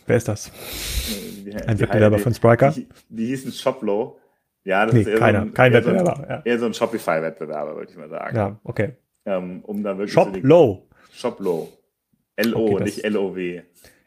Wer 0.06 0.16
ist 0.16 0.28
das? 0.28 0.50
Die, 1.44 1.54
Ein 1.54 1.78
Wettbewerber 1.78 2.18
von 2.18 2.34
Spriker? 2.34 2.70
Die, 2.70 2.88
die 3.08 3.26
hießen 3.26 3.52
Shoplo. 3.52 4.18
Ja, 4.64 4.86
das 4.86 4.94
nee, 4.94 5.02
ist 5.02 5.08
eher 5.08 5.18
keiner, 5.18 5.40
so 5.40 5.46
ein, 5.46 5.54
kein 5.54 5.72
eher 5.72 5.78
Wettbewerber. 5.78 6.16
So 6.16 6.22
ein, 6.22 6.28
ja. 6.28 6.42
Eher 6.44 6.58
so 6.58 6.66
ein 6.66 6.74
Shopify-Wettbewerber, 6.74 7.76
würde 7.76 7.90
ich 7.90 7.96
mal 7.96 8.08
sagen. 8.08 8.36
Ja, 8.36 8.60
okay. 8.64 8.96
Ähm, 9.26 9.60
um 9.62 9.82
da 9.82 9.96
wirklich 9.96 10.12
Shop 10.12 10.34
so 10.34 10.40
Low. 10.42 10.88
Shop 11.12 11.40
Low. 11.40 11.68
L-O, 12.36 12.72
okay, 12.74 12.84
nicht 12.84 13.04
L-O-W. 13.04 13.62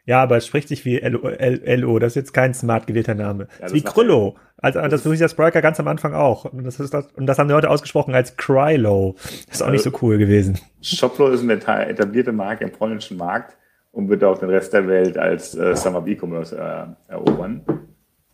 Ja, 0.08 0.22
aber 0.22 0.38
es 0.38 0.46
spricht 0.46 0.68
sich 0.68 0.86
wie 0.86 0.98
L-O. 1.02 1.98
Das 1.98 2.12
ist 2.12 2.14
jetzt 2.14 2.32
kein 2.32 2.54
smart 2.54 2.86
gewählter 2.86 3.14
Name. 3.14 3.46
Ja, 3.60 3.74
wie 3.74 3.82
Krüllo. 3.82 4.36
Also, 4.56 4.80
das, 4.80 5.02
versuche 5.02 5.12
ich 5.12 5.20
das 5.20 5.32
Spriker 5.32 5.60
ganz 5.60 5.78
am 5.80 5.86
Anfang 5.86 6.14
auch. 6.14 6.46
Und 6.46 6.64
das, 6.64 6.80
ist 6.80 6.94
das, 6.94 7.08
und 7.12 7.26
das 7.26 7.38
haben 7.38 7.48
die 7.48 7.52
Leute 7.52 7.68
ausgesprochen 7.68 8.14
als 8.14 8.34
Krylo. 8.38 9.16
Das 9.48 9.56
ist 9.56 9.62
auch 9.62 9.70
nicht 9.70 9.84
so 9.84 9.92
cool 10.00 10.16
gewesen. 10.16 10.58
Shoplo 10.80 11.28
ist 11.28 11.42
eine 11.42 11.60
etablierte 11.90 12.32
Marke 12.32 12.64
im 12.64 12.72
polnischen 12.72 13.18
Markt 13.18 13.58
und 13.92 14.08
wird 14.08 14.24
auch 14.24 14.38
den 14.38 14.48
Rest 14.48 14.72
der 14.72 14.88
Welt 14.88 15.18
als 15.18 15.54
äh, 15.54 15.76
Summer 15.76 16.02
E-Commerce 16.06 16.56
äh, 16.56 17.12
erobern. 17.12 17.60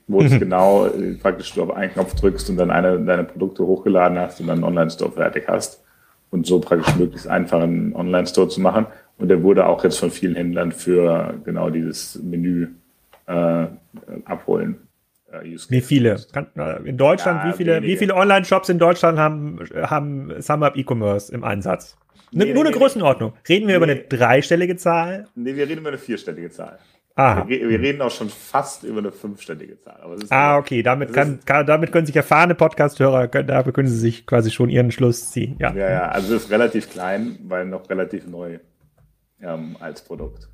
Wo 0.07 0.21
mhm. 0.21 0.27
es 0.27 0.39
genau 0.39 0.87
äh, 0.87 1.15
praktisch 1.15 1.55
du 1.55 1.65
auf 1.65 1.73
einen 1.73 1.93
Knopf 1.93 2.15
drückst 2.15 2.51
und 2.51 2.57
dann 2.57 2.71
eine 2.71 3.01
deine 3.01 3.25
Produkte 3.25 3.67
hochgeladen 3.67 4.17
hast 4.17 4.41
und 4.41 4.47
dann 4.47 4.59
einen 4.59 4.65
Online-Store 4.65 5.11
fertig 5.11 5.49
hast. 5.49 5.83
Und 6.31 6.47
so 6.47 6.61
praktisch 6.61 6.95
möglichst 6.95 7.27
einfach 7.27 7.61
einen 7.61 7.97
Online-Store 7.97 8.49
zu 8.49 8.61
machen. 8.61 8.87
Und 9.19 9.29
der 9.29 9.43
wurde 9.43 9.67
auch 9.67 9.85
jetzt 9.85 9.99
von 9.99 10.11
vielen 10.11 10.35
Händlern 10.35 10.73
für 10.73 11.41
genau 11.45 11.71
dieses 11.71 12.21
Menü 12.23 12.69
äh, 13.27 13.67
abholen. 14.25 14.77
Äh, 15.31 15.57
wie 15.69 15.81
viele? 15.81 16.21
Äh, 16.35 16.89
in 16.89 16.97
Deutschland, 16.97 17.45
ja, 17.45 17.51
wie 17.51 17.57
viele, 17.57 17.83
wie 17.83 17.97
viele 17.97 18.15
Online-Shops 18.15 18.69
in 18.69 18.79
Deutschland 18.79 19.19
haben, 19.19 19.61
haben 19.75 20.33
SumUp 20.41 20.77
E-Commerce 20.77 21.33
im 21.33 21.45
Einsatz? 21.45 21.97
Nee, 22.33 22.47
nur 22.47 22.55
nee, 22.55 22.61
eine 22.61 22.71
nee, 22.71 22.77
Größenordnung. 22.77 23.33
Reden 23.49 23.69
wir 23.69 23.77
über 23.77 23.85
eine 23.85 23.97
dreistellige 23.97 24.77
Zahl? 24.77 25.29
Nee, 25.37 25.55
wir 25.55 25.69
reden 25.69 25.81
über 25.81 25.91
eine 25.91 25.99
vierstellige 25.99 26.51
Zahl. 26.51 26.79
Aha. 27.17 27.47
Wir, 27.47 27.69
wir, 27.69 27.79
reden 27.79 28.03
auch 28.03 28.11
schon 28.11 28.29
fast 28.29 28.83
über 28.83 28.99
eine 28.99 29.13
fünfstellige 29.13 29.79
Zahl. 29.79 30.01
ah, 30.31 30.59
okay. 30.59 30.83
Damit, 30.83 31.13
kann, 31.13 31.39
kann, 31.45 31.65
damit 31.65 31.93
können 31.93 32.07
sich 32.07 32.17
erfahrene 32.17 32.57
Podcast-Hörer, 32.57 33.29
dafür 33.29 33.73
können 33.73 33.87
sie 33.87 33.99
sich 33.99 34.27
quasi 34.27 34.51
schon 34.51 34.69
ihren 34.69 34.91
Schluss 34.91 35.31
ziehen. 35.31 35.55
Ja, 35.61 35.73
ja, 35.73 35.91
ja 35.91 36.09
also 36.09 36.35
es 36.35 36.45
ist 36.45 36.51
relativ 36.51 36.91
klein, 36.91 37.39
weil 37.45 37.67
noch 37.67 37.89
relativ 37.89 38.27
neu 38.27 38.59
ähm, 39.45 39.77
als 39.81 40.05
Produkt. 40.05 40.49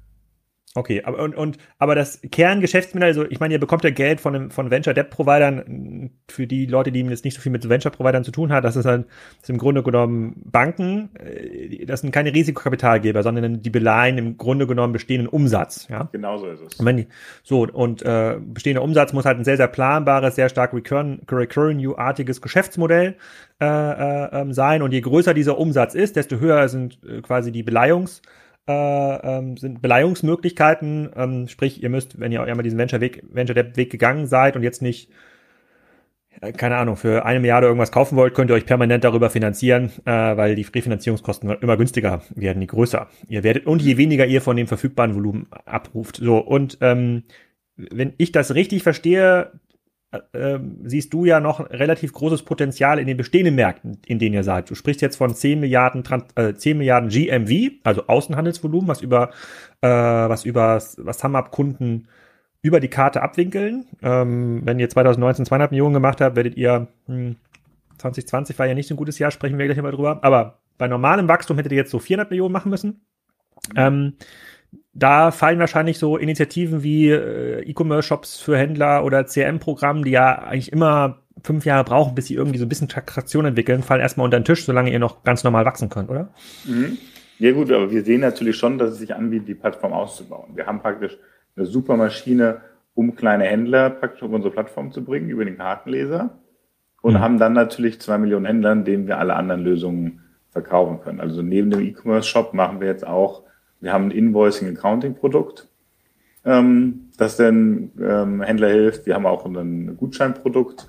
Okay, 0.77 1.03
aber 1.05 1.19
und, 1.19 1.35
und 1.35 1.59
aber 1.79 1.97
das 1.97 2.21
Kerngeschäftsmodell, 2.31 3.09
also 3.09 3.25
ich 3.29 3.41
meine, 3.41 3.55
ihr 3.55 3.59
bekommt 3.59 3.83
ja 3.83 3.91
Geld 3.91 4.21
von 4.21 4.37
einem, 4.37 4.51
von 4.53 4.71
Venture 4.71 4.95
Debt 4.95 5.11
Providern 5.11 6.13
für 6.29 6.47
die 6.47 6.67
Leute, 6.67 6.93
die 6.93 7.01
jetzt 7.01 7.25
nicht 7.25 7.35
so 7.35 7.41
viel 7.41 7.51
mit 7.51 7.69
Venture 7.69 7.91
Providern 7.91 8.23
zu 8.23 8.31
tun 8.31 8.53
hat. 8.53 8.63
Das 8.63 8.77
ist 8.77 8.85
halt 8.85 9.07
das 9.41 9.51
im 9.51 9.59
Grunde 9.59 9.83
genommen 9.83 10.41
Banken. 10.45 11.11
Äh, 11.17 11.87
das 11.87 12.03
sind 12.03 12.13
keine 12.13 12.33
Risikokapitalgeber, 12.33 13.25
sondern 13.25 13.63
die 13.63 13.71
beleihen 13.71 14.17
im 14.17 14.37
Grunde 14.37 14.69
genommen 14.69 14.93
bestehenden 14.93 15.27
Umsatz. 15.27 15.89
Ja, 15.89 16.09
genau 16.13 16.39
so 16.39 16.47
ist 16.47 16.61
es. 16.61 16.75
Und 16.79 16.97
die, 16.97 17.09
so 17.43 17.67
und 17.67 18.03
äh, 18.03 18.39
bestehender 18.41 18.83
Umsatz 18.83 19.13
muss 19.13 19.25
halt 19.25 19.39
ein 19.39 19.45
sehr 19.45 19.57
sehr 19.57 19.67
planbares, 19.67 20.37
sehr 20.37 20.49
stark 20.49 20.73
recurring, 20.73 21.23
recurring 21.29 21.85
artiges 21.97 22.41
Geschäftsmodell 22.41 23.17
äh, 23.61 23.65
äh, 23.67 24.41
ähm, 24.41 24.53
sein. 24.53 24.83
Und 24.83 24.93
je 24.93 25.01
größer 25.01 25.35
dieser 25.35 25.59
Umsatz 25.59 25.97
ist, 25.97 26.15
desto 26.15 26.39
höher 26.39 26.69
sind 26.69 27.01
äh, 27.03 27.23
quasi 27.23 27.51
die 27.51 27.65
Beleihungs 27.65 28.23
äh, 28.71 29.39
ähm, 29.39 29.57
sind 29.57 29.83
Beleihungsmöglichkeiten. 29.83 31.11
Ähm, 31.17 31.49
sprich, 31.49 31.83
ihr 31.83 31.89
müsst, 31.89 32.21
wenn 32.21 32.33
ihr 32.33 32.43
einmal 32.43 32.63
diesen 32.63 32.79
Venture-Weg, 32.79 33.25
Venture-Debt-Weg 33.31 33.91
gegangen 33.91 34.27
seid 34.27 34.57
und 34.57 34.63
jetzt 34.63 34.83
nicht 34.83 35.11
äh, 36.41 36.53
keine 36.53 36.77
Ahnung, 36.77 36.97
für 36.97 37.25
eine 37.25 37.41
Milliarde 37.41 37.67
irgendwas 37.67 37.93
kaufen 37.93 38.17
wollt, 38.17 38.35
könnt 38.35 38.51
ihr 38.51 38.55
euch 38.55 38.67
permanent 38.67 39.05
darüber 39.05 39.31
finanzieren, 39.31 39.91
äh, 40.05 40.11
weil 40.11 40.55
die 40.55 40.63
Refinanzierungskosten 40.63 41.51
immer 41.61 41.77
günstiger 41.77 42.23
werden, 42.35 42.63
je 42.63 42.67
größer 42.67 43.09
ihr 43.29 43.43
werdet 43.43 43.67
und 43.67 43.83
je 43.83 43.97
weniger 43.97 44.27
ihr 44.27 44.41
von 44.41 44.57
dem 44.57 44.67
verfügbaren 44.67 45.15
Volumen 45.15 45.47
abruft. 45.67 46.17
So, 46.17 46.39
und 46.39 46.79
ähm, 46.81 47.25
wenn 47.77 48.15
ich 48.19 48.33
das 48.33 48.55
richtig 48.55 48.83
verstehe, 48.83 49.53
äh, 50.33 50.59
siehst 50.85 51.13
du 51.13 51.25
ja 51.25 51.41
noch 51.41 51.71
relativ 51.71 52.13
großes 52.13 52.43
Potenzial 52.43 52.99
in 52.99 53.07
den 53.07 53.17
bestehenden 53.17 53.55
Märkten, 53.55 53.99
in 54.07 54.19
denen 54.19 54.35
ihr 54.35 54.45
seid. 54.45 54.69
Du 54.71 54.75
sprichst 54.75 55.03
jetzt 55.03 55.17
von 55.17 55.35
10 55.35 55.61
Milliarden, 55.61 56.03
äh, 56.35 56.55
10 56.55 56.79
Milliarden 56.79 57.11
GMV, 57.11 57.73
also 57.85 58.07
Außenhandelsvolumen, 58.07 58.89
was 58.89 59.01
über, 59.01 59.31
äh, 59.81 59.89
was 59.89 60.45
über, 60.45 60.83
was 60.97 61.25
haben 61.25 61.37
ab 61.37 61.53
Kunden 61.53 62.09
über 62.63 62.81
die 62.81 62.89
Karte 62.89 63.23
abwinkeln. 63.23 63.87
Ähm, 64.03 64.63
wenn 64.65 64.79
ihr 64.79 64.89
2019 64.89 65.47
200 65.47 65.71
Millionen 65.71 65.95
gemacht 65.95 66.21
habt, 66.21 66.37
werdet 66.37 66.57
ihr, 66.57 66.89
hm, 67.07 67.37
2020 67.99 68.59
war 68.59 68.67
ja 68.67 68.75
nicht 68.75 68.89
so 68.89 68.95
ein 68.95 68.99
gutes 68.99 69.19
Jahr, 69.19 69.31
sprechen 69.31 69.59
wir 69.59 69.67
gleich 69.67 69.81
mal 69.81 69.93
drüber. 69.93 70.21
Aber 70.23 70.59
bei 70.77 70.89
normalem 70.89 71.29
Wachstum 71.29 71.57
hättet 71.57 71.73
ihr 71.73 71.79
jetzt 71.79 71.91
so 71.91 71.99
400 71.99 72.31
Millionen 72.31 72.53
machen 72.53 72.71
müssen. 72.71 73.03
Ähm, 73.77 74.15
da 74.93 75.31
fallen 75.31 75.61
wahrscheinlich 75.61 75.99
so 75.99 76.17
Initiativen 76.17 76.83
wie 76.83 77.11
äh, 77.11 77.63
E-Commerce-Shops 77.63 78.41
für 78.41 78.57
Händler 78.57 79.05
oder 79.05 79.25
CRM-Programm, 79.25 80.05
die 80.05 80.11
ja 80.11 80.39
eigentlich 80.39 80.73
immer 80.73 81.19
fünf 81.45 81.65
Jahre 81.65 81.85
brauchen, 81.85 82.15
bis 82.15 82.27
sie 82.27 82.35
irgendwie 82.35 82.59
so 82.59 82.67
ein 82.67 82.69
bisschen 82.69 82.89
Traktion 82.89 83.45
entwickeln, 83.45 83.83
fallen 83.83 84.01
erstmal 84.01 84.25
unter 84.25 84.39
den 84.39 84.45
Tisch, 84.45 84.65
solange 84.65 84.91
ihr 84.91 84.99
noch 84.99 85.23
ganz 85.23 85.45
normal 85.45 85.65
wachsen 85.65 85.89
könnt, 85.89 86.11
oder? 86.11 86.31
Mhm. 86.65 86.99
Ja 87.39 87.53
gut, 87.53 87.73
aber 87.73 87.91
wir 87.91 88.05
sehen 88.05 88.21
natürlich 88.21 88.57
schon, 88.57 88.79
dass 88.79 88.91
es 88.91 88.99
sich 88.99 89.15
anbietet, 89.15 89.49
die 89.49 89.55
Plattform 89.55 89.93
auszubauen. 89.95 90.57
Wir 90.57 90.67
haben 90.67 90.81
praktisch 90.81 91.17
eine 91.57 91.65
super 91.65 91.97
Maschine, 91.97 92.61
um 92.95 93.15
kleine 93.15 93.45
Händler 93.45 93.89
praktisch 93.89 94.23
auf 94.23 94.31
unsere 94.31 94.53
Plattform 94.53 94.93
zu 94.93 95.03
bringen, 95.03 95.31
über 95.31 95.45
den 95.45 95.57
Kartenleser. 95.57 96.39
Und 97.01 97.15
mhm. 97.15 97.21
haben 97.21 97.39
dann 97.39 97.55
natürlich 97.55 97.99
zwei 98.01 98.19
Millionen 98.19 98.45
Händlern, 98.45 98.85
denen 98.85 99.07
wir 99.07 99.19
alle 99.19 99.35
anderen 99.35 99.63
Lösungen 99.63 100.21
verkaufen 100.51 101.01
können. 101.01 101.21
Also 101.21 101.41
neben 101.41 101.71
dem 101.71 101.81
E-Commerce-Shop 101.81 102.53
machen 102.53 102.81
wir 102.81 102.89
jetzt 102.89 103.07
auch 103.07 103.45
wir 103.81 103.93
haben 103.93 104.07
ein 104.07 104.11
Invoicing-Accounting-Produkt, 104.11 105.69
ähm, 106.45 107.11
das 107.17 107.37
den 107.37 107.93
ähm, 108.01 108.43
Händler 108.43 108.69
hilft. 108.69 109.07
Wir 109.07 109.15
haben 109.15 109.27
auch 109.27 109.45
ein 109.45 109.97
Gutscheinprodukt. 109.97 110.89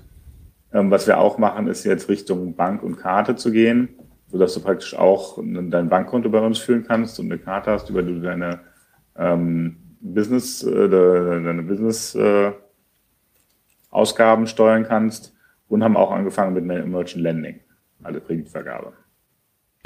Ähm, 0.72 0.90
was 0.90 1.06
wir 1.06 1.18
auch 1.18 1.38
machen, 1.38 1.68
ist 1.68 1.84
jetzt 1.84 2.08
Richtung 2.08 2.54
Bank 2.54 2.82
und 2.82 2.96
Karte 2.96 3.36
zu 3.36 3.52
gehen, 3.52 3.90
sodass 4.28 4.54
du 4.54 4.60
praktisch 4.60 4.94
auch 4.96 5.38
dein 5.42 5.88
Bankkonto 5.88 6.30
bei 6.30 6.40
uns 6.40 6.58
führen 6.58 6.84
kannst 6.86 7.20
und 7.20 7.26
eine 7.26 7.38
Karte 7.38 7.70
hast, 7.70 7.90
über 7.90 8.02
die 8.02 8.14
du 8.14 8.20
deine 8.20 8.60
ähm, 9.16 9.76
Business, 10.00 10.62
äh, 10.62 10.88
deine 10.88 11.62
Business 11.62 12.14
äh, 12.14 12.52
Ausgaben 13.90 14.46
steuern 14.46 14.84
kannst 14.84 15.34
und 15.68 15.84
haben 15.84 15.98
auch 15.98 16.12
angefangen 16.12 16.54
mit 16.54 16.64
einer 16.64 16.86
Merchant 16.86 17.22
Lending, 17.22 17.60
also 18.02 18.20
Kreditvergabe. 18.20 18.94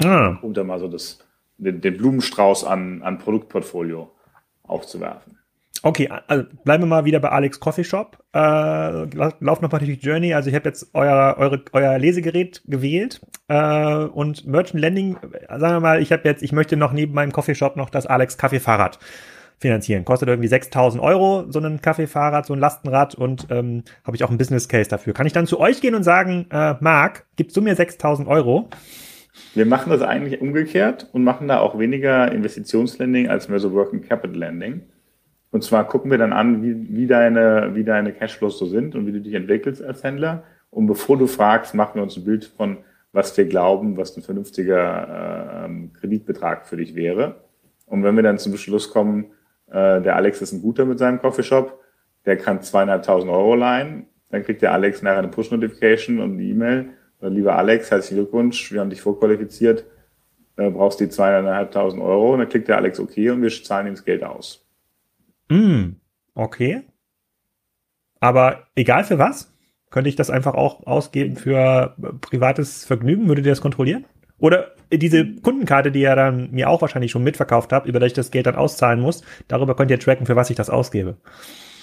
Ah. 0.03 0.37
Um 0.41 0.53
da 0.53 0.63
mal 0.63 0.79
so 0.79 0.87
das 0.87 1.19
den, 1.57 1.81
den 1.81 1.97
Blumenstrauß 1.97 2.63
an, 2.63 3.01
an 3.03 3.17
Produktportfolio 3.17 4.11
aufzuwerfen. 4.63 5.37
Okay, 5.83 6.09
also 6.27 6.43
bleiben 6.63 6.83
wir 6.83 6.87
mal 6.87 7.05
wieder 7.05 7.19
bei 7.19 7.29
Alex 7.29 7.59
Coffee 7.59 7.83
Shop. 7.83 8.17
Äh, 8.33 8.39
lauf 8.39 9.61
noch 9.61 9.61
mal 9.61 9.77
durch 9.79 9.99
die 9.99 10.05
Journey. 10.05 10.33
Also 10.33 10.49
ich 10.49 10.55
habe 10.55 10.67
jetzt 10.67 10.89
euer, 10.93 11.35
eure, 11.37 11.63
euer 11.71 11.97
Lesegerät 11.99 12.63
gewählt 12.65 13.21
äh, 13.47 13.95
und 13.95 14.45
Merchant 14.47 14.81
Lending, 14.81 15.17
sagen 15.47 15.75
wir 15.75 15.79
mal, 15.79 16.01
ich 16.01 16.11
habe 16.11 16.23
jetzt, 16.25 16.41
ich 16.41 16.51
möchte 16.51 16.77
noch 16.77 16.93
neben 16.93 17.13
meinem 17.13 17.31
Coffee 17.31 17.55
Shop 17.55 17.75
noch 17.75 17.89
das 17.89 18.07
Alex 18.07 18.37
Kaffeefahrrad 18.37 18.99
finanzieren. 19.59 20.05
Kostet 20.05 20.29
irgendwie 20.29 20.47
6000 20.47 21.01
Euro 21.01 21.45
so 21.49 21.59
ein 21.59 21.81
Kaffeefahrrad, 21.81 22.45
so 22.45 22.53
ein 22.53 22.59
Lastenrad 22.59 23.15
und 23.15 23.47
ähm, 23.49 23.83
habe 24.03 24.15
ich 24.15 24.23
auch 24.23 24.29
ein 24.29 24.37
Business 24.37 24.67
Case 24.67 24.89
dafür. 24.89 25.13
Kann 25.13 25.27
ich 25.27 25.33
dann 25.33 25.47
zu 25.47 25.59
euch 25.59 25.81
gehen 25.81 25.95
und 25.95 26.03
sagen, 26.03 26.47
äh, 26.51 26.75
Marc, 26.79 27.25
gibst 27.35 27.55
du 27.57 27.61
mir 27.61 27.75
6000 27.75 28.27
Euro? 28.27 28.69
Wir 29.53 29.65
machen 29.65 29.89
das 29.89 30.01
eigentlich 30.01 30.41
umgekehrt 30.41 31.09
und 31.13 31.23
machen 31.23 31.47
da 31.47 31.59
auch 31.59 31.79
weniger 31.79 32.31
Investitionslending 32.31 33.29
als 33.29 33.49
mehr 33.49 33.59
so 33.59 33.73
Working 33.73 34.01
Capital 34.01 34.37
Lending. 34.37 34.81
Und 35.51 35.63
zwar 35.63 35.87
gucken 35.87 36.11
wir 36.11 36.17
dann 36.17 36.33
an, 36.33 36.61
wie, 36.61 36.95
wie, 36.95 37.07
deine, 37.07 37.71
wie 37.73 37.83
deine 37.83 38.13
Cashflows 38.13 38.59
so 38.59 38.65
sind 38.65 38.95
und 38.95 39.07
wie 39.07 39.13
du 39.13 39.21
dich 39.21 39.33
entwickelst 39.33 39.81
als 39.81 40.03
Händler. 40.03 40.43
Und 40.69 40.87
bevor 40.87 41.17
du 41.17 41.27
fragst, 41.27 41.73
machen 41.73 41.95
wir 41.95 42.03
uns 42.03 42.17
ein 42.17 42.25
Bild 42.25 42.45
von, 42.45 42.77
was 43.13 43.35
wir 43.37 43.45
glauben, 43.45 43.97
was 43.97 44.15
ein 44.17 44.21
vernünftiger 44.21 45.67
äh, 45.67 45.99
Kreditbetrag 45.99 46.67
für 46.67 46.77
dich 46.77 46.95
wäre. 46.95 47.41
Und 47.85 48.03
wenn 48.03 48.15
wir 48.15 48.23
dann 48.23 48.37
zum 48.37 48.57
Schluss 48.57 48.91
kommen, 48.91 49.31
äh, 49.67 50.01
der 50.01 50.15
Alex 50.15 50.41
ist 50.41 50.51
ein 50.51 50.61
guter 50.61 50.85
mit 50.85 50.99
seinem 50.99 51.19
Coffeeshop, 51.19 51.79
der 52.25 52.37
kann 52.37 52.61
zweieinhalbtausend 52.61 53.31
Euro 53.31 53.55
leihen, 53.55 54.05
dann 54.29 54.43
kriegt 54.43 54.61
der 54.61 54.73
Alex 54.73 55.01
nachher 55.01 55.19
eine 55.19 55.29
Push-Notification 55.29 56.19
und 56.19 56.33
eine 56.33 56.43
E-Mail, 56.43 56.89
lieber 57.21 57.55
Alex, 57.55 57.91
herzlichen 57.91 58.17
Glückwunsch, 58.17 58.71
wir 58.71 58.81
haben 58.81 58.89
dich 58.89 59.01
vorqualifiziert, 59.01 59.85
äh, 60.57 60.69
brauchst 60.69 60.99
die 60.99 61.09
zweieinhalbtausend 61.09 62.01
Euro. 62.01 62.33
Und 62.33 62.39
dann 62.39 62.49
klickt 62.49 62.67
der 62.67 62.77
Alex 62.77 62.99
OK 62.99 63.17
und 63.17 63.41
wir 63.41 63.49
zahlen 63.49 63.87
ihm 63.87 63.93
das 63.93 64.05
Geld 64.05 64.23
aus. 64.23 64.65
Mm, 65.49 65.91
okay. 66.33 66.83
Aber 68.19 68.67
egal 68.75 69.03
für 69.03 69.17
was? 69.17 69.53
Könnte 69.89 70.09
ich 70.09 70.15
das 70.15 70.29
einfach 70.29 70.53
auch 70.53 70.85
ausgeben 70.85 71.37
für 71.37 71.95
privates 72.19 72.83
Vergnügen? 72.83 73.27
Würdet 73.27 73.45
ihr 73.45 73.51
das 73.51 73.61
kontrollieren? 73.61 74.05
Oder 74.37 74.71
diese 74.91 75.25
Kundenkarte, 75.35 75.91
die 75.91 76.01
ihr 76.01 76.15
dann 76.15 76.51
mir 76.51 76.69
auch 76.69 76.81
wahrscheinlich 76.81 77.11
schon 77.11 77.23
mitverkauft 77.23 77.71
habt, 77.71 77.87
über 77.87 77.99
die 77.99 78.07
ich 78.07 78.13
das 78.13 78.29
Geld 78.29 78.45
dann 78.45 78.55
auszahlen 78.55 78.99
muss, 78.99 79.23
darüber 79.47 79.75
könnt 79.75 79.89
ihr 79.89 79.99
tracken, 79.99 80.25
für 80.25 80.35
was 80.35 80.49
ich 80.49 80.55
das 80.55 80.69
ausgebe. 80.69 81.17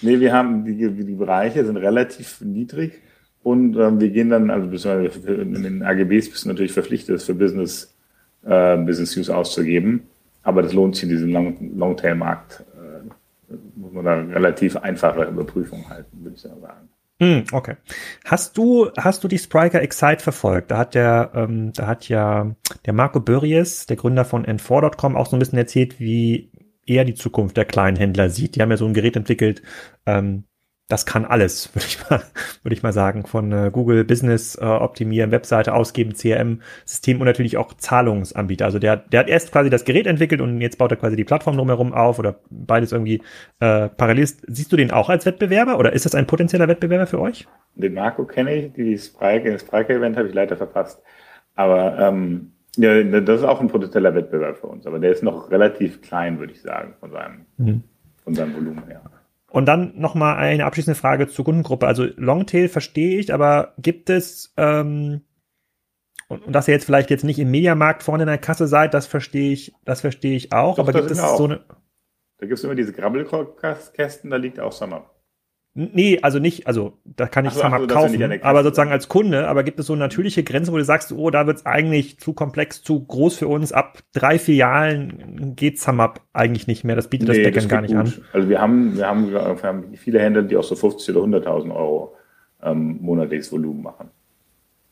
Nee, 0.02 0.20
wir 0.20 0.32
haben, 0.32 0.64
die, 0.64 0.76
die 0.76 1.14
Bereiche 1.14 1.64
sind 1.64 1.76
relativ 1.76 2.40
niedrig. 2.42 3.00
Und 3.44 3.76
ähm, 3.76 4.00
wir 4.00 4.08
gehen 4.08 4.30
dann, 4.30 4.50
also 4.50 4.88
in 4.88 5.62
den 5.62 5.82
AGBs 5.82 6.30
bist 6.30 6.44
du 6.44 6.48
natürlich 6.48 6.72
verpflichtet, 6.72 7.14
das 7.14 7.24
für 7.24 7.34
Business, 7.34 7.94
äh, 8.42 8.78
Business 8.78 9.14
Use 9.16 9.34
auszugeben. 9.34 10.04
Aber 10.42 10.62
das 10.62 10.72
lohnt 10.72 10.96
sich 10.96 11.04
in 11.04 11.10
diesem 11.10 11.30
Long 11.30 11.76
Longtail-Markt. 11.76 12.64
Äh, 12.74 13.54
muss 13.76 13.92
man 13.92 14.04
da 14.06 14.14
relativ 14.14 14.76
einfache 14.76 15.24
Überprüfung 15.24 15.88
halten, 15.90 16.24
würde 16.24 16.36
ich 16.36 16.42
sagen. 16.42 16.88
Mm, 17.20 17.44
okay. 17.52 17.76
Hast 18.24 18.56
du, 18.56 18.90
hast 18.96 19.22
du 19.22 19.28
die 19.28 19.38
Spriker 19.38 19.82
Excite 19.82 20.22
verfolgt? 20.22 20.70
Da 20.70 20.78
hat 20.78 20.94
der, 20.94 21.30
ähm, 21.34 21.74
da 21.74 21.86
hat 21.86 22.08
ja 22.08 22.56
der 22.86 22.92
Marco 22.94 23.20
Börries, 23.20 23.84
der 23.84 23.96
Gründer 23.96 24.24
von 24.24 24.46
N4.com, 24.46 25.16
auch 25.16 25.26
so 25.26 25.36
ein 25.36 25.38
bisschen 25.38 25.58
erzählt, 25.58 26.00
wie 26.00 26.50
er 26.86 27.04
die 27.04 27.14
Zukunft 27.14 27.58
der 27.58 27.66
kleinen 27.66 27.98
Händler 27.98 28.30
sieht. 28.30 28.56
Die 28.56 28.62
haben 28.62 28.70
ja 28.70 28.78
so 28.78 28.86
ein 28.86 28.94
Gerät 28.94 29.16
entwickelt, 29.16 29.62
ähm, 30.06 30.44
das 30.88 31.06
kann 31.06 31.24
alles, 31.24 31.74
würde 31.74 31.86
ich 31.86 32.10
mal, 32.10 32.22
würde 32.62 32.74
ich 32.74 32.82
mal 32.82 32.92
sagen, 32.92 33.26
von 33.26 33.52
äh, 33.52 33.70
Google 33.72 34.04
Business 34.04 34.56
äh, 34.56 34.64
optimieren, 34.64 35.30
Webseite 35.30 35.74
ausgeben, 35.74 36.12
CRM-System 36.14 37.20
und 37.20 37.26
natürlich 37.26 37.56
auch 37.56 37.74
Zahlungsanbieter. 37.74 38.64
Also 38.64 38.78
der, 38.78 38.96
der 38.96 39.20
hat 39.20 39.28
erst 39.28 39.52
quasi 39.52 39.70
das 39.70 39.84
Gerät 39.84 40.06
entwickelt 40.06 40.40
und 40.40 40.60
jetzt 40.60 40.78
baut 40.78 40.90
er 40.90 40.96
quasi 40.96 41.16
die 41.16 41.24
Plattform 41.24 41.56
drumherum 41.56 41.92
auf 41.92 42.18
oder 42.18 42.40
beides 42.50 42.92
irgendwie 42.92 43.22
äh, 43.60 43.88
parallel. 43.88 44.26
Siehst 44.26 44.72
du 44.72 44.76
den 44.76 44.90
auch 44.90 45.08
als 45.08 45.26
Wettbewerber 45.26 45.78
oder 45.78 45.92
ist 45.92 46.04
das 46.04 46.14
ein 46.14 46.26
potenzieller 46.26 46.68
Wettbewerber 46.68 47.06
für 47.06 47.20
euch? 47.20 47.46
Den 47.74 47.94
Marco 47.94 48.24
kenne 48.24 48.54
ich, 48.54 48.72
die 48.72 48.96
Sprike, 48.98 49.52
das 49.52 49.62
Sprike-Event 49.62 50.16
habe 50.16 50.28
ich 50.28 50.34
leider 50.34 50.56
verpasst. 50.56 51.02
Aber 51.54 51.98
ähm, 51.98 52.52
ja, 52.76 53.02
das 53.02 53.40
ist 53.40 53.46
auch 53.46 53.60
ein 53.60 53.68
potenzieller 53.68 54.14
Wettbewerb 54.14 54.58
für 54.58 54.66
uns, 54.66 54.86
aber 54.86 54.98
der 54.98 55.12
ist 55.12 55.22
noch 55.22 55.50
relativ 55.50 56.02
klein, 56.02 56.38
würde 56.40 56.52
ich 56.52 56.60
sagen, 56.60 56.94
von 56.98 57.10
seinem, 57.12 57.46
mhm. 57.56 57.82
von 58.22 58.34
seinem 58.34 58.54
Volumen 58.54 58.84
her. 58.86 59.02
Und 59.54 59.66
dann 59.66 59.96
nochmal 59.96 60.36
eine 60.36 60.64
abschließende 60.64 60.98
Frage 60.98 61.28
zur 61.28 61.44
Kundengruppe. 61.44 61.86
Also 61.86 62.06
Longtail 62.16 62.68
verstehe 62.68 63.20
ich, 63.20 63.32
aber 63.32 63.74
gibt 63.78 64.10
es, 64.10 64.52
ähm, 64.56 65.20
und, 66.26 66.44
und 66.44 66.52
dass 66.52 66.66
ihr 66.66 66.74
jetzt 66.74 66.86
vielleicht 66.86 67.08
jetzt 67.08 67.22
nicht 67.22 67.38
im 67.38 67.52
Mediamarkt 67.52 68.02
vorne 68.02 68.24
in 68.24 68.28
der 68.28 68.38
Kasse 68.38 68.66
seid, 68.66 68.94
das 68.94 69.06
verstehe 69.06 69.52
ich, 69.52 69.72
das 69.84 70.00
verstehe 70.00 70.34
ich 70.34 70.52
auch. 70.52 70.74
Doch, 70.74 70.88
aber 70.88 70.92
gibt 70.92 71.12
es 71.12 71.18
so 71.18 71.44
eine. 71.44 71.64
Da 72.38 72.46
gibt 72.46 72.58
es 72.58 72.64
immer 72.64 72.74
diese 72.74 72.92
Grabbelkästen, 72.92 74.28
da 74.28 74.38
liegt 74.38 74.58
auch 74.58 74.72
Summer. 74.72 75.08
Nee, 75.76 76.20
also 76.22 76.38
nicht, 76.38 76.68
also 76.68 76.92
da 77.04 77.26
kann 77.26 77.46
ich 77.46 77.52
es 77.52 77.60
mal 77.60 77.84
kaufen, 77.88 78.22
aber 78.42 78.62
sozusagen 78.62 78.92
als 78.92 79.08
Kunde, 79.08 79.48
aber 79.48 79.64
gibt 79.64 79.80
es 79.80 79.86
so 79.86 79.96
natürliche 79.96 80.44
Grenzen, 80.44 80.72
wo 80.72 80.76
du 80.76 80.84
sagst, 80.84 81.10
oh, 81.10 81.30
da 81.30 81.48
wird 81.48 81.56
es 81.56 81.66
eigentlich 81.66 82.20
zu 82.20 82.32
komplex, 82.32 82.84
zu 82.84 83.04
groß 83.04 83.38
für 83.38 83.48
uns, 83.48 83.72
ab 83.72 83.98
drei 84.12 84.38
Filialen 84.38 85.56
geht 85.56 85.80
SumUp 85.80 86.20
eigentlich 86.32 86.68
nicht 86.68 86.84
mehr, 86.84 86.94
das 86.94 87.08
bietet 87.08 87.28
nee, 87.28 87.42
das 87.42 87.52
Backend 87.52 87.68
gar 87.68 87.80
nicht 87.80 87.90
gut. 87.90 88.00
an. 88.00 88.24
Also 88.32 88.48
wir 88.48 88.60
haben, 88.60 88.96
wir 88.96 89.08
haben, 89.08 89.32
wir 89.32 89.62
haben 89.64 89.96
viele 89.96 90.20
Händler, 90.20 90.42
die 90.42 90.56
auch 90.56 90.62
so 90.62 90.76
50 90.76 91.16
oder 91.16 91.38
100.000 91.38 91.74
Euro 91.74 92.14
ähm, 92.62 92.98
monatliches 93.00 93.50
Volumen 93.50 93.82
machen. 93.82 94.10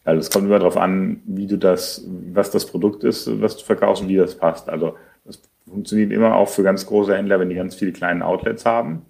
Also 0.02 0.18
es 0.18 0.30
kommt 0.30 0.46
immer 0.46 0.58
darauf 0.58 0.76
an, 0.76 1.20
wie 1.26 1.46
du 1.46 1.58
das, 1.58 2.04
was 2.32 2.50
das 2.50 2.66
Produkt 2.66 3.04
ist, 3.04 3.40
was 3.40 3.56
du 3.56 3.62
verkaufst 3.62 4.02
und 4.02 4.08
wie 4.08 4.16
das 4.16 4.36
passt. 4.36 4.68
Also 4.68 4.96
das 5.24 5.40
funktioniert 5.64 6.10
immer 6.10 6.34
auch 6.34 6.48
für 6.48 6.64
ganz 6.64 6.86
große 6.86 7.16
Händler, 7.16 7.38
wenn 7.38 7.50
die 7.50 7.54
ganz 7.54 7.76
viele 7.76 7.92
kleine 7.92 8.26
Outlets 8.26 8.66
haben 8.66 9.02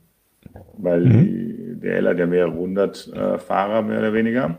weil 0.78 1.00
mhm. 1.00 1.10
die 1.10 1.80
DL 1.80 2.08
hat 2.08 2.18
ja 2.18 2.26
mehrere 2.26 2.54
hundert 2.54 3.12
äh, 3.12 3.38
Fahrer 3.38 3.82
mehr 3.82 3.98
oder 3.98 4.12
weniger. 4.12 4.58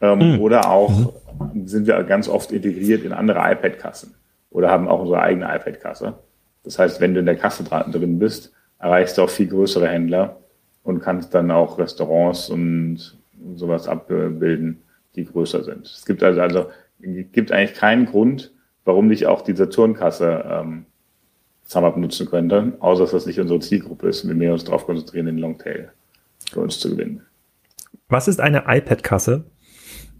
Ähm, 0.00 0.34
mhm. 0.34 0.40
Oder 0.40 0.70
auch 0.70 1.12
mhm. 1.54 1.66
sind 1.66 1.86
wir 1.86 2.02
ganz 2.04 2.28
oft 2.28 2.52
integriert 2.52 3.04
in 3.04 3.12
andere 3.12 3.38
iPad-Kassen 3.38 4.14
oder 4.50 4.70
haben 4.70 4.88
auch 4.88 5.00
unsere 5.00 5.22
eigene 5.22 5.46
iPad-Kasse. 5.46 6.14
Das 6.64 6.78
heißt, 6.78 7.00
wenn 7.00 7.14
du 7.14 7.20
in 7.20 7.26
der 7.26 7.36
Kasse 7.36 7.64
drin 7.64 8.18
bist, 8.18 8.52
erreichst 8.78 9.18
du 9.18 9.22
auch 9.22 9.30
viel 9.30 9.48
größere 9.48 9.88
Händler 9.88 10.40
und 10.82 11.00
kannst 11.00 11.34
dann 11.34 11.50
auch 11.50 11.78
Restaurants 11.78 12.50
und 12.50 13.16
sowas 13.54 13.88
abbilden, 13.88 14.82
die 15.14 15.24
größer 15.24 15.64
sind. 15.64 15.86
Es 15.86 16.04
gibt 16.04 16.22
also, 16.22 16.40
also 16.40 16.66
gibt 17.00 17.52
eigentlich 17.52 17.74
keinen 17.74 18.06
Grund, 18.06 18.52
warum 18.84 19.08
nicht 19.08 19.26
auch 19.26 19.42
die 19.42 19.54
Saturnkasse 19.54 20.44
ähm, 20.48 20.86
SumUp 21.72 21.96
nutzen 21.96 22.28
könnte, 22.28 22.74
außer 22.80 23.04
dass 23.04 23.12
das 23.12 23.26
nicht 23.26 23.40
unsere 23.40 23.60
Zielgruppe 23.60 24.08
ist 24.08 24.24
und 24.24 24.38
wir 24.38 24.52
uns 24.52 24.64
darauf 24.64 24.86
konzentrieren, 24.86 25.26
den 25.26 25.38
Longtail 25.38 25.92
für 26.50 26.60
uns 26.60 26.78
zu 26.78 26.90
gewinnen. 26.90 27.22
Was 28.08 28.28
ist 28.28 28.40
eine 28.40 28.64
iPad-Kasse? 28.66 29.44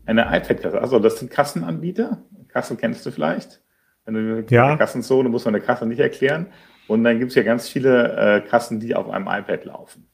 Eine 0.07 0.23
iPad-Kasse, 0.23 0.81
also 0.81 0.99
das 0.99 1.19
sind 1.19 1.31
Kassenanbieter. 1.31 2.23
Kassen 2.49 2.77
kennst 2.77 3.05
du 3.07 3.11
vielleicht. 3.11 3.63
Wenn 4.05 4.15
du 4.15 4.45
ja. 4.51 4.77
Kassenzone 4.77 5.29
muss 5.29 5.45
man 5.45 5.55
eine 5.55 5.65
Kasse 5.65 5.87
nicht 5.87 6.01
erklären. 6.01 6.47
Und 6.89 7.05
dann 7.05 7.19
gibt 7.19 7.31
es 7.31 7.37
ja 7.37 7.43
ganz 7.43 7.69
viele 7.69 8.17
äh, 8.17 8.41
Kassen, 8.41 8.81
die 8.81 8.95
auf 8.95 9.09
einem 9.09 9.29
iPad 9.29 9.65
laufen. 9.65 10.09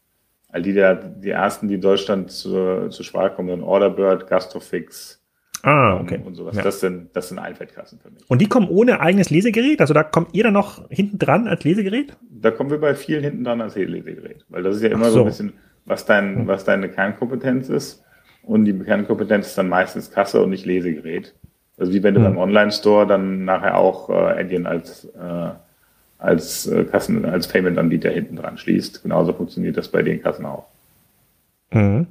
All 0.51 0.62
die, 0.62 0.72
der, 0.72 0.94
die 0.94 1.31
ersten, 1.31 1.68
die 1.68 1.74
in 1.74 1.81
Deutschland 1.81 2.31
zu, 2.31 2.88
zu 2.88 3.03
Sprache 3.03 3.35
kommen, 3.35 3.48
sind 3.48 3.62
Orderbird, 3.62 4.27
Gastrofix, 4.27 5.17
Ah, 5.62 5.96
ähm, 5.96 6.02
okay. 6.02 6.20
Und 6.24 6.34
sowas. 6.34 6.56
Ja. 6.56 6.62
Das 6.62 6.80
sind, 6.80 7.14
das 7.14 7.28
sind 7.28 7.38
Einfallkassen 7.38 7.98
für 7.98 8.10
mich. 8.10 8.22
Und 8.28 8.40
die 8.40 8.48
kommen 8.48 8.68
ohne 8.68 9.00
eigenes 9.00 9.30
Lesegerät? 9.30 9.80
Also 9.80 9.94
da 9.94 10.02
kommt 10.02 10.34
ihr 10.34 10.44
dann 10.44 10.52
noch 10.52 10.88
hinten 10.90 11.18
dran 11.18 11.48
als 11.48 11.64
Lesegerät? 11.64 12.16
Da 12.30 12.50
kommen 12.50 12.70
wir 12.70 12.78
bei 12.78 12.94
vielen 12.94 13.22
hinten 13.24 13.44
dran 13.44 13.60
als 13.60 13.74
Lesegerät. 13.74 14.44
Weil 14.48 14.62
das 14.62 14.76
ist 14.76 14.82
ja 14.82 14.90
immer 14.90 15.06
so. 15.06 15.12
so. 15.12 15.20
ein 15.20 15.26
bisschen, 15.26 15.52
was 15.84 16.04
dein, 16.04 16.36
hm. 16.36 16.46
was 16.46 16.64
deine 16.64 16.88
Kernkompetenz 16.88 17.68
ist. 17.68 18.04
Und 18.42 18.64
die 18.64 18.78
Kernkompetenz 18.78 19.48
ist 19.48 19.58
dann 19.58 19.68
meistens 19.68 20.10
Kasse 20.10 20.42
und 20.42 20.50
nicht 20.50 20.64
Lesegerät. 20.64 21.34
Also 21.76 21.92
wie 21.92 22.02
wenn 22.02 22.14
du 22.14 22.20
hm. 22.20 22.34
beim 22.34 22.38
Online-Store 22.38 23.06
dann 23.06 23.44
nachher 23.44 23.76
auch 23.76 24.10
äh, 24.10 24.40
Adyen 24.40 24.66
als, 24.66 25.04
äh, 25.06 25.50
als 26.18 26.66
äh, 26.66 26.84
Kassen, 26.84 27.24
als 27.24 27.48
Payment-Anbieter 27.48 28.10
hinten 28.10 28.36
dran 28.36 28.58
schließt. 28.58 29.02
Genauso 29.02 29.32
funktioniert 29.32 29.76
das 29.76 29.88
bei 29.88 30.02
den 30.02 30.22
Kassen 30.22 30.46
auch. 30.46 30.66
Mhm. 31.72 32.06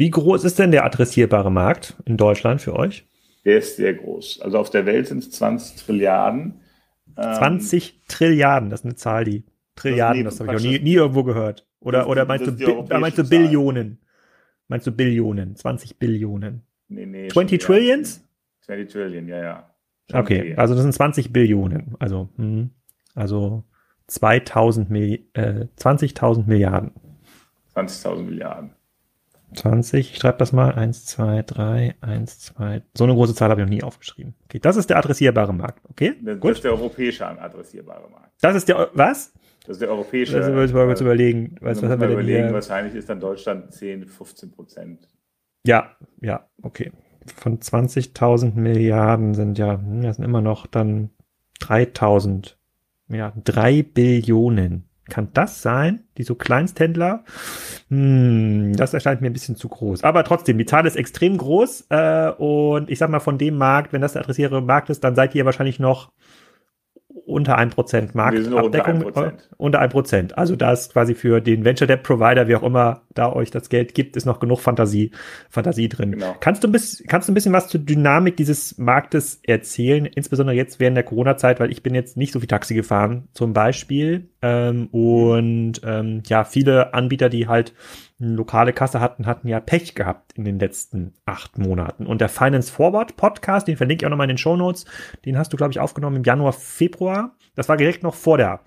Wie 0.00 0.08
groß 0.08 0.44
ist 0.44 0.58
denn 0.58 0.70
der 0.70 0.86
adressierbare 0.86 1.52
Markt 1.52 1.94
in 2.06 2.16
Deutschland 2.16 2.62
für 2.62 2.74
euch? 2.74 3.06
Der 3.44 3.58
ist 3.58 3.76
sehr 3.76 3.92
groß. 3.92 4.40
Also 4.40 4.56
auf 4.56 4.70
der 4.70 4.86
Welt 4.86 5.08
sind 5.08 5.18
es 5.18 5.30
20 5.32 5.76
Trilliarden. 5.84 6.62
20 7.16 7.92
ähm, 7.92 8.00
Trilliarden, 8.08 8.70
das 8.70 8.80
ist 8.80 8.86
eine 8.86 8.94
Zahl, 8.94 9.24
die 9.26 9.44
Trilliarden, 9.76 10.24
das, 10.24 10.38
das 10.38 10.48
habe 10.48 10.56
ich 10.56 10.64
auch 10.64 10.70
nie, 10.70 10.78
nie, 10.78 10.94
irgendwo 10.94 11.22
gehört. 11.22 11.66
Oder, 11.80 12.08
oder 12.08 12.24
meinst, 12.24 12.46
du, 12.46 12.52
Bi 12.52 12.98
meinst 12.98 13.18
du 13.18 13.28
Billionen? 13.28 13.98
Meinst 14.68 14.86
du 14.86 14.90
Billionen? 14.90 15.54
20 15.54 15.98
Billionen? 15.98 16.62
Nee, 16.88 17.04
nee. 17.04 17.28
20 17.28 17.60
Trillions? 17.60 18.26
20 18.62 18.90
Trillion, 18.90 19.28
ja, 19.28 19.42
ja. 19.42 19.74
Schon 20.10 20.20
okay, 20.20 20.54
also 20.56 20.72
das 20.72 20.82
sind 20.82 20.94
20 20.94 21.30
Billionen. 21.30 21.96
Also, 21.98 22.30
hm, 22.36 22.70
also 23.14 23.64
2000 24.06 24.90
äh, 25.34 25.66
20.000 25.76 26.46
Milliarden. 26.46 26.92
20.000 27.74 28.22
Milliarden. 28.22 28.70
20, 29.54 30.12
ich 30.12 30.18
schreibe 30.18 30.38
das 30.38 30.52
mal, 30.52 30.72
1, 30.72 31.06
2, 31.06 31.42
3, 31.42 31.94
1, 32.00 32.38
2, 32.40 32.82
so 32.96 33.04
eine 33.04 33.14
große 33.14 33.34
Zahl 33.34 33.50
habe 33.50 33.60
ich 33.60 33.66
noch 33.66 33.74
nie 33.74 33.82
aufgeschrieben. 33.82 34.34
Okay, 34.44 34.58
das 34.58 34.76
ist 34.76 34.90
der 34.90 34.98
adressierbare 34.98 35.52
Markt, 35.52 35.84
okay? 35.88 36.14
Das 36.22 36.38
Gut. 36.40 36.52
ist 36.52 36.64
der 36.64 36.72
europäische 36.72 37.26
adressierbare 37.26 38.08
Markt. 38.10 38.32
Das 38.40 38.54
ist 38.54 38.68
der, 38.68 38.90
was? 38.92 39.32
Das 39.66 39.76
ist 39.76 39.82
der 39.82 39.90
europäische. 39.90 40.38
Das 40.38 40.48
müssen 40.48 40.74
wir 40.74 40.84
uns 40.84 41.00
überlegen. 41.00 41.56
Was, 41.60 41.82
was 41.82 41.90
haben 41.90 42.00
wir 42.00 42.08
denn 42.08 42.18
überlegen, 42.18 42.44
hier? 42.44 42.54
wahrscheinlich 42.54 42.94
ist 42.94 43.08
dann 43.08 43.20
Deutschland 43.20 43.72
10, 43.72 44.06
15 44.06 44.50
Prozent. 44.50 45.08
Ja, 45.64 45.96
ja, 46.20 46.48
okay. 46.62 46.92
Von 47.36 47.58
20.000 47.58 48.54
Milliarden 48.54 49.34
sind 49.34 49.58
ja, 49.58 49.74
hm, 49.74 50.02
das 50.02 50.16
sind 50.16 50.24
immer 50.24 50.40
noch 50.40 50.66
dann 50.66 51.10
3.000 51.60 52.56
Milliarden, 53.06 53.44
3 53.44 53.82
Billionen. 53.82 54.89
Kann 55.10 55.28
das 55.34 55.60
sein? 55.60 56.04
Die 56.16 56.22
so 56.22 56.34
Kleinsthändler? 56.34 57.24
Hm, 57.88 58.74
das 58.74 58.94
erscheint 58.94 59.20
mir 59.20 59.28
ein 59.28 59.34
bisschen 59.34 59.56
zu 59.56 59.68
groß. 59.68 60.04
Aber 60.04 60.24
trotzdem, 60.24 60.56
die 60.56 60.66
Zahl 60.66 60.86
ist 60.86 60.96
extrem 60.96 61.36
groß. 61.36 61.86
Äh, 61.90 62.30
und 62.38 62.90
ich 62.90 62.98
sag 62.98 63.10
mal, 63.10 63.20
von 63.20 63.36
dem 63.36 63.58
Markt, 63.58 63.92
wenn 63.92 64.00
das 64.00 64.14
der 64.14 64.22
adressierbare 64.22 64.62
Markt 64.62 64.88
ist, 64.88 65.04
dann 65.04 65.14
seid 65.14 65.34
ihr 65.34 65.44
wahrscheinlich 65.44 65.78
noch 65.78 66.10
unter 67.30 67.58
1% 67.58 68.10
Marktabdeckung. 68.14 69.02
Unter 69.02 69.26
1%. 69.26 69.32
unter 69.56 69.82
1%. 69.82 70.32
Also 70.34 70.56
da 70.56 70.72
ist 70.72 70.92
quasi 70.92 71.14
für 71.14 71.40
den 71.40 71.64
Venture 71.64 71.86
Debt 71.86 72.02
Provider, 72.02 72.48
wie 72.48 72.56
auch 72.56 72.62
immer 72.62 73.02
da 73.14 73.32
euch 73.32 73.50
das 73.50 73.68
Geld 73.68 73.94
gibt, 73.94 74.16
ist 74.16 74.26
noch 74.26 74.40
genug 74.40 74.60
Fantasie, 74.60 75.12
Fantasie 75.48 75.88
drin. 75.88 76.12
Genau. 76.12 76.36
Kannst 76.40 76.64
du 76.64 76.68
ein 76.68 76.72
bisschen, 76.72 77.06
kannst 77.06 77.28
du 77.28 77.32
ein 77.32 77.34
bisschen 77.34 77.52
was 77.52 77.68
zur 77.68 77.80
Dynamik 77.80 78.36
dieses 78.36 78.78
Marktes 78.78 79.40
erzählen? 79.44 80.06
Insbesondere 80.06 80.56
jetzt 80.56 80.80
während 80.80 80.96
der 80.96 81.04
Corona-Zeit, 81.04 81.60
weil 81.60 81.70
ich 81.70 81.82
bin 81.82 81.94
jetzt 81.94 82.16
nicht 82.16 82.32
so 82.32 82.40
viel 82.40 82.48
Taxi 82.48 82.74
gefahren, 82.74 83.28
zum 83.32 83.52
Beispiel. 83.52 84.29
Ähm, 84.42 84.86
und 84.88 85.80
ähm, 85.84 86.22
ja, 86.26 86.44
viele 86.44 86.94
Anbieter, 86.94 87.28
die 87.28 87.46
halt 87.48 87.74
eine 88.20 88.34
lokale 88.34 88.72
Kasse 88.72 89.00
hatten, 89.00 89.26
hatten 89.26 89.48
ja 89.48 89.60
Pech 89.60 89.94
gehabt 89.94 90.32
in 90.34 90.44
den 90.44 90.58
letzten 90.58 91.14
acht 91.26 91.58
Monaten. 91.58 92.06
Und 92.06 92.20
der 92.20 92.28
Finance 92.28 92.72
Forward 92.72 93.16
Podcast, 93.16 93.68
den 93.68 93.76
verlinke 93.76 94.02
ich 94.02 94.06
auch 94.06 94.10
nochmal 94.10 94.26
in 94.26 94.36
den 94.36 94.38
Show 94.38 94.56
Notes, 94.56 94.84
den 95.24 95.38
hast 95.38 95.52
du, 95.52 95.56
glaube 95.56 95.72
ich, 95.72 95.80
aufgenommen 95.80 96.16
im 96.16 96.24
Januar, 96.24 96.52
Februar. 96.52 97.36
Das 97.54 97.68
war 97.68 97.76
direkt 97.76 98.02
noch 98.02 98.14
vor 98.14 98.38
der. 98.38 98.60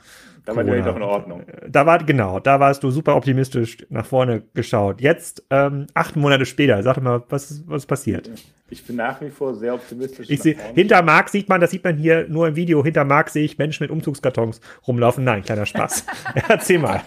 Da 0.46 0.56
war 0.56 0.64
direkt 0.64 0.86
noch 0.86 0.96
in 0.98 1.02
Ordnung. 1.04 1.44
Da 1.70 1.86
war, 1.86 2.04
genau, 2.04 2.40
da 2.40 2.60
warst 2.60 2.84
du 2.84 2.92
super 2.92 3.16
optimistisch 3.16 3.78
nach 3.90 4.06
vorne 4.06 4.44
geschaut. 4.54 5.00
Jetzt, 5.00 5.46
ähm, 5.50 5.88
acht 5.94 6.18
Monate 6.18 6.46
später, 6.46 6.84
sag 6.84 7.02
mal, 7.02 7.24
was, 7.30 7.64
was 7.66 7.86
passiert? 7.86 8.30
Ich 8.70 8.86
bin 8.86 8.98
nach 8.98 9.22
wie 9.22 9.30
vor 9.30 9.56
sehr 9.56 9.74
optimistisch. 9.74 10.30
Ich 10.30 10.42
sehe, 10.42 10.58
hinter 10.74 11.02
Marc 11.02 11.30
sieht 11.30 11.48
man, 11.48 11.62
das 11.62 11.72
sieht 11.72 11.84
man 11.84 11.96
hier 11.96 12.28
nur 12.28 12.48
im 12.48 12.56
Video, 12.56 12.84
hinter 12.84 13.06
Marc 13.06 13.30
sehe 13.30 13.46
ich 13.46 13.58
Menschen 13.58 13.84
mit 13.84 13.92
Umzugskartons 13.92 14.60
rumlaufen. 14.86 15.24
Nein, 15.24 15.44
kleiner 15.44 15.66
Spaß. 15.66 16.06
Erzähl 16.50 16.80
mal. 16.80 17.02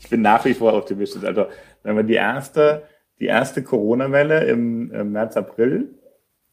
ich 0.00 0.08
bin 0.10 0.22
nach 0.22 0.44
wie 0.44 0.54
vor 0.54 0.74
optimistisch. 0.74 1.24
Also, 1.24 1.46
wenn 1.82 1.96
wir 1.96 2.04
die 2.04 2.14
erste, 2.14 2.84
die 3.18 3.26
erste 3.26 3.64
Corona-Welle 3.64 4.44
im, 4.44 4.92
im, 4.92 5.12
März, 5.12 5.36
April 5.36 5.94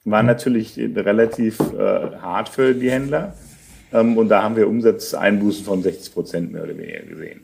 war 0.04 0.24
mhm. 0.24 0.28
natürlich 0.28 0.78
relativ 0.78 1.60
äh, 1.60 2.16
hart 2.18 2.50
für 2.50 2.74
die 2.74 2.90
Händler. 2.90 3.34
Ähm, 3.96 4.18
und 4.18 4.30
da 4.30 4.44
haben 4.44 4.56
wir 4.56 4.68
Umsatzeinbußen 4.68 5.64
von 5.64 5.82
60 5.82 6.14
Prozent 6.14 6.52
mehr 6.52 6.64
oder 6.64 6.78
weniger 6.78 7.04
gesehen. 7.04 7.42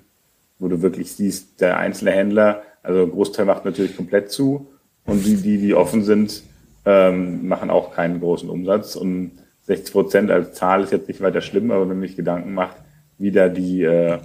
Wo 0.59 0.67
du 0.67 0.81
wirklich 0.81 1.11
siehst, 1.13 1.61
der 1.61 1.77
einzelne 1.77 2.11
Händler 2.11 2.63
Also 2.83 3.03
ein 3.03 3.11
Großteil 3.11 3.45
macht 3.45 3.63
natürlich 3.63 3.95
komplett 3.95 4.31
zu 4.31 4.67
und 5.05 5.25
die, 5.25 5.37
die, 5.37 5.57
die 5.57 5.73
offen 5.73 6.03
sind, 6.03 6.43
ähm, 6.85 7.47
machen 7.47 7.69
auch 7.69 7.93
keinen 7.93 8.19
großen 8.19 8.49
Umsatz. 8.49 8.95
Und 8.95 9.31
60 9.63 9.93
Prozent 9.93 10.31
als 10.31 10.53
Zahl 10.53 10.83
ist 10.83 10.91
jetzt 10.91 11.07
nicht 11.07 11.21
weiter 11.21 11.41
schlimm, 11.41 11.71
aber 11.71 11.89
wenn 11.89 11.99
man 11.99 12.07
sich 12.07 12.17
Gedanken 12.17 12.53
macht, 12.53 12.77
wie 13.17 13.31
da 13.31 13.47
die, 13.47 13.83
äh, 13.83 14.17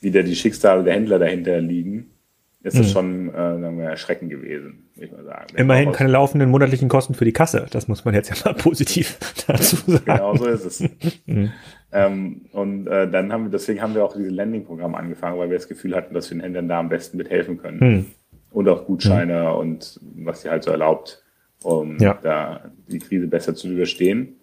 wie 0.00 0.10
da 0.10 0.22
die 0.22 0.36
Schicksale 0.36 0.84
der 0.84 0.94
Händler 0.94 1.18
dahinter 1.18 1.60
liegen, 1.60 2.10
ist 2.62 2.78
das 2.78 2.88
mhm. 2.88 2.90
schon 2.90 3.28
äh, 3.30 3.32
sagen 3.32 3.78
wir, 3.78 3.86
erschreckend 3.86 4.30
gewesen, 4.30 4.88
muss 4.94 5.04
ich 5.04 5.12
mal 5.12 5.24
sagen. 5.24 5.46
Immerhin 5.56 5.90
keine 5.92 6.10
laufenden 6.10 6.48
monatlichen 6.48 6.88
Kosten 6.88 7.14
für 7.14 7.24
die 7.24 7.32
Kasse. 7.32 7.66
Das 7.70 7.88
muss 7.88 8.04
man 8.04 8.14
jetzt 8.14 8.30
ja 8.30 8.36
mal 8.44 8.54
positiv 8.58 9.18
dazu 9.46 9.76
sagen. 9.76 10.04
Genau 10.04 10.36
so 10.36 10.46
ist 10.46 10.64
es. 10.64 10.80
mhm. 11.26 11.50
ähm, 11.90 12.42
und 12.52 12.86
äh, 12.86 13.10
dann 13.10 13.32
haben 13.32 13.44
wir, 13.44 13.50
deswegen 13.50 13.82
haben 13.82 13.94
wir 13.94 14.04
auch 14.04 14.14
dieses 14.14 14.32
Landing-Programm 14.32 14.94
angefangen, 14.94 15.38
weil 15.38 15.50
wir 15.50 15.56
das 15.56 15.68
Gefühl 15.68 15.96
hatten, 15.96 16.14
dass 16.14 16.30
wir 16.30 16.36
den 16.36 16.42
Händlern 16.42 16.68
da 16.68 16.78
am 16.78 16.88
besten 16.88 17.16
mithelfen 17.16 17.58
können. 17.58 17.78
Mhm. 17.78 18.06
Und 18.50 18.68
auch 18.68 18.84
Gutscheine 18.86 19.42
mhm. 19.42 19.58
und 19.58 20.00
was 20.16 20.42
sie 20.42 20.50
halt 20.50 20.62
so 20.62 20.70
erlaubt, 20.70 21.22
um 21.64 21.98
ja. 21.98 22.18
da 22.22 22.70
die 22.86 22.98
Krise 22.98 23.26
besser 23.26 23.54
zu 23.54 23.68
überstehen. 23.68 24.36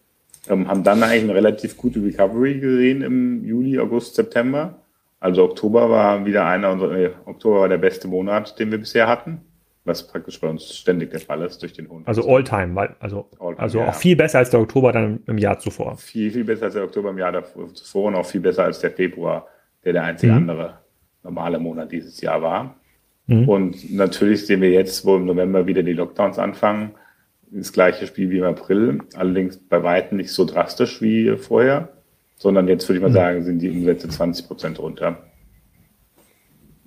Ähm, 0.50 0.68
haben 0.68 0.84
dann 0.84 1.04
eigentlich 1.04 1.24
eine 1.24 1.36
relativ 1.36 1.78
gute 1.78 2.04
Recovery 2.04 2.60
gesehen 2.60 3.02
im 3.02 3.46
Juli, 3.46 3.78
August, 3.80 4.16
September 4.16 4.82
also 5.20 5.44
Oktober 5.44 5.90
war 5.90 6.26
wieder 6.26 6.46
einer 6.46 6.72
unserer, 6.72 6.94
nee, 6.94 7.10
Oktober 7.26 7.62
war 7.62 7.70
der 7.70 7.78
beste 7.78 8.08
Monat, 8.08 8.58
den 8.58 8.72
wir 8.72 8.78
bisher 8.78 9.08
hatten, 9.08 9.42
was 9.84 10.08
praktisch 10.08 10.40
bei 10.40 10.48
uns 10.48 10.76
ständig 10.78 11.12
der 11.12 11.20
Fall 11.20 11.42
ist 11.42 11.62
durch 11.62 11.74
den 11.74 11.90
Hund. 11.90 12.08
Also 12.08 12.28
All-Time, 12.28 12.96
also, 13.00 13.30
All 13.40 13.56
also 13.56 13.80
ja. 13.80 13.90
auch 13.90 13.96
viel 13.96 14.16
besser 14.16 14.40
als 14.40 14.50
der 14.50 14.62
Oktober 14.62 14.94
dann 14.94 15.22
im 15.28 15.38
Jahr 15.38 15.60
zuvor. 15.60 15.98
Viel, 15.98 16.32
viel 16.32 16.46
besser 16.46 16.66
als 16.66 16.76
der 16.76 16.84
Oktober 16.84 17.10
im 17.10 17.18
Jahr 17.18 17.44
zuvor 17.74 18.06
und 18.06 18.16
auch 18.16 18.26
viel 18.26 18.42
besser 18.42 18.64
als 18.64 18.80
der 18.80 18.92
Februar, 18.92 19.48
der 19.84 19.94
der 19.94 20.04
einzige 20.04 20.32
mhm. 20.32 20.38
andere 20.38 20.80
normale 21.24 21.60
Monat 21.60 21.92
dieses 21.92 22.22
Jahr 22.22 22.42
war. 22.42 22.76
Mhm. 23.28 23.50
Und 23.50 23.94
natürlich 23.94 24.46
sehen 24.46 24.62
wir 24.62 24.72
jetzt, 24.72 25.06
wo 25.06 25.18
im 25.18 25.26
November 25.26 25.68
wieder 25.68 25.84
die 25.84 25.94
Lockdowns 25.94 26.40
anfangen, 26.40 26.92
das 27.52 27.74
gleiche 27.74 28.08
Spiel 28.08 28.30
wie 28.30 28.38
im 28.38 28.46
April, 28.46 29.00
allerdings 29.16 29.58
bei 29.58 29.84
weitem 29.84 30.18
nicht 30.18 30.32
so 30.32 30.46
drastisch 30.46 31.02
wie 31.02 31.36
vorher 31.36 31.90
sondern 32.40 32.68
jetzt 32.68 32.88
würde 32.90 32.98
ich 32.98 33.02
mal 33.04 33.10
mhm. 33.10 33.14
sagen, 33.14 33.44
sind 33.44 33.60
die 33.60 33.70
Umsätze 33.70 34.10
20 34.10 34.48
Prozent 34.48 34.80
runter. 34.80 35.18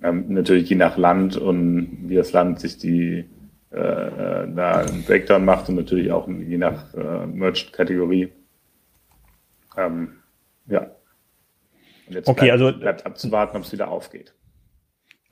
Ähm, 0.01 0.25
natürlich 0.27 0.69
je 0.69 0.75
nach 0.75 0.97
Land 0.97 1.37
und 1.37 2.09
wie 2.09 2.15
das 2.15 2.33
Land 2.33 2.59
sich 2.59 2.77
die 2.77 3.25
äh, 3.71 3.77
äh 3.77 4.53
da 4.53 4.79
einen 4.79 5.03
Breakdown 5.03 5.45
macht 5.45 5.69
und 5.69 5.75
natürlich 5.75 6.11
auch 6.11 6.27
je 6.27 6.57
nach 6.57 6.93
äh, 6.93 7.25
Merch-Kategorie. 7.27 8.33
Ähm, 9.77 10.15
ja. 10.67 10.91
Und 12.07 12.15
jetzt 12.15 12.27
okay, 12.27 12.47
bleibt, 12.47 12.51
also 12.51 12.79
bleibt 12.79 13.05
abzuwarten, 13.05 13.55
ob 13.55 13.63
es 13.63 13.71
wieder 13.71 13.87
aufgeht. 13.87 14.33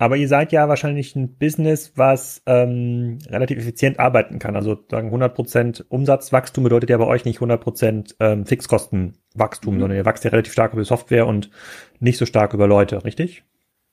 Aber 0.02 0.18
ihr 0.18 0.28
seid 0.28 0.52
ja 0.52 0.68
wahrscheinlich 0.68 1.16
ein 1.16 1.36
Business, 1.38 1.94
was 1.96 2.42
ähm, 2.48 3.20
relativ 3.30 3.60
effizient 3.60 4.00
arbeiten 4.00 4.40
kann. 4.40 4.56
Also 4.56 4.76
sagen 4.90 5.14
100% 5.14 5.84
Umsatzwachstum 5.90 6.64
bedeutet 6.64 6.90
ja 6.90 6.98
bei 6.98 7.06
euch 7.06 7.24
nicht 7.24 7.40
100% 7.40 8.16
ähm, 8.20 8.48
Fixkostenwachstum, 8.48 9.76
mhm. 9.76 9.80
sondern 9.80 9.98
ihr 10.00 10.06
wächst 10.06 10.24
ja 10.24 10.32
relativ 10.32 10.54
stark 10.54 10.74
über 10.74 10.84
Software 10.84 11.28
und 11.28 11.52
nicht 12.00 12.18
so 12.18 12.26
stark 12.26 12.56
über 12.56 12.66
Leute, 12.66 13.06
richtig? 13.06 13.44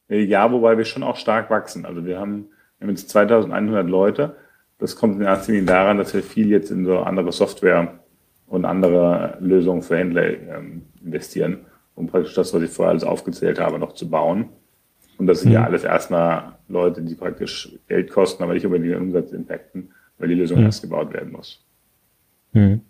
Ja, 0.08 0.50
wobei 0.50 0.78
wir 0.78 0.86
schon 0.86 1.02
auch 1.02 1.16
stark 1.16 1.50
wachsen. 1.50 1.84
Also 1.84 2.06
wir 2.06 2.18
haben, 2.18 2.48
wir 2.78 2.86
haben 2.86 2.96
jetzt 2.96 3.10
2100 3.10 3.86
Leute. 3.86 4.36
Das 4.78 4.96
kommt 4.96 5.16
in 5.16 5.26
erster 5.26 5.52
Linie 5.52 5.66
daran, 5.66 5.98
dass 5.98 6.14
wir 6.14 6.22
viel 6.22 6.48
jetzt 6.48 6.70
in 6.70 6.86
so 6.86 7.00
andere 7.00 7.32
Software 7.32 7.98
und 8.46 8.64
andere 8.64 9.36
Lösungen 9.40 9.82
für 9.82 9.98
Händler 9.98 10.26
ähm, 10.26 10.86
investieren, 11.04 11.66
um 11.94 12.06
praktisch 12.06 12.32
das, 12.32 12.54
was 12.54 12.62
ich 12.62 12.70
vorher 12.70 12.92
alles 12.92 13.04
aufgezählt 13.04 13.60
habe, 13.60 13.78
noch 13.78 13.92
zu 13.92 14.08
bauen. 14.08 14.48
Und 15.18 15.26
das 15.26 15.40
sind 15.40 15.50
mhm. 15.50 15.56
ja 15.56 15.64
alles 15.64 15.84
erstmal 15.84 16.54
Leute, 16.68 17.02
die 17.02 17.14
praktisch 17.14 17.76
Geld 17.88 18.10
kosten, 18.10 18.42
aber 18.42 18.54
nicht 18.54 18.64
über 18.64 18.78
den 18.78 18.94
Umsatz 18.94 19.32
impacten, 19.32 19.92
weil 20.18 20.28
die 20.28 20.34
Lösung 20.34 20.60
mhm. 20.60 20.66
erst 20.66 20.82
gebaut 20.82 21.12
werden 21.12 21.32
muss. 21.32 21.64
Mhm. 22.52 22.82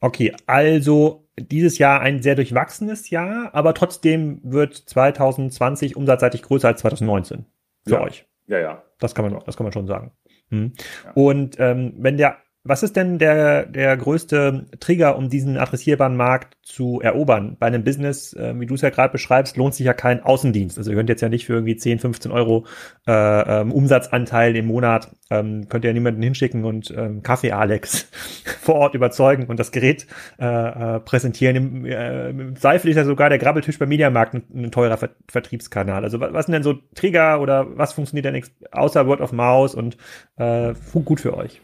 Okay, 0.00 0.34
also 0.46 1.26
dieses 1.38 1.78
Jahr 1.78 2.00
ein 2.00 2.22
sehr 2.22 2.36
durchwachsenes 2.36 3.10
Jahr, 3.10 3.50
aber 3.54 3.74
trotzdem 3.74 4.40
wird 4.44 4.74
2020 4.74 5.96
umsatzseitig 5.96 6.42
größer 6.42 6.68
als 6.68 6.80
2019 6.82 7.46
für 7.86 7.94
ja. 7.94 8.00
euch. 8.02 8.26
Ja, 8.46 8.58
ja. 8.58 8.82
Das 9.00 9.14
kann 9.14 9.30
man, 9.30 9.42
das 9.44 9.56
kann 9.56 9.64
man 9.64 9.72
schon 9.72 9.86
sagen. 9.86 10.12
Mhm. 10.50 10.72
Ja. 11.04 11.12
Und 11.14 11.56
ähm, 11.58 11.94
wenn 11.96 12.18
der 12.18 12.36
was 12.66 12.82
ist 12.82 12.96
denn 12.96 13.18
der, 13.18 13.66
der 13.66 13.94
größte 13.94 14.64
Trigger, 14.80 15.18
um 15.18 15.28
diesen 15.28 15.58
adressierbaren 15.58 16.16
Markt 16.16 16.56
zu 16.62 16.98
erobern? 17.02 17.58
Bei 17.60 17.66
einem 17.66 17.84
Business, 17.84 18.32
äh, 18.32 18.58
wie 18.58 18.64
du 18.64 18.74
es 18.74 18.80
ja 18.80 18.88
gerade 18.88 19.12
beschreibst, 19.12 19.58
lohnt 19.58 19.74
sich 19.74 19.84
ja 19.84 19.92
kein 19.92 20.22
Außendienst. 20.22 20.78
Also 20.78 20.90
ihr 20.90 20.96
könnt 20.96 21.10
jetzt 21.10 21.20
ja 21.20 21.28
nicht 21.28 21.44
für 21.44 21.52
irgendwie 21.52 21.76
10, 21.76 21.98
15 21.98 22.32
Euro 22.32 22.64
äh, 23.06 23.12
ähm, 23.12 23.70
Umsatzanteil 23.70 24.56
im 24.56 24.66
Monat, 24.66 25.10
ähm, 25.28 25.68
könnt 25.68 25.84
ihr 25.84 25.90
ja 25.90 25.94
niemanden 25.94 26.22
hinschicken 26.22 26.64
und 26.64 26.90
ähm, 26.96 27.22
Kaffee 27.22 27.52
Alex 27.52 28.08
vor 28.62 28.76
Ort 28.76 28.94
überzeugen 28.94 29.44
und 29.46 29.60
das 29.60 29.70
Gerät 29.70 30.06
äh, 30.40 30.46
äh, 30.46 31.00
präsentieren. 31.00 31.56
Im, 31.56 31.84
äh, 31.84 32.30
Im 32.30 32.56
Zweifel 32.56 32.88
ist 32.88 32.96
ja 32.96 33.04
sogar 33.04 33.28
der 33.28 33.38
Grabbeltisch 33.38 33.78
beim 33.78 33.90
Mediamarkt 33.90 34.32
ein, 34.32 34.44
ein 34.54 34.70
teurer 34.70 34.96
Ver 34.96 35.10
Vertriebskanal. 35.28 36.02
Also 36.02 36.18
was, 36.18 36.32
was 36.32 36.46
sind 36.46 36.54
denn 36.54 36.62
so 36.62 36.78
Trigger 36.94 37.42
oder 37.42 37.76
was 37.76 37.92
funktioniert 37.92 38.24
denn 38.24 38.42
außer 38.72 39.06
Word 39.06 39.20
of 39.20 39.32
Mouse 39.32 39.74
und 39.74 39.98
äh, 40.38 40.72
gut 41.04 41.20
für 41.20 41.36
euch? 41.36 41.60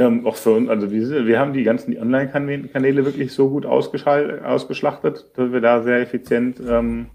Ähm, 0.00 0.26
auch 0.26 0.36
für 0.36 0.52
uns, 0.52 0.70
also 0.70 0.90
wir, 0.90 1.26
wir 1.26 1.38
haben 1.38 1.52
die 1.52 1.62
ganzen 1.62 1.94
Online-Kanäle 1.94 3.04
wirklich 3.04 3.34
so 3.34 3.50
gut 3.50 3.66
ausgeschlachtet, 3.66 5.26
dass 5.34 5.52
wir 5.52 5.60
da 5.60 5.82
sehr 5.82 6.00
effizient. 6.00 6.58
Ähm, 6.58 7.08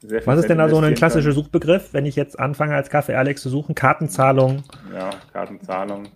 sehr 0.00 0.16
effizient 0.18 0.26
Was 0.26 0.38
ist 0.38 0.48
denn 0.48 0.56
da 0.56 0.70
so 0.70 0.78
ein 0.78 0.94
klassischer 0.94 1.24
können. 1.24 1.34
Suchbegriff, 1.34 1.92
wenn 1.92 2.06
ich 2.06 2.16
jetzt 2.16 2.40
anfange 2.40 2.74
als 2.74 2.88
Kaffee 2.88 3.16
Alex 3.16 3.42
zu 3.42 3.50
suchen? 3.50 3.74
Kartenzahlung. 3.74 4.62
Ja, 4.94 5.10
Kartenzahlung. 5.34 6.08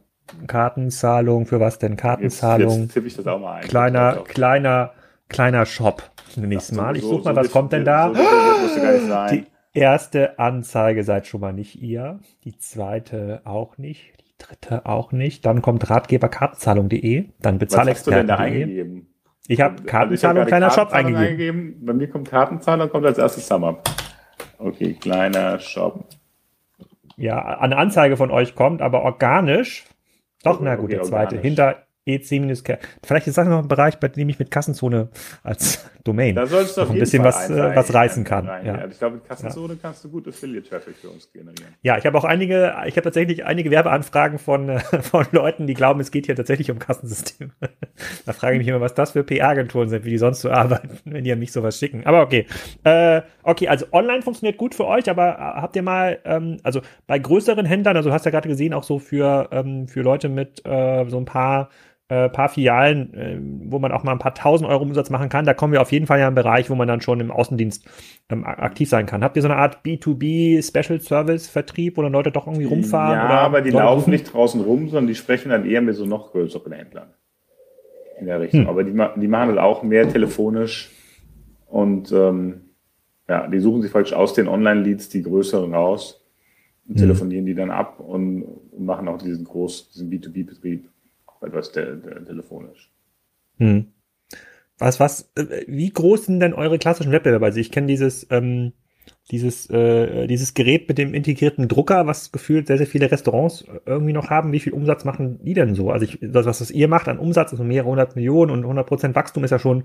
Kartenzahlung, 0.47 1.45
für 1.45 1.61
was 1.61 1.79
denn? 1.79 1.97
Kartenzahlung. 1.99 2.71
Jetzt, 2.71 2.81
jetzt 2.81 2.95
tippe 2.95 3.07
ich 3.09 3.17
das 3.17 3.27
auch 3.27 3.39
mal 3.39 3.57
ein. 3.57 3.69
Kleiner, 3.69 4.25
kleiner, 4.27 4.93
kleiner 5.29 5.67
Shop. 5.67 6.03
Nächstes 6.35 6.75
Mal. 6.75 6.97
Ich 6.97 7.03
suche 7.03 7.25
mal, 7.25 7.35
so 7.35 7.41
was 7.43 7.51
kommt 7.51 7.73
denn 7.75 7.85
da? 7.85 8.15
So 8.15 8.23
die 9.33 9.45
erste 9.75 10.39
Anzeige 10.39 11.05
seid 11.05 11.27
schon 11.27 11.43
mal 11.43 11.53
nicht 11.53 11.83
ihr. 11.83 12.21
Die 12.45 12.57
zweite 12.57 13.43
auch 13.45 13.77
nicht 13.77 14.16
dritte 14.39 14.87
auch 14.87 15.13
nicht. 15.13 15.45
Dann 15.47 15.63
kommt 15.63 15.89
ratgeberkartenzahlung.de, 15.89 17.27
dann 17.41 17.59
bezahlexperten.de. 17.59 19.03
Ich 19.49 19.61
habe 19.61 19.83
Kartenzahlung, 19.85 20.39
also 20.39 20.49
kleiner 20.49 20.71
Shop 20.71 20.93
eingegeben. 20.93 21.25
eingegeben. 21.25 21.87
Bei 21.87 21.93
mir 21.93 22.09
kommt 22.09 22.29
Kartenzahlung, 22.29 22.89
kommt 22.89 23.07
als 23.07 23.19
erstes 23.19 23.47
Summer. 23.47 23.79
Okay, 24.59 24.95
kleiner 24.95 25.59
Shop. 25.59 26.05
Ja, 27.17 27.59
eine 27.61 27.77
Anzeige 27.77 28.17
von 28.17 28.31
euch 28.31 28.55
kommt, 28.55 28.83
aber 28.83 29.03
organisch. 29.03 29.85
Doch, 30.43 30.61
na 30.61 30.75
gut, 30.77 30.87
okay, 30.87 30.95
der 30.97 31.03
zweite. 31.05 31.37
Organisch. 31.37 31.43
Hinter 31.43 31.77
EC- 32.07 32.79
Vielleicht 33.05 33.27
ist 33.27 33.39
das 33.39 33.49
noch 33.49 33.63
ein 33.63 33.69
Bereich, 33.69 33.99
bei 33.99 34.09
dem 34.09 34.29
ich 34.29 34.39
mit 34.39 34.51
Kassenzone 34.51 35.09
als 35.43 35.89
Domain 36.07 36.35
da 36.35 36.47
sollst 36.47 36.77
du 36.77 36.83
noch 36.83 36.91
ein 36.91 36.99
bisschen 36.99 37.25
was, 37.25 37.51
äh, 37.51 37.75
was 37.75 37.93
reißen 37.93 38.25
kann. 38.25 38.47
Rein, 38.47 38.67
ja. 38.67 38.79
ja. 38.79 38.87
Ich 38.87 38.99
glaube, 38.99 39.17
mit 39.17 39.29
Kassenzone 39.29 39.75
ja. 39.75 39.79
kannst 39.83 40.05
du 40.05 40.11
gut 40.11 40.29
Affiliate-Traffic 40.29 40.97
für 40.97 41.09
uns 41.11 41.31
generieren. 41.33 41.75
Ja, 41.83 41.99
ich 41.99 42.07
habe 42.07 42.17
auch 42.17 42.25
einige, 42.25 42.75
ich 42.87 42.97
habe 42.97 43.03
tatsächlich 43.03 43.45
einige 43.45 43.71
Werbeanfragen 43.71 44.39
von, 44.39 44.69
äh, 44.69 44.81
von 45.03 45.27
Leuten, 45.33 45.67
die 45.67 45.75
glauben, 45.75 46.01
es 46.01 46.11
geht 46.11 46.27
hier 46.27 46.37
tatsächlich 46.37 46.71
um 46.71 46.79
Kassensysteme. 46.79 47.51
da 48.27 48.33
frage 48.33 48.55
ich 48.55 48.59
mich 48.59 48.69
immer, 48.69 48.81
was 48.81 48.95
das 48.95 49.13
für 49.13 49.25
PR-Agenturen 49.25 49.89
sind, 49.89 50.05
wie 50.05 50.11
die 50.11 50.19
sonst 50.19 50.41
so 50.41 50.51
arbeiten, 50.51 50.99
wenn 51.05 51.25
die 51.25 51.35
mich 51.37 51.53
sowas 51.53 51.79
schicken. 51.79 52.07
Aber 52.07 52.23
okay. 52.23 52.47
Äh, 52.85 53.23
okay, 53.43 53.69
also 53.69 53.87
online 53.93 54.23
funktioniert 54.23 54.57
gut 54.57 54.75
für 54.75 54.87
euch, 54.87 55.11
aber 55.11 55.35
äh, 55.35 55.61
habt 55.61 55.77
ihr 55.77 55.83
mal, 55.83 56.19
ähm, 56.25 56.59
also 56.63 56.81
bei 57.07 57.19
größeren 57.19 57.67
Händlern, 57.67 57.97
also 57.97 58.13
hast 58.13 58.25
du 58.25 58.29
ja 58.29 58.33
gerade 58.33 58.49
gesehen, 58.49 58.75
auch 58.75 58.85
so 58.85 58.99
für, 58.99 59.49
ähm, 59.51 59.89
für 59.89 60.03
Leute 60.03 60.29
mit 60.29 60.65
äh, 60.65 61.05
so 61.09 61.19
ein 61.19 61.25
paar 61.25 61.71
äh, 62.09 62.29
paar 62.29 62.49
Filialen, 62.49 63.15
äh, 63.15 63.39
wo 63.71 63.79
man 63.79 63.91
auch 63.91 64.05
mal 64.05 64.13
ein 64.13 64.19
paar 64.19 64.35
tausend 64.35 64.71
Euro 64.71 64.83
Umsatz 64.83 65.11
machen 65.11 65.29
kann. 65.29 65.45
Da 65.45 65.55
kommen 65.55 65.73
wir 65.73 65.83
auf 65.83 65.91
jeden 65.91 66.07
Fall 66.07 66.19
ja 66.19 66.25
in 66.25 66.29
einen 66.29 66.37
Bereich, 66.37 66.71
wo 66.71 66.77
man 66.77 66.87
dann 66.87 67.01
schon 67.01 67.19
im 67.19 67.33
Außendienst 67.33 67.85
ähm, 68.29 68.45
aktiv 68.45 68.89
sein 68.89 69.07
kann. 69.07 69.25
Habt 69.25 69.37
ihr 69.37 69.43
so 69.43 69.49
eine 69.49 69.57
Art 69.57 69.85
B2B 69.85 70.63
Special 70.65 71.01
Service 71.01 71.49
Vertrieb, 71.49 71.97
wo 71.97 72.03
dann 72.03 72.13
Leute 72.13 72.31
doch 72.31 72.47
irgendwie 72.47 72.67
rumfahren? 72.67 73.17
Ja, 73.17 73.41
aber 73.41 73.61
die 73.61 73.71
laufen 73.71 73.99
rufen? 73.99 74.11
nicht 74.11 74.33
draußen 74.33 74.61
rum, 74.61 74.89
sondern 74.89 75.09
die 75.09 75.17
sprechen 75.17 75.51
dann 75.51 75.67
eher 75.67 75.83
mit 75.83 75.97
so 75.97 76.07
noch 76.07 76.31
größeren 76.31 76.73
Händlern 76.73 77.13
in 78.21 78.27
der 78.27 78.41
Richtung. 78.41 78.63
Hm. 78.63 78.69
Aber 78.69 78.85
die, 78.85 78.93
die 79.21 79.29
machen 79.29 79.55
das 79.55 79.59
auch 79.59 79.83
mehr 79.83 80.09
telefonisch 80.09 80.91
und 81.67 82.13
ähm, 82.13 82.61
ja, 83.29 83.49
die 83.49 83.59
suchen 83.59 83.83
sich 83.83 83.91
praktisch 83.91 84.15
aus 84.15 84.33
den 84.33 84.47
Online-Leads 84.47 85.09
die 85.09 85.23
größeren 85.23 85.75
raus 85.75 86.25
und 86.87 86.95
hm. 86.95 87.01
telefonieren 87.01 87.47
die 87.47 87.55
dann 87.57 87.73
ab 87.73 87.99
und, 87.99 88.45
und 88.45 88.85
machen 88.85 89.09
auch 89.09 89.19
diesen 89.19 89.45
groß, 89.45 89.91
diesen 89.91 90.09
B2B-Betrieb 90.09 90.89
etwas 91.43 91.73
te 91.73 92.01
te 92.01 92.25
telefonisch. 92.25 92.91
Hm. 93.59 93.93
Was, 94.79 95.01
was, 95.01 95.31
äh, 95.37 95.65
wie 95.67 95.91
groß 95.91 96.27
sind 96.27 96.41
denn 96.41 96.53
eure 96.53 96.79
klassischen 96.79 97.13
Wettbewerber? 97.13 97.47
Also 97.47 97.61
ich 97.61 97.73
kenne 97.73 97.87
dieses, 97.87 98.27
ähm, 98.31 98.73
dieses, 99.31 99.69
äh, 99.71 100.27
dieses 100.27 100.55
Gerät 100.55 100.89
mit 100.89 100.99
dem 100.99 101.15
integrierten 101.15 101.69
Drucker, 101.69 102.07
was 102.07 102.31
gefühlt 102.31 102.67
sehr, 102.67 102.79
sehr 102.79 102.87
viele 102.87 103.11
Restaurants 103.11 103.65
irgendwie 103.85 104.13
noch 104.13 104.31
haben. 104.31 104.53
Wie 104.53 104.61
viel 104.61 104.73
Umsatz 104.73 105.05
machen 105.05 105.41
die 105.43 105.55
denn 105.55 105.75
so? 105.75 105.91
Also 105.91 106.05
ich, 106.05 106.19
das, 106.21 106.47
was 106.47 106.59
das 106.59 106.71
ihr 106.71 106.89
macht 106.89 107.09
an 107.09 107.19
Umsatz, 107.19 107.53
also 107.53 107.65
mehrere 107.65 107.91
hundert 107.91 108.17
Millionen 108.17 108.51
und 108.51 108.63
100 108.63 108.87
Prozent 108.87 109.15
Wachstum 109.15 109.45
ist 109.45 109.51
ja 109.51 109.59
schon 109.59 109.85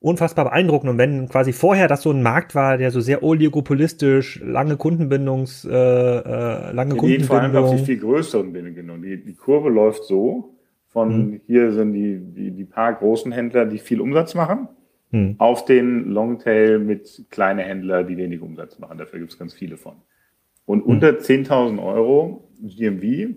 unfassbar 0.00 0.46
beeindruckend. 0.46 0.90
Und 0.90 0.98
wenn 0.98 1.28
quasi 1.28 1.52
vorher 1.52 1.86
das 1.88 2.02
so 2.02 2.10
ein 2.10 2.22
Markt 2.22 2.54
war, 2.54 2.78
der 2.78 2.90
so 2.90 3.00
sehr 3.00 3.22
oligopolistisch, 3.22 4.40
lange 4.42 4.76
Kundenbindungs, 4.76 5.64
äh, 5.64 5.70
äh, 5.70 6.72
lange 6.72 6.94
Die 6.94 6.98
Kundenbindung. 6.98 7.26
vor 7.26 7.40
allem 7.40 7.56
auf 7.56 7.76
die 7.76 7.84
viel 7.84 7.98
größeren 7.98 8.52
Bindungen. 8.52 9.02
Die, 9.02 9.22
die 9.22 9.34
Kurve 9.34 9.68
läuft 9.68 10.04
so, 10.04 10.54
von 10.88 11.10
Hm. 11.12 11.40
hier 11.46 11.72
sind 11.72 11.92
die, 11.92 12.18
die, 12.18 12.50
die 12.50 12.64
paar 12.64 12.94
großen 12.94 13.30
Händler, 13.30 13.64
die 13.66 13.78
viel 13.78 14.00
Umsatz 14.00 14.34
machen, 14.34 14.68
Hm. 15.12 15.34
auf 15.38 15.64
den 15.64 16.10
Longtail 16.10 16.78
mit 16.78 17.26
kleine 17.30 17.62
Händler, 17.62 18.02
die 18.04 18.16
wenig 18.16 18.40
Umsatz 18.40 18.78
machen. 18.78 18.96
Dafür 18.98 19.18
gibt 19.20 19.32
es 19.32 19.38
ganz 19.38 19.52
viele 19.54 19.76
von. 19.76 19.94
Und 20.66 20.82
unter 20.82 21.18
10.000 21.18 21.82
Euro 21.84 22.48
GMV 22.62 23.34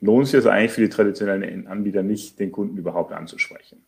lohnt 0.00 0.26
sich 0.26 0.38
es 0.38 0.46
eigentlich 0.46 0.72
für 0.72 0.80
die 0.80 0.88
traditionellen 0.88 1.66
Anbieter 1.66 2.02
nicht, 2.02 2.40
den 2.40 2.50
Kunden 2.50 2.76
überhaupt 2.78 3.12
anzusprechen. 3.12 3.84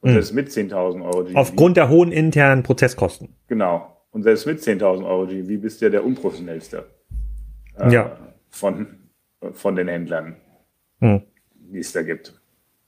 Und 0.00 0.10
Hm. 0.10 0.14
selbst 0.14 0.34
mit 0.34 0.48
10.000 0.50 1.02
Euro 1.04 1.24
GMV. 1.24 1.36
Aufgrund 1.36 1.76
der 1.76 1.88
hohen 1.88 2.12
internen 2.12 2.62
Prozesskosten. 2.62 3.30
Genau. 3.48 3.92
Und 4.10 4.22
selbst 4.22 4.46
mit 4.46 4.60
10.000 4.60 5.04
Euro 5.06 5.26
GMV 5.26 5.60
bist 5.60 5.80
du 5.80 5.86
ja 5.86 5.90
der 5.90 6.04
unprofessionellste 6.04 6.84
äh, 7.78 7.92
Ja. 7.92 8.16
von, 8.50 8.86
von 9.52 9.76
den 9.76 9.88
Händlern, 9.88 10.36
Hm. 11.00 11.22
die 11.54 11.78
es 11.80 11.92
da 11.92 12.02
gibt. 12.02 12.40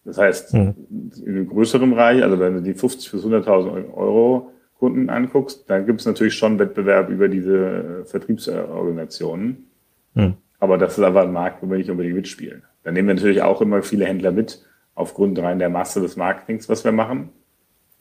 Das 0.05 0.17
heißt, 0.19 0.53
Hm. 0.53 0.75
in 0.91 1.29
einem 1.29 1.49
größeren 1.49 1.91
Bereich, 1.91 2.23
also 2.23 2.39
wenn 2.39 2.55
du 2.55 2.63
die 2.63 2.75
50 2.75 3.11
bis 3.13 3.25
100.000 3.25 3.93
Euro 3.95 4.51
Kunden 4.79 5.11
anguckst, 5.11 5.69
dann 5.69 5.87
gibt 5.87 6.01
es 6.01 6.07
natürlich 6.07 6.35
schon 6.35 6.59
Wettbewerb 6.59 7.11
über 7.11 7.29
diese 7.29 8.03
äh, 8.03 8.05
Vertriebsorganisationen. 8.05 9.69
Hm. 10.15 10.35
Aber 10.61 10.79
das 10.79 10.99
ist 10.99 11.05
aber 11.05 11.23
ein 11.23 11.33
Markt, 11.33 11.63
wo 11.63 11.71
wir 11.71 11.79
nicht 11.79 11.91
unbedingt 11.91 12.15
mitspielen. 12.17 12.63
Da 12.85 12.91
nehmen 12.93 13.09
wir 13.09 13.15
natürlich 13.15 13.43
auch 13.43 13.61
immer 13.61 13.83
viele 13.83 14.07
Händler 14.07 14.31
mit, 14.33 14.65
aufgrund 14.99 15.39
rein 15.39 15.59
der 15.59 15.69
Masse 15.71 16.01
des 16.01 16.17
Marketings, 16.17 16.69
was 16.69 16.85
wir 16.85 16.93
machen. 16.93 17.31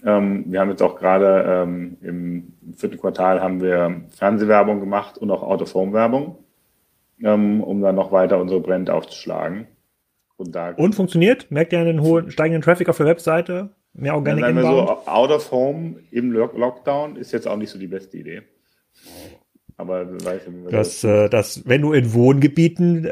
Ähm, 0.05 0.45
wir 0.47 0.59
haben 0.59 0.69
jetzt 0.69 0.81
auch 0.83 0.97
gerade 0.97 1.43
ähm, 1.47 1.97
im 2.01 2.53
vierten 2.75 2.97
Quartal 2.99 3.41
haben 3.41 3.61
wir 3.61 4.01
Fernsehwerbung 4.09 4.79
gemacht 4.79 5.17
und 5.17 5.31
auch 5.31 5.41
Out-of-Home-Werbung, 5.43 6.37
ähm, 7.23 7.63
um 7.63 7.81
dann 7.81 7.95
noch 7.95 8.11
weiter 8.11 8.39
unsere 8.39 8.59
Brand 8.61 8.89
aufzuschlagen. 8.89 9.67
Und 10.35 10.53
da 10.55 10.69
Und 10.75 10.93
funktioniert? 10.93 11.49
Merkt 11.49 11.73
ihr 11.73 11.79
einen 11.79 12.01
hohen 12.01 12.29
steigenden 12.29 12.61
Traffic 12.61 12.89
auf 12.89 12.97
der 12.97 13.07
Webseite? 13.07 13.71
Mehr 13.93 14.13
Organic 14.13 14.45
Inbound? 14.45 14.87
so, 14.87 15.09
Out-of-Home 15.09 15.95
im 16.11 16.31
Lock- 16.31 16.55
Lockdown 16.55 17.15
ist 17.15 17.31
jetzt 17.31 17.47
auch 17.47 17.57
nicht 17.57 17.71
so 17.71 17.79
die 17.79 17.87
beste 17.87 18.17
Idee. 18.17 18.43
Aber 19.79 20.11
wie 20.11 20.25
wir 20.25 20.71
dass, 20.71 21.03
äh, 21.03 21.29
dass 21.29 21.67
wenn 21.67 21.83
du 21.83 21.93
in 21.93 22.11
Wohngebieten 22.11 23.05
äh, 23.05 23.11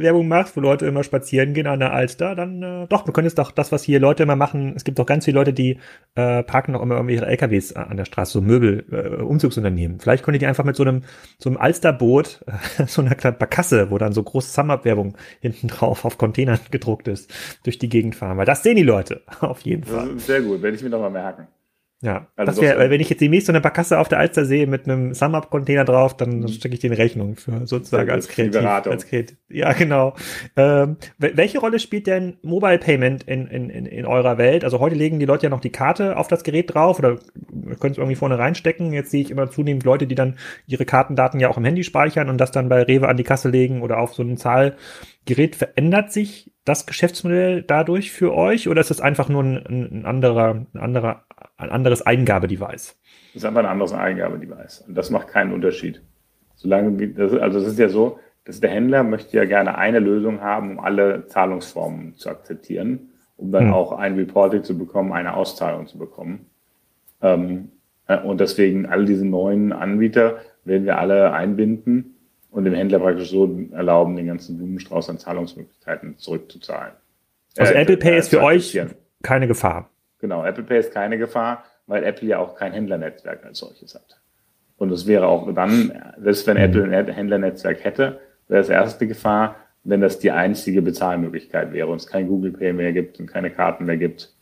Werbung 0.00 0.26
machst, 0.26 0.56
wo 0.56 0.60
Leute 0.60 0.84
immer 0.86 1.04
spazieren 1.04 1.54
gehen 1.54 1.68
an 1.68 1.78
der 1.78 1.92
Alster, 1.92 2.34
dann 2.34 2.60
äh, 2.64 2.86
doch, 2.88 3.04
du 3.04 3.12
könntest 3.12 3.38
doch 3.38 3.52
das, 3.52 3.70
was 3.70 3.84
hier 3.84 4.00
Leute 4.00 4.24
immer 4.24 4.34
machen, 4.34 4.72
es 4.74 4.82
gibt 4.82 4.98
doch 4.98 5.06
ganz 5.06 5.26
viele 5.26 5.36
Leute, 5.36 5.52
die 5.52 5.78
äh, 6.16 6.42
parken 6.42 6.72
noch 6.72 6.82
immer 6.82 6.96
irgendwie 6.96 7.14
ihre 7.14 7.26
LKWs 7.26 7.74
an 7.74 7.96
der 7.96 8.06
Straße, 8.06 8.32
so 8.32 8.40
Möbel, 8.40 8.84
äh, 8.90 9.22
Umzugsunternehmen. 9.22 10.00
Vielleicht 10.00 10.24
könnt 10.24 10.34
ihr 10.34 10.40
die 10.40 10.46
einfach 10.46 10.64
mit 10.64 10.74
so 10.74 10.82
einem 10.82 11.02
so 11.38 11.48
einem 11.48 11.58
Alsterboot, 11.58 12.40
äh, 12.46 12.84
so 12.88 13.02
einer 13.02 13.14
kleinen 13.14 13.38
Barkasse, 13.38 13.92
wo 13.92 13.98
dann 13.98 14.12
so 14.12 14.24
große 14.24 14.50
Sum-Up-Werbung 14.50 15.16
hinten 15.40 15.68
drauf 15.68 16.04
auf 16.04 16.18
Containern 16.18 16.58
gedruckt 16.72 17.06
ist, 17.06 17.32
durch 17.62 17.78
die 17.78 17.88
Gegend 17.88 18.16
fahren. 18.16 18.36
Weil 18.36 18.46
das 18.46 18.64
sehen 18.64 18.74
die 18.74 18.82
Leute, 18.82 19.22
auf 19.40 19.60
jeden 19.60 19.84
Fall. 19.84 20.18
sehr 20.18 20.42
gut, 20.42 20.60
werde 20.60 20.76
ich 20.76 20.82
mir 20.82 20.90
doch 20.90 21.00
mal 21.00 21.10
merken. 21.10 21.46
Ja, 22.02 22.28
Also 22.34 22.52
das 22.52 22.60
wäre, 22.62 22.82
so- 22.84 22.90
wenn 22.90 23.00
ich 23.02 23.10
jetzt 23.10 23.20
demnächst 23.20 23.46
so 23.46 23.52
eine 23.52 23.60
Barkasse 23.60 23.98
auf 23.98 24.08
der 24.08 24.18
Alster 24.18 24.46
sehe 24.46 24.66
mit 24.66 24.86
einem 24.88 25.12
Sum-Up-Container 25.12 25.84
drauf, 25.84 26.16
dann 26.16 26.48
stecke 26.48 26.72
ich 26.72 26.80
den 26.80 26.94
Rechnung 26.94 27.36
für 27.36 27.66
sozusagen 27.66 28.08
als 28.10 28.26
kreativ, 28.26 28.52
Beratung. 28.52 28.92
als 28.94 29.06
kreativ. 29.06 29.36
Ja, 29.50 29.72
genau. 29.74 30.14
Ähm, 30.56 30.96
wel- 31.18 31.36
welche 31.36 31.58
Rolle 31.58 31.78
spielt 31.78 32.06
denn 32.06 32.38
Mobile 32.40 32.78
Payment 32.78 33.24
in, 33.24 33.46
in, 33.48 33.68
in, 33.68 33.84
in 33.84 34.06
eurer 34.06 34.38
Welt? 34.38 34.64
Also 34.64 34.80
heute 34.80 34.94
legen 34.96 35.18
die 35.18 35.26
Leute 35.26 35.44
ja 35.44 35.50
noch 35.50 35.60
die 35.60 35.72
Karte 35.72 36.16
auf 36.16 36.26
das 36.28 36.42
Gerät 36.42 36.72
drauf 36.72 36.98
oder 36.98 37.16
können 37.80 37.92
es 37.92 37.98
irgendwie 37.98 38.16
vorne 38.16 38.38
reinstecken. 38.38 38.94
Jetzt 38.94 39.10
sehe 39.10 39.20
ich 39.20 39.30
immer 39.30 39.50
zunehmend 39.50 39.84
Leute, 39.84 40.06
die 40.06 40.14
dann 40.14 40.36
ihre 40.66 40.86
Kartendaten 40.86 41.38
ja 41.38 41.50
auch 41.50 41.58
im 41.58 41.64
Handy 41.66 41.84
speichern 41.84 42.30
und 42.30 42.38
das 42.38 42.50
dann 42.50 42.70
bei 42.70 42.82
Rewe 42.82 43.08
an 43.08 43.18
die 43.18 43.24
Kasse 43.24 43.50
legen 43.50 43.82
oder 43.82 43.98
auf 43.98 44.14
so 44.14 44.22
ein 44.22 44.38
Zahlgerät. 44.38 45.54
Verändert 45.54 46.12
sich 46.12 46.50
das 46.64 46.86
Geschäftsmodell 46.86 47.62
dadurch 47.62 48.12
für 48.12 48.34
euch 48.34 48.68
oder 48.68 48.80
ist 48.80 48.90
das 48.90 49.00
einfach 49.00 49.28
nur 49.28 49.42
ein, 49.42 49.56
ein 49.66 50.04
anderer, 50.06 50.66
ein 50.72 50.80
anderer, 50.80 51.24
ein 51.60 51.70
anderes 51.70 52.02
Eingabedevice? 52.02 52.96
Das 53.32 53.42
ist 53.42 53.44
einfach 53.44 53.60
ein 53.60 53.66
anderes 53.66 53.92
Eingabedevice. 53.92 54.84
Und 54.86 54.94
das 54.94 55.10
macht 55.10 55.28
keinen 55.28 55.52
Unterschied. 55.52 56.02
Solange, 56.54 57.08
das, 57.08 57.32
also 57.34 57.58
es 57.58 57.66
ist 57.66 57.78
ja 57.78 57.88
so, 57.88 58.18
dass 58.44 58.60
der 58.60 58.70
Händler 58.70 59.02
möchte 59.02 59.36
ja 59.36 59.44
gerne 59.44 59.78
eine 59.78 59.98
Lösung 59.98 60.40
haben, 60.40 60.72
um 60.72 60.80
alle 60.80 61.26
Zahlungsformen 61.26 62.16
zu 62.16 62.28
akzeptieren, 62.30 63.10
um 63.36 63.52
dann 63.52 63.66
Hm. 63.66 63.72
auch 63.72 63.92
ein 63.92 64.16
Reporting 64.16 64.64
zu 64.64 64.76
bekommen, 64.76 65.12
eine 65.12 65.34
Auszahlung 65.34 65.86
zu 65.86 65.98
bekommen. 65.98 66.46
Ähm, 67.22 67.70
äh, 68.06 68.18
und 68.18 68.40
deswegen 68.40 68.86
all 68.86 69.04
diese 69.04 69.26
neuen 69.26 69.72
Anbieter 69.72 70.38
werden 70.64 70.84
wir 70.84 70.98
alle 70.98 71.32
einbinden 71.32 72.16
und 72.50 72.64
dem 72.64 72.74
Händler 72.74 72.98
praktisch 72.98 73.30
so 73.30 73.58
erlauben, 73.72 74.16
den 74.16 74.26
ganzen 74.26 74.58
Blumenstrauß 74.58 75.10
an 75.10 75.18
Zahlungsmöglichkeiten 75.18 76.18
zurückzuzahlen. 76.18 76.92
Also 77.56 77.72
Äh, 77.74 77.82
Apple 77.82 77.96
Pay 77.96 78.14
äh, 78.14 78.18
ist 78.18 78.30
für 78.30 78.42
euch 78.42 78.78
keine 79.22 79.46
Gefahr. 79.46 79.90
Genau, 80.20 80.44
Apple 80.44 80.64
Pay 80.64 80.78
ist 80.78 80.92
keine 80.92 81.18
Gefahr, 81.18 81.64
weil 81.86 82.04
Apple 82.04 82.28
ja 82.28 82.38
auch 82.38 82.54
kein 82.54 82.72
Händlernetzwerk 82.72 83.44
als 83.44 83.58
solches 83.58 83.94
hat. 83.94 84.20
Und 84.76 84.90
es 84.92 85.06
wäre 85.06 85.26
auch 85.26 85.52
dann, 85.54 85.92
selbst 86.18 86.46
wenn 86.46 86.56
Apple 86.56 86.84
ein 86.84 87.08
Händlernetzwerk 87.08 87.84
hätte, 87.84 88.20
wäre 88.48 88.60
es 88.60 88.68
erst 88.68 89.00
eine 89.00 89.08
Gefahr, 89.08 89.56
wenn 89.84 90.00
das 90.00 90.18
die 90.18 90.30
einzige 90.30 90.82
Bezahlmöglichkeit 90.82 91.72
wäre 91.72 91.88
und 91.88 91.96
es 91.96 92.06
kein 92.06 92.28
Google 92.28 92.52
Pay 92.52 92.72
mehr 92.72 92.92
gibt 92.92 93.18
und 93.18 93.26
keine 93.26 93.50
Karten 93.50 93.84
mehr 93.84 93.96
gibt. 93.96 94.32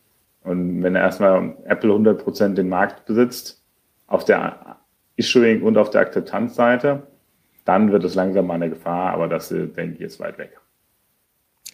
Und 0.42 0.82
wenn 0.82 0.94
erstmal 0.94 1.56
Apple 1.64 1.90
100% 1.90 2.54
den 2.54 2.68
Markt 2.68 3.04
besitzt, 3.06 3.62
auf 4.06 4.24
der 4.24 4.78
Issuing 5.16 5.62
und 5.62 5.76
auf 5.76 5.90
der 5.90 6.00
Akzeptanzseite, 6.00 7.02
dann 7.64 7.92
wird 7.92 8.04
es 8.04 8.14
langsam 8.14 8.46
mal 8.46 8.54
eine 8.54 8.70
Gefahr, 8.70 9.12
aber 9.12 9.28
das, 9.28 9.52
äh, 9.52 9.66
denke 9.66 9.96
ich, 9.96 10.00
ist 10.00 10.20
weit 10.20 10.38
weg. 10.38 10.58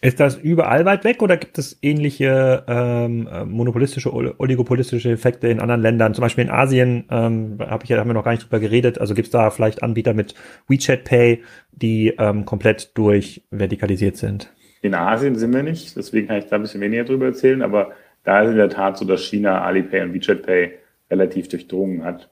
Ist 0.01 0.19
das 0.19 0.35
überall 0.35 0.85
weit 0.85 1.03
weg 1.03 1.23
oder 1.23 1.37
gibt 1.37 1.57
es 1.57 1.79
ähnliche 1.81 2.63
ähm, 2.67 3.27
äh, 3.31 3.45
monopolistische, 3.45 4.13
ol- 4.13 4.35
oligopolistische 4.37 5.09
Effekte 5.09 5.47
in 5.47 5.59
anderen 5.59 5.81
Ländern? 5.81 6.13
Zum 6.13 6.21
Beispiel 6.21 6.43
in 6.43 6.51
Asien 6.51 7.05
ähm, 7.09 7.57
hab 7.59 7.83
ich, 7.83 7.89
ja- 7.89 7.97
haben 7.97 8.09
wir 8.09 8.13
noch 8.13 8.23
gar 8.25 8.31
nicht 8.31 8.43
drüber 8.43 8.59
geredet. 8.59 8.99
Also 8.99 9.15
gibt 9.15 9.27
es 9.27 9.31
da 9.31 9.49
vielleicht 9.49 9.81
Anbieter 9.81 10.13
mit 10.13 10.35
WeChat 10.67 11.05
Pay, 11.05 11.43
die 11.71 12.13
ähm, 12.19 12.45
komplett 12.45 12.95
durchvertikalisiert 12.97 14.17
sind? 14.17 14.53
In 14.81 14.93
Asien 14.93 15.35
sind 15.35 15.53
wir 15.53 15.63
nicht, 15.63 15.95
deswegen 15.95 16.27
kann 16.27 16.37
ich 16.37 16.45
da 16.45 16.57
ein 16.57 16.61
bisschen 16.61 16.81
weniger 16.81 17.05
drüber 17.05 17.25
erzählen, 17.27 17.63
aber 17.63 17.91
da 18.23 18.41
ist 18.41 18.51
in 18.51 18.57
der 18.57 18.69
Tat 18.69 18.97
so, 18.97 19.05
dass 19.05 19.23
China 19.23 19.61
Alipay 19.63 20.01
und 20.03 20.13
WeChat 20.13 20.43
Pay 20.43 20.73
relativ 21.09 21.47
durchdrungen 21.47 22.03
hat. 22.03 22.29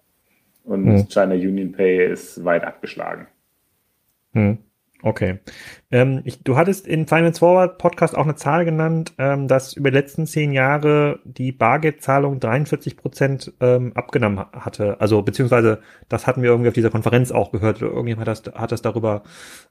Und 0.63 0.85
Hm. 0.85 1.07
China 1.09 1.33
Union 1.33 1.71
Pay 1.71 2.11
ist 2.11 2.43
weit 2.45 2.63
abgeschlagen. 2.63 3.27
Hm. 4.33 4.59
Okay. 5.05 5.39
Ähm, 5.91 6.21
ich, 6.23 6.43
du 6.43 6.55
hattest 6.55 6.87
in 6.87 7.07
Finance 7.07 7.39
Forward 7.39 7.77
Podcast 7.77 8.15
auch 8.17 8.23
eine 8.23 8.35
Zahl 8.35 8.63
genannt, 8.63 9.13
ähm, 9.17 9.49
dass 9.49 9.73
über 9.73 9.91
die 9.91 9.97
letzten 9.97 10.25
zehn 10.25 10.53
Jahre 10.53 11.19
die 11.25 11.51
Bargeldzahlung 11.51 12.39
43 12.39 12.95
Prozent 12.95 13.51
ähm, 13.59 13.91
abgenommen 13.95 14.39
ha- 14.39 14.49
hatte. 14.53 15.01
Also 15.01 15.21
beziehungsweise 15.21 15.81
das 16.07 16.25
hatten 16.25 16.41
wir 16.41 16.51
irgendwie 16.51 16.69
auf 16.69 16.73
dieser 16.73 16.89
Konferenz 16.89 17.31
auch 17.33 17.51
gehört. 17.51 17.81
Oder 17.83 17.91
irgendjemand 17.91 18.29
hat 18.29 18.47
das, 18.47 18.53
hat 18.55 18.71
das 18.71 18.81
darüber 18.81 19.23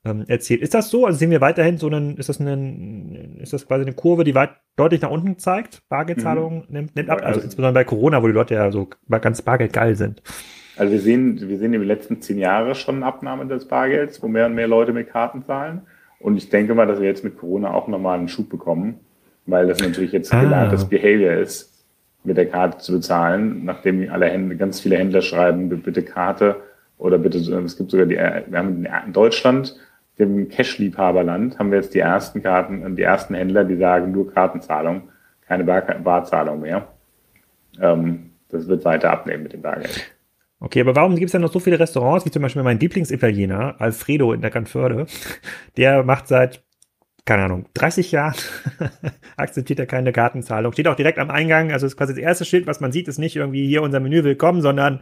ähm, 0.05 0.25
erzählt. 0.29 0.61
Ist 0.61 0.75
das 0.75 0.91
so? 0.91 1.07
Also 1.07 1.19
sehen 1.19 1.31
wir 1.31 1.41
weiterhin 1.41 1.79
so 1.79 1.87
einen, 1.87 2.19
ist 2.19 2.29
das 2.29 2.39
ein, 2.39 3.39
ist 3.41 3.55
das 3.55 3.67
quasi 3.67 3.83
eine 3.87 3.95
Kurve, 3.95 4.25
die 4.25 4.35
weit 4.35 4.51
deutlich 4.77 5.01
nach 5.01 5.11
unten 5.11 5.39
zeigt? 5.39 5.83
Bargeldzahlung 5.89 6.67
nimmt, 6.69 6.95
nimmt 6.95 7.09
ab. 7.09 7.21
Also 7.23 7.29
Also- 7.29 7.41
insbesondere 7.41 7.73
bei 7.73 7.85
Corona, 7.85 8.23
wo 8.23 8.27
die 8.27 8.35
Leute 8.35 8.53
ja 8.55 8.71
so 8.71 8.91
ganz 9.09 9.41
bargeldgeil 9.41 9.97
sind. 9.97 10.23
Also 10.77 10.93
wir 10.93 11.01
sehen, 11.01 11.39
wir 11.41 11.59
sehen 11.59 11.75
in 11.75 11.81
den 11.81 11.89
letzten 11.89 12.21
zehn 12.21 12.39
Jahren 12.39 12.75
schon 12.75 12.97
eine 12.97 13.07
Abnahme 13.07 13.47
des 13.47 13.67
Bargelds, 13.67 14.23
wo 14.23 14.29
mehr 14.29 14.47
und 14.47 14.55
mehr 14.55 14.69
Leute 14.69 14.93
mit 14.93 15.11
Karten 15.11 15.45
zahlen. 15.45 15.83
Und 16.19 16.37
ich 16.37 16.49
denke 16.49 16.75
mal, 16.75 16.87
dass 16.87 17.01
wir 17.01 17.09
jetzt 17.09 17.25
mit 17.25 17.37
Corona 17.39 17.75
auch 17.75 17.89
nochmal 17.89 18.19
einen 18.19 18.29
Schub 18.29 18.49
bekommen, 18.49 19.01
weil 19.47 19.67
das 19.67 19.81
natürlich 19.81 20.13
jetzt 20.13 20.33
Ah. 20.33 20.41
gelerntes 20.41 20.85
Behavior 20.85 21.33
ist, 21.35 21.85
mit 22.25 22.37
der 22.37 22.47
Karte 22.47 22.79
zu 22.79 22.93
bezahlen, 22.93 23.65
nachdem 23.65 24.09
alle 24.11 24.27
Händler, 24.27 24.55
ganz 24.55 24.81
viele 24.81 24.97
Händler 24.97 25.23
schreiben, 25.23 25.69
bitte 25.69 26.03
Karte 26.03 26.57
oder 26.97 27.19
bitte, 27.19 27.39
es 27.39 27.77
gibt 27.77 27.91
sogar 27.91 28.07
die, 28.07 28.15
wir 28.17 28.59
haben 28.59 28.85
in 28.85 29.13
Deutschland, 29.13 29.77
dem 30.19 30.49
Cash-Liebhaberland, 30.49 31.59
haben 31.59 31.71
wir 31.73 31.79
jetzt 31.79 31.95
die 31.95 31.99
ersten 31.99 32.43
Karten, 32.43 32.95
die 32.95 33.03
ersten 33.03 33.35
Händler, 33.35 33.65
die 33.65 33.77
sagen 33.77 34.13
nur 34.13 34.33
Kartenzahlung, 34.33 35.09
keine 35.49 35.65
Bar 35.65 35.83
Barzahlung 35.83 36.61
mehr. 36.61 36.87
Ähm, 37.81 38.31
das 38.51 38.69
wird 38.69 38.85
weiter 38.85 39.11
abnehmen 39.11 39.43
mit 39.43 39.53
dem 39.55 39.63
Bargeld. 39.63 40.12
Okay, 40.65 40.81
aber 40.81 40.95
warum 40.95 41.17
gibt 41.17 41.27
es 41.27 41.33
denn 41.33 41.41
noch 41.41 41.53
so 41.53 41.59
viele 41.59 41.81
Restaurants, 41.81 42.25
wie 42.25 42.31
zum 42.31 42.41
Beispiel 42.41 42.63
mein 42.63 42.79
Lieblingsitaliener, 42.79 43.81
Alfredo 43.81 44.33
in 44.33 44.43
der 44.43 44.51
Canförde, 44.53 45.07
der 45.77 46.05
macht 46.05 46.29
seit, 46.29 46.63
keine 47.25 47.43
Ahnung, 47.43 47.67
30 47.75 48.13
Jahren, 48.13 48.37
akzeptiert 49.37 49.81
er 49.81 49.87
keine 49.87 50.13
Kartenzahlung, 50.13 50.73
steht 50.73 50.87
auch 50.87 50.95
direkt 50.95 51.19
am 51.19 51.31
Eingang, 51.31 51.73
also 51.73 51.85
ist 51.85 51.97
quasi 51.97 52.15
das 52.15 52.23
erste 52.23 52.45
Schild, 52.45 52.69
was 52.69 52.79
man 52.79 52.93
sieht, 52.93 53.09
ist 53.09 53.19
nicht 53.19 53.35
irgendwie 53.35 53.67
hier 53.67 53.83
unser 53.83 53.99
Menü 53.99 54.23
willkommen, 54.23 54.63
sondern 54.63 55.01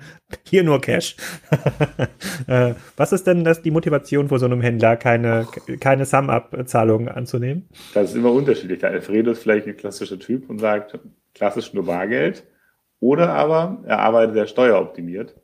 hier 0.49 0.65
nur 0.65 0.81
Cash. 0.81 1.17
Äh, 2.47 2.75
was 2.97 3.13
ist 3.13 3.27
denn 3.27 3.45
das 3.45 3.61
die 3.61 3.71
Motivation 3.71 4.29
für 4.29 4.39
so 4.39 4.47
einem 4.47 4.63
Händler, 4.63 4.97
keine, 4.97 5.47
keine 5.79 6.07
Sum-Up-Zahlungen 6.07 7.09
anzunehmen? 7.09 7.69
Das 7.93 8.11
ist 8.11 8.17
immer 8.17 8.33
unterschiedlich. 8.33 8.79
Der 8.81 8.91
Alfredo 8.91 9.33
ist 9.33 9.43
vielleicht 9.43 9.67
ein 9.67 9.77
klassischer 9.77 10.19
Typ 10.19 10.49
und 10.49 10.59
sagt, 10.59 10.99
klassisch 11.35 11.75
nur 11.75 11.85
Bargeld. 11.85 12.45
Oder 12.99 13.35
aber 13.35 13.83
er 13.87 13.99
arbeitet 14.01 14.35
sehr 14.35 14.47
steueroptimiert 14.47 15.40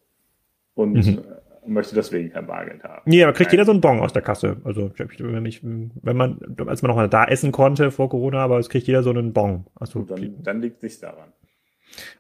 und 0.77 0.93
mhm. 0.93 1.18
möchte 1.66 1.97
deswegen 1.97 2.31
kein 2.31 2.47
Bargeld 2.47 2.85
haben. 2.85 3.03
Nee, 3.07 3.24
aber 3.24 3.33
kriegt 3.33 3.49
Nein. 3.49 3.55
jeder 3.55 3.64
so 3.64 3.72
einen 3.72 3.81
Bon 3.81 3.99
aus 3.99 4.12
der 4.12 4.22
Kasse. 4.22 4.59
Also 4.62 4.93
wenn, 5.18 5.47
ich, 5.47 5.61
wenn 5.64 6.16
man, 6.16 6.39
als 6.66 6.83
man 6.83 6.91
noch 6.91 6.97
mal 6.97 7.09
da 7.09 7.24
essen 7.24 7.51
konnte 7.51 7.91
vor 7.91 8.09
Corona, 8.09 8.39
aber 8.39 8.59
es 8.59 8.68
kriegt 8.68 8.87
jeder 8.87 9.03
so 9.03 9.11
einen 9.11 9.33
Bon. 9.33 9.64
Also, 9.74 10.03
dann, 10.03 10.37
dann 10.43 10.61
liegt 10.61 10.85
es 10.85 11.01
daran. 11.01 11.33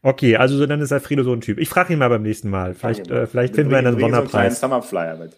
Okay, 0.02 0.36
also 0.36 0.64
dann 0.66 0.80
ist 0.80 0.90
der 0.90 1.00
Frido 1.00 1.22
so 1.22 1.32
ein 1.32 1.42
Typ. 1.42 1.58
Ich 1.58 1.68
frage 1.68 1.92
ihn 1.92 1.98
mal 1.98 2.08
beim 2.08 2.22
nächsten 2.22 2.48
Mal. 2.48 2.74
Vielleicht, 2.74 3.10
äh, 3.10 3.26
vielleicht 3.26 3.54
finden 3.54 3.70
wir 3.70 3.78
einen 3.78 3.98
Sonderpreis. 3.98 4.58
So 4.58 4.66
einen 4.66 4.72
Summerflyer 4.72 5.16
mit. 5.16 5.36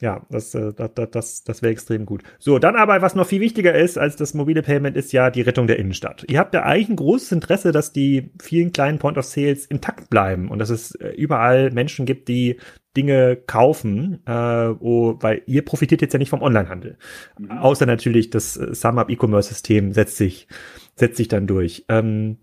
Ja, 0.00 0.26
das, 0.28 0.54
äh, 0.54 0.72
das, 0.74 1.10
das, 1.10 1.44
das 1.44 1.62
wäre 1.62 1.72
extrem 1.72 2.04
gut. 2.04 2.22
So, 2.38 2.58
dann 2.58 2.76
aber, 2.76 3.00
was 3.00 3.14
noch 3.14 3.26
viel 3.26 3.40
wichtiger 3.40 3.74
ist 3.74 3.96
als 3.96 4.16
das 4.16 4.34
mobile 4.34 4.62
Payment, 4.62 4.96
ist 4.96 5.12
ja 5.12 5.30
die 5.30 5.42
Rettung 5.42 5.66
der 5.66 5.78
Innenstadt. 5.78 6.24
Ihr 6.28 6.38
habt 6.40 6.52
ja 6.52 6.64
eigentlich 6.64 6.88
ein 6.88 6.96
großes 6.96 7.32
Interesse, 7.32 7.70
dass 7.70 7.92
die 7.92 8.32
vielen 8.42 8.72
kleinen 8.72 8.98
Point 8.98 9.18
of 9.18 9.24
Sales 9.24 9.66
intakt 9.66 10.10
bleiben 10.10 10.50
und 10.50 10.58
dass 10.58 10.70
es 10.70 10.94
äh, 10.96 11.10
überall 11.10 11.70
Menschen 11.70 12.06
gibt, 12.06 12.28
die 12.28 12.58
Dinge 12.96 13.36
kaufen, 13.36 14.20
äh, 14.26 14.74
oh, 14.80 15.16
weil 15.20 15.42
ihr 15.46 15.64
profitiert 15.64 16.02
jetzt 16.02 16.12
ja 16.12 16.18
nicht 16.18 16.30
vom 16.30 16.42
Onlinehandel. 16.42 16.96
Mhm. 17.38 17.50
Außer 17.50 17.86
natürlich 17.86 18.30
das 18.30 18.56
äh, 18.56 18.74
SumUp 18.74 19.10
E-Commerce-System 19.10 19.92
setzt 19.92 20.16
sich, 20.16 20.48
setzt 20.94 21.16
sich 21.16 21.28
dann 21.28 21.46
durch. 21.46 21.84
Ähm, 21.88 22.38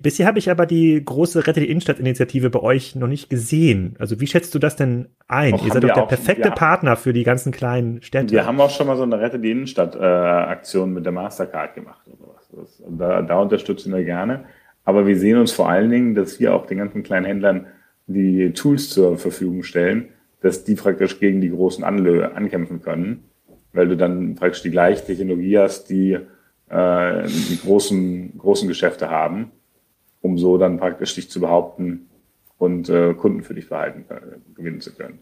Bisher 0.00 0.26
habe 0.26 0.40
ich 0.40 0.50
aber 0.50 0.66
die 0.66 1.00
große 1.04 1.46
Rette 1.46 1.60
die 1.60 1.70
Innenstadt-Initiative 1.70 2.50
bei 2.50 2.60
euch 2.60 2.96
noch 2.96 3.06
nicht 3.06 3.30
gesehen. 3.30 3.94
Also 4.00 4.20
wie 4.20 4.26
schätzt 4.26 4.52
du 4.52 4.58
das 4.58 4.74
denn 4.74 5.10
ein? 5.28 5.54
Auch 5.54 5.64
Ihr 5.64 5.72
seid 5.72 5.84
doch 5.84 5.92
der 5.92 6.02
auch, 6.02 6.08
perfekte 6.08 6.48
ja. 6.48 6.54
Partner 6.54 6.96
für 6.96 7.12
die 7.12 7.22
ganzen 7.22 7.52
kleinen 7.52 8.02
Städte. 8.02 8.32
Wir 8.32 8.46
haben 8.46 8.60
auch 8.60 8.70
schon 8.70 8.88
mal 8.88 8.96
so 8.96 9.04
eine 9.04 9.20
Rette 9.20 9.38
die 9.38 9.52
Innenstadt-Aktion 9.52 10.90
äh, 10.90 10.92
mit 10.94 11.04
der 11.04 11.12
Mastercard 11.12 11.74
gemacht 11.76 12.00
oder 12.08 12.32
was. 12.34 12.48
Das, 12.48 12.82
da, 12.88 13.22
da 13.22 13.38
unterstützen 13.38 13.94
wir 13.94 14.02
gerne. 14.02 14.44
Aber 14.84 15.06
wir 15.06 15.16
sehen 15.16 15.38
uns 15.38 15.52
vor 15.52 15.68
allen 15.68 15.90
Dingen, 15.90 16.16
dass 16.16 16.40
wir 16.40 16.52
auch 16.52 16.66
den 16.66 16.78
ganzen 16.78 17.04
kleinen 17.04 17.26
Händlern 17.26 17.68
die 18.12 18.52
Tools 18.52 18.90
zur 18.90 19.18
Verfügung 19.18 19.62
stellen, 19.62 20.08
dass 20.40 20.64
die 20.64 20.74
praktisch 20.74 21.18
gegen 21.20 21.40
die 21.40 21.50
großen 21.50 21.84
Anlö 21.84 22.24
ankämpfen 22.24 22.82
können, 22.82 23.24
weil 23.72 23.88
du 23.88 23.96
dann 23.96 24.34
praktisch 24.34 24.62
die 24.62 24.70
gleiche 24.70 25.04
Technologie 25.04 25.58
hast, 25.58 25.90
die 25.90 26.18
äh, 26.68 27.26
die 27.26 27.58
großen, 27.62 28.38
großen 28.38 28.68
Geschäfte 28.68 29.10
haben 29.10 29.52
um 30.20 30.38
so 30.38 30.58
dann 30.58 30.78
praktisch 30.78 31.14
dich 31.14 31.30
zu 31.30 31.40
behaupten 31.40 32.08
und 32.58 32.88
äh, 32.88 33.14
Kunden 33.14 33.42
für 33.42 33.54
dich 33.54 33.66
verhalten 33.66 34.04
äh, 34.08 34.20
gewinnen 34.54 34.80
zu 34.80 34.94
können. 34.94 35.18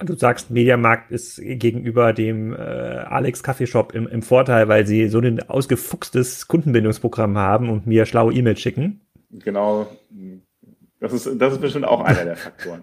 Du 0.00 0.14
sagst, 0.14 0.50
Mediamarkt 0.50 1.12
ist 1.12 1.40
gegenüber 1.40 2.12
dem 2.12 2.52
äh, 2.52 2.56
Alex 2.56 3.44
Kaffeeshop 3.44 3.94
im, 3.94 4.08
im 4.08 4.22
Vorteil, 4.22 4.66
weil 4.68 4.86
sie 4.86 5.08
so 5.08 5.20
ein 5.20 5.40
ausgefuchstes 5.48 6.48
Kundenbindungsprogramm 6.48 7.38
haben 7.38 7.70
und 7.70 7.86
mir 7.86 8.04
schlaue 8.04 8.34
E-Mails 8.34 8.60
schicken. 8.60 9.02
Genau. 9.30 9.86
Das 11.04 11.12
ist, 11.12 11.28
das 11.38 11.52
ist 11.52 11.60
bestimmt 11.60 11.84
auch 11.84 12.00
einer 12.00 12.24
der 12.24 12.36
Faktoren. 12.36 12.82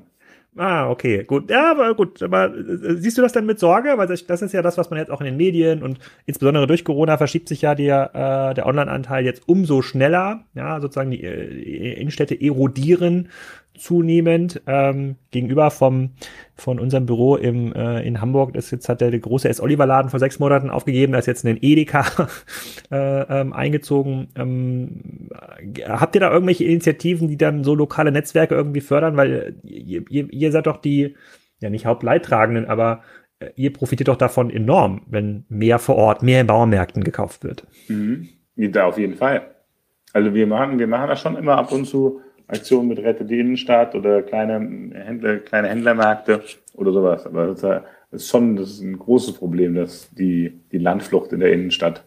Ah, 0.57 0.89
okay, 0.89 1.24
gut. 1.24 1.49
Ja, 1.49 1.72
aber 1.72 1.95
gut. 1.95 2.22
Aber 2.22 2.53
äh, 2.53 2.95
siehst 2.97 3.17
du 3.17 3.22
das 3.22 3.32
denn 3.32 3.45
mit 3.45 3.57
Sorge? 3.57 3.97
Weil 3.97 4.07
das, 4.07 4.41
ist 4.41 4.53
ja 4.53 4.61
das, 4.61 4.78
was 4.78 4.89
man 4.89 4.99
jetzt 4.99 5.09
auch 5.09 5.22
in 5.22 5.26
den 5.26 5.38
Medien 5.38 5.82
und 5.82 5.97
insbesondere 6.26 6.67
durch 6.67 6.84
Corona 6.84 7.17
verschiebt 7.17 7.47
sich 7.47 7.61
ja 7.61 7.74
der, 7.74 8.11
äh, 8.13 8.53
der 8.53 8.65
Online-Anteil 8.65 9.24
jetzt 9.24 9.47
umso 9.47 9.82
schneller. 9.82 10.43
Ja, 10.53 10.82
sozusagen 10.82 11.09
die, 11.09 11.24
äh, 11.24 11.49
die 11.49 11.93
Innenstädte 11.93 12.39
erodieren 12.39 13.30
zunehmend 13.78 14.61
ähm, 14.67 15.15
gegenüber 15.32 15.72
vom 15.72 16.11
von 16.55 16.80
unserem 16.80 17.05
Büro 17.05 17.36
im 17.36 17.74
äh, 17.74 18.01
in 18.01 18.22
Hamburg. 18.22 18.53
Das 18.53 18.69
jetzt 18.72 18.88
hat 18.88 19.01
der, 19.01 19.17
große 19.17 19.49
S. 19.49 19.59
Oliver 19.59 19.86
Laden 19.86 20.09
vor 20.09 20.19
sechs 20.19 20.39
Monaten 20.39 20.69
aufgegeben. 20.69 21.13
Da 21.13 21.19
ist 21.19 21.26
jetzt 21.26 21.45
ein 21.45 21.57
Edeka 21.61 22.05
äh, 22.91 23.41
ähm, 23.41 23.53
eingezogen. 23.53 24.28
Ähm, 24.36 25.30
habt 25.88 26.15
ihr 26.15 26.22
da 26.22 26.32
irgendwelche 26.32 26.65
Initiativen, 26.65 27.28
die 27.28 27.38
dann 27.38 27.63
so 27.63 27.74
lokale 27.74 28.11
Netzwerke 28.11 28.55
irgendwie 28.55 28.82
fördern? 28.82 29.17
Weil 29.17 29.55
ihr, 29.63 30.03
ihr, 30.09 30.32
ihr 30.32 30.51
seid 30.51 30.67
doch 30.67 30.78
die 30.78 31.15
ja 31.59 31.69
nicht 31.69 31.86
Hauptleidtragenden, 31.86 32.65
aber 32.65 33.01
äh, 33.39 33.49
ihr 33.55 33.74
profitiert 33.74 34.07
doch 34.07 34.17
davon 34.17 34.49
enorm, 34.49 35.01
wenn 35.07 35.45
mehr 35.49 35.80
vor 35.80 35.95
Ort, 35.95 36.24
mehr 36.24 36.41
in 36.41 36.47
Bauernmärkten 36.47 37.03
gekauft 37.03 37.43
wird. 37.43 37.65
Mhm. 37.88 38.30
Da 38.55 38.86
auf 38.86 38.97
jeden 38.97 39.15
Fall. 39.15 39.55
Also 40.13 40.34
wir 40.34 40.45
machen, 40.45 40.78
wir 40.78 40.88
machen 40.88 41.07
das 41.07 41.22
schon 41.22 41.36
immer 41.36 41.57
ab 41.57 41.72
und 41.72 41.86
zu 41.86 42.22
Aktionen 42.51 42.89
mit 42.89 42.99
Rette 42.99 43.25
die 43.25 43.39
Innenstadt 43.39 43.95
oder 43.95 44.21
kleine 44.21 44.59
Händler, 44.93 45.37
kleine 45.37 45.69
Händlermärkte 45.69 46.43
oder 46.73 46.91
sowas. 46.91 47.25
Aber 47.25 47.47
das 47.47 47.63
ist 48.11 48.29
schon, 48.29 48.55
das 48.55 48.71
ist 48.71 48.81
ein 48.81 48.99
großes 48.99 49.33
Problem, 49.35 49.75
dass 49.75 50.09
die, 50.11 50.59
die 50.71 50.77
Landflucht 50.77 51.31
in 51.33 51.39
der 51.39 51.53
Innenstadt, 51.53 52.03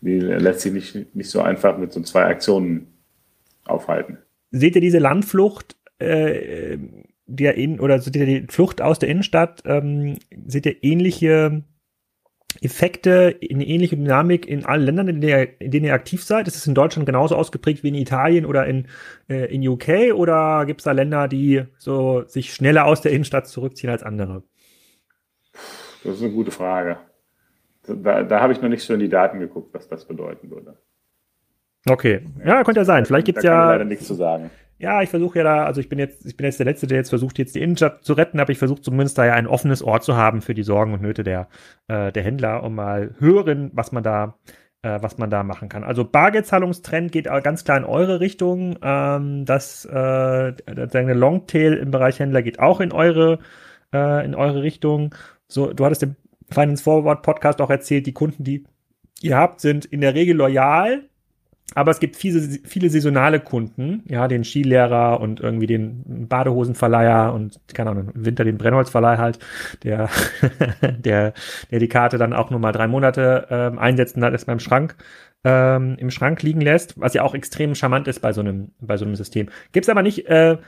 die 0.00 0.18
lässt 0.18 0.60
sich 0.60 0.72
nicht, 0.72 1.14
nicht 1.16 1.30
so 1.30 1.40
einfach 1.40 1.78
mit 1.78 1.92
so 1.92 2.00
zwei 2.02 2.24
Aktionen 2.24 2.88
aufhalten. 3.64 4.18
Seht 4.50 4.74
ihr 4.74 4.82
diese 4.82 4.98
Landflucht, 4.98 5.76
äh, 5.98 6.78
der 7.26 7.54
in, 7.56 7.80
oder 7.80 7.98
seht 8.00 8.16
ihr 8.16 8.26
die 8.26 8.46
Flucht 8.48 8.82
aus 8.82 8.98
der 8.98 9.08
Innenstadt, 9.08 9.62
ähm, 9.64 10.18
seht 10.46 10.66
ihr 10.66 10.76
ähnliche 10.82 11.62
Effekte, 12.60 13.38
eine 13.50 13.66
ähnliche 13.66 13.96
Dynamik 13.96 14.46
in 14.46 14.64
allen 14.64 14.82
Ländern, 14.82 15.08
in, 15.08 15.20
der, 15.20 15.60
in 15.60 15.70
denen 15.70 15.86
ihr 15.86 15.94
aktiv 15.94 16.22
seid? 16.22 16.46
Ist 16.46 16.56
es 16.56 16.66
in 16.66 16.74
Deutschland 16.74 17.06
genauso 17.06 17.36
ausgeprägt 17.36 17.82
wie 17.82 17.88
in 17.88 17.94
Italien 17.94 18.46
oder 18.46 18.66
in, 18.66 18.86
äh, 19.28 19.52
in 19.54 19.66
UK? 19.66 20.14
Oder 20.14 20.64
gibt 20.66 20.80
es 20.80 20.84
da 20.84 20.92
Länder, 20.92 21.28
die 21.28 21.64
so 21.78 22.24
sich 22.26 22.54
schneller 22.54 22.86
aus 22.86 23.00
der 23.00 23.12
Innenstadt 23.12 23.46
zurückziehen 23.46 23.90
als 23.90 24.02
andere? 24.02 24.42
Das 26.04 26.16
ist 26.16 26.22
eine 26.22 26.32
gute 26.32 26.50
Frage. 26.50 26.98
Da, 27.86 28.22
da 28.22 28.40
habe 28.40 28.52
ich 28.52 28.62
noch 28.62 28.68
nicht 28.68 28.82
so 28.82 28.94
in 28.94 29.00
die 29.00 29.08
Daten 29.08 29.40
geguckt, 29.40 29.74
was 29.74 29.88
das 29.88 30.06
bedeuten 30.06 30.50
würde. 30.50 30.76
Okay, 31.86 32.22
ja, 32.44 32.64
könnte 32.64 32.80
ja 32.80 32.84
sein. 32.84 33.04
Vielleicht 33.04 33.26
gibt 33.26 33.38
es 33.38 33.44
ja. 33.44 33.70
leider 33.70 33.84
nichts 33.84 34.06
zu 34.06 34.14
sagen 34.14 34.50
ja, 34.78 35.02
ich 35.02 35.10
versuche 35.10 35.38
ja 35.38 35.44
da, 35.44 35.64
also 35.64 35.80
ich 35.80 35.88
bin 35.88 35.98
jetzt, 35.98 36.26
ich 36.26 36.36
bin 36.36 36.44
jetzt 36.46 36.58
der 36.58 36.66
Letzte, 36.66 36.86
der 36.86 36.98
jetzt 36.98 37.10
versucht, 37.10 37.38
jetzt 37.38 37.54
die 37.54 37.62
Innenstadt 37.62 38.04
zu 38.04 38.12
retten, 38.14 38.40
aber 38.40 38.50
ich 38.50 38.58
versuche 38.58 38.82
zumindest 38.82 39.16
da 39.18 39.26
ja 39.26 39.34
ein 39.34 39.46
offenes 39.46 39.82
Ort 39.82 40.04
zu 40.04 40.16
haben 40.16 40.42
für 40.42 40.54
die 40.54 40.62
Sorgen 40.62 40.92
und 40.92 41.02
Nöte 41.02 41.22
der, 41.22 41.48
äh, 41.88 42.10
der 42.12 42.22
Händler, 42.22 42.62
um 42.62 42.74
mal 42.74 43.14
hören, 43.18 43.70
was 43.72 43.92
man 43.92 44.02
da, 44.02 44.36
äh, 44.82 44.98
was 45.00 45.16
man 45.18 45.30
da 45.30 45.44
machen 45.44 45.68
kann. 45.68 45.84
Also 45.84 46.04
Bargeldzahlungstrend 46.04 47.12
geht 47.12 47.26
ganz 47.26 47.64
klar 47.64 47.78
in 47.78 47.84
eure 47.84 48.20
Richtung. 48.20 48.76
Ähm, 48.82 49.44
das, 49.44 49.84
äh, 49.84 50.52
der 50.52 51.14
Longtail 51.14 51.74
im 51.74 51.90
Bereich 51.90 52.18
Händler 52.18 52.42
geht 52.42 52.58
auch 52.58 52.80
in 52.80 52.92
eure, 52.92 53.38
äh, 53.92 54.24
in 54.24 54.34
eure 54.34 54.62
Richtung. 54.62 55.14
So, 55.46 55.72
du 55.72 55.84
hattest 55.84 56.02
im 56.02 56.16
Finance 56.50 56.82
Forward 56.82 57.22
Podcast 57.22 57.60
auch 57.60 57.70
erzählt, 57.70 58.06
die 58.06 58.12
Kunden, 58.12 58.42
die 58.44 58.64
ihr 59.22 59.36
habt, 59.36 59.60
sind 59.60 59.84
in 59.84 60.00
der 60.00 60.14
Regel 60.14 60.36
loyal 60.36 61.04
aber 61.74 61.90
es 61.90 61.98
gibt 61.98 62.16
viele, 62.16 62.40
viele 62.64 62.90
saisonale 62.90 63.40
Kunden, 63.40 64.02
ja, 64.06 64.28
den 64.28 64.44
Skilehrer 64.44 65.20
und 65.20 65.40
irgendwie 65.40 65.66
den 65.66 66.28
Badehosenverleiher 66.28 67.32
und, 67.32 67.58
keine 67.72 67.90
Ahnung, 67.90 68.10
im 68.14 68.26
Winter 68.26 68.44
den 68.44 68.58
Brennholzverleih 68.58 69.16
halt, 69.16 69.38
der, 69.82 70.08
der, 70.98 71.32
der 71.70 71.78
die 71.78 71.88
Karte 71.88 72.18
dann 72.18 72.32
auch 72.34 72.50
nur 72.50 72.60
mal 72.60 72.72
drei 72.72 72.86
Monate 72.86 73.46
ähm, 73.50 73.78
einsetzt 73.78 74.14
und 74.14 74.22
dann 74.22 74.32
erstmal 74.32 74.54
im 74.54 74.60
Schrank, 74.60 74.96
ähm, 75.42 75.96
im 75.98 76.10
Schrank 76.10 76.42
liegen 76.42 76.60
lässt, 76.60 77.00
was 77.00 77.14
ja 77.14 77.22
auch 77.22 77.34
extrem 77.34 77.74
charmant 77.74 78.08
ist 78.08 78.20
bei 78.20 78.32
so 78.32 78.40
einem, 78.40 78.72
bei 78.80 78.96
so 78.96 79.04
einem 79.04 79.16
System. 79.16 79.48
Gibt's 79.72 79.88
aber 79.88 80.02
nicht, 80.02 80.26
äh, 80.26 80.58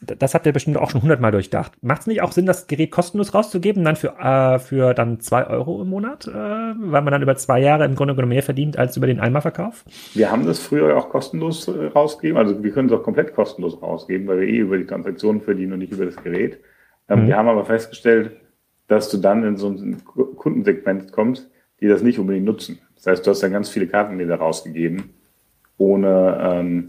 das 0.00 0.34
habt 0.34 0.46
ihr 0.46 0.52
bestimmt 0.52 0.76
auch 0.76 0.90
schon 0.90 1.02
hundertmal 1.02 1.32
durchdacht. 1.32 1.72
Macht 1.82 2.02
es 2.02 2.06
nicht 2.06 2.22
auch 2.22 2.32
Sinn, 2.32 2.46
das 2.46 2.66
Gerät 2.66 2.90
kostenlos 2.90 3.34
rauszugeben, 3.34 3.84
dann 3.84 3.96
für, 3.96 4.18
äh, 4.18 4.58
für 4.58 4.94
dann 4.94 5.20
zwei 5.20 5.46
Euro 5.46 5.80
im 5.82 5.88
Monat, 5.88 6.26
äh, 6.26 6.32
weil 6.32 7.02
man 7.02 7.12
dann 7.12 7.22
über 7.22 7.36
zwei 7.36 7.60
Jahre 7.60 7.84
im 7.84 7.94
Grunde 7.94 8.14
genommen 8.14 8.30
mehr 8.30 8.42
verdient 8.42 8.78
als 8.78 8.96
über 8.96 9.06
den 9.06 9.20
Einmalverkauf? 9.20 9.84
Wir 10.14 10.30
haben 10.30 10.46
das 10.46 10.58
früher 10.58 10.96
auch 10.96 11.08
kostenlos 11.08 11.68
äh, 11.68 11.86
rausgegeben, 11.86 12.38
also 12.38 12.62
wir 12.62 12.70
können 12.72 12.88
es 12.88 12.94
auch 12.94 13.02
komplett 13.02 13.34
kostenlos 13.34 13.80
rausgeben, 13.80 14.26
weil 14.26 14.40
wir 14.40 14.48
eh 14.48 14.58
über 14.58 14.76
die 14.76 14.86
Transaktionen 14.86 15.40
verdienen 15.40 15.74
und 15.74 15.78
nicht 15.78 15.92
über 15.92 16.04
das 16.04 16.16
Gerät. 16.16 16.58
Ähm, 17.08 17.22
mhm. 17.22 17.26
Wir 17.28 17.36
haben 17.36 17.48
aber 17.48 17.64
festgestellt, 17.64 18.32
dass 18.88 19.08
du 19.08 19.18
dann 19.18 19.44
in 19.44 19.56
so 19.56 19.68
ein 19.68 20.04
Kundensegment 20.04 21.12
kommst, 21.12 21.50
die 21.80 21.88
das 21.88 22.02
nicht 22.02 22.18
unbedingt 22.18 22.44
nutzen. 22.44 22.78
Das 22.96 23.06
heißt, 23.06 23.26
du 23.26 23.30
hast 23.30 23.42
dann 23.42 23.52
ganz 23.52 23.70
viele 23.70 23.86
Kartenleser 23.86 24.36
rausgegeben, 24.36 25.14
ohne 25.78 26.38
ähm, 26.42 26.86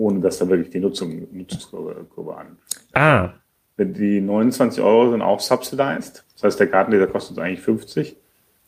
ohne 0.00 0.20
dass 0.20 0.38
da 0.38 0.48
wirklich 0.48 0.70
die 0.70 0.80
Nutzung, 0.80 1.28
Nutzungskurve 1.30 2.36
an. 2.36 2.56
Ah. 2.94 3.34
Die 3.78 4.20
29 4.20 4.82
Euro 4.82 5.10
sind 5.10 5.22
auch 5.22 5.40
subsidized. 5.40 6.24
Das 6.34 6.42
heißt, 6.42 6.60
der 6.60 6.68
Kartenleser 6.68 7.06
kostet 7.06 7.36
uns 7.36 7.38
eigentlich 7.38 7.60
50. 7.60 8.16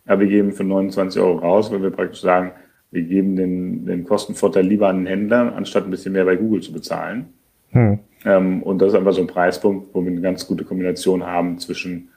Aber 0.06 0.20
wir 0.20 0.28
geben 0.28 0.52
für 0.52 0.64
29 0.64 1.20
Euro 1.20 1.38
raus, 1.38 1.70
weil 1.72 1.82
wir 1.82 1.90
praktisch 1.90 2.20
sagen, 2.20 2.52
wir 2.90 3.02
geben 3.02 3.36
den, 3.36 3.86
den 3.86 4.04
Kostenvorteil 4.04 4.66
lieber 4.66 4.88
an 4.88 4.98
den 4.98 5.06
Händler, 5.06 5.54
anstatt 5.56 5.84
ein 5.84 5.90
bisschen 5.90 6.12
mehr 6.12 6.26
bei 6.26 6.36
Google 6.36 6.60
zu 6.60 6.72
bezahlen. 6.72 7.32
Hm. 7.70 7.98
Ähm, 8.26 8.62
und 8.62 8.80
das 8.80 8.92
ist 8.92 8.98
einfach 8.98 9.14
so 9.14 9.22
ein 9.22 9.26
Preispunkt, 9.26 9.94
wo 9.94 10.02
wir 10.02 10.10
eine 10.10 10.20
ganz 10.20 10.46
gute 10.46 10.64
Kombination 10.64 11.24
haben 11.24 11.58
zwischen 11.58 12.10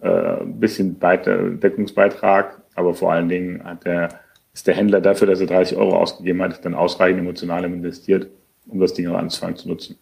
äh, 0.00 0.40
ein 0.40 0.58
bisschen 0.58 0.98
Deckungsbeitrag, 0.98 2.62
aber 2.74 2.94
vor 2.94 3.12
allen 3.12 3.28
Dingen 3.28 3.62
hat 3.62 3.84
der, 3.84 4.08
ist 4.52 4.66
der 4.66 4.74
Händler 4.74 5.00
dafür, 5.00 5.28
dass 5.28 5.40
er 5.40 5.46
30 5.46 5.78
Euro 5.78 5.96
ausgegeben 5.96 6.42
hat, 6.42 6.64
dann 6.64 6.74
ausreichend 6.74 7.20
emotional 7.20 7.64
investiert 7.64 8.28
um 8.66 8.80
das 8.80 8.94
Ding 8.94 9.06
auch 9.08 9.18
anzufangen 9.18 9.56
zu 9.56 9.68
nutzen. 9.68 9.96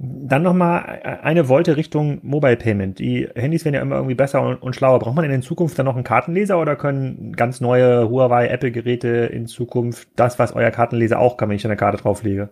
Dann 0.00 0.44
nochmal 0.44 1.00
eine 1.24 1.48
Wolte 1.48 1.76
Richtung 1.76 2.20
Mobile 2.22 2.56
Payment. 2.56 3.00
Die 3.00 3.28
Handys 3.34 3.64
werden 3.64 3.74
ja 3.74 3.82
immer 3.82 3.96
irgendwie 3.96 4.14
besser 4.14 4.42
und, 4.42 4.62
und, 4.62 4.76
schlauer. 4.76 5.00
Braucht 5.00 5.16
man 5.16 5.28
in 5.28 5.42
Zukunft 5.42 5.76
dann 5.76 5.86
noch 5.86 5.96
einen 5.96 6.04
Kartenleser 6.04 6.60
oder 6.60 6.76
können 6.76 7.32
ganz 7.34 7.60
neue 7.60 8.08
Huawei, 8.08 8.46
Apple-Geräte 8.46 9.08
in 9.08 9.46
Zukunft 9.46 10.08
das, 10.14 10.38
was 10.38 10.54
euer 10.54 10.70
Kartenleser 10.70 11.18
auch 11.18 11.36
kann, 11.36 11.48
wenn 11.48 11.56
ich 11.56 11.64
eine 11.64 11.76
Karte 11.76 11.98
drauflege? 11.98 12.50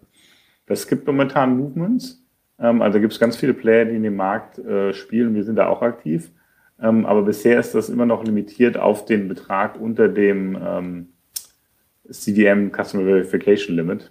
Das 0.66 0.88
gibt 0.88 1.06
momentan 1.06 1.56
Movements. 1.56 2.20
Ähm, 2.58 2.82
also 2.82 2.98
gibt 2.98 3.12
es 3.12 3.20
ganz 3.20 3.36
viele 3.36 3.54
Player, 3.54 3.84
die 3.84 3.94
in 3.94 4.02
dem 4.02 4.16
Markt 4.16 4.58
äh, 4.58 4.92
spielen. 4.92 5.36
Wir 5.36 5.44
sind 5.44 5.54
da 5.54 5.68
auch 5.68 5.82
aktiv. 5.82 6.32
Ähm, 6.82 7.06
aber 7.06 7.22
bisher 7.22 7.60
ist 7.60 7.76
das 7.76 7.88
immer 7.88 8.06
noch 8.06 8.24
limitiert 8.24 8.76
auf 8.76 9.04
den 9.04 9.28
Betrag 9.28 9.80
unter 9.80 10.08
dem 10.08 10.58
ähm, 10.60 11.08
CVM 12.10 12.70
Customer 12.72 13.04
Verification 13.04 13.76
Limit. 13.76 14.10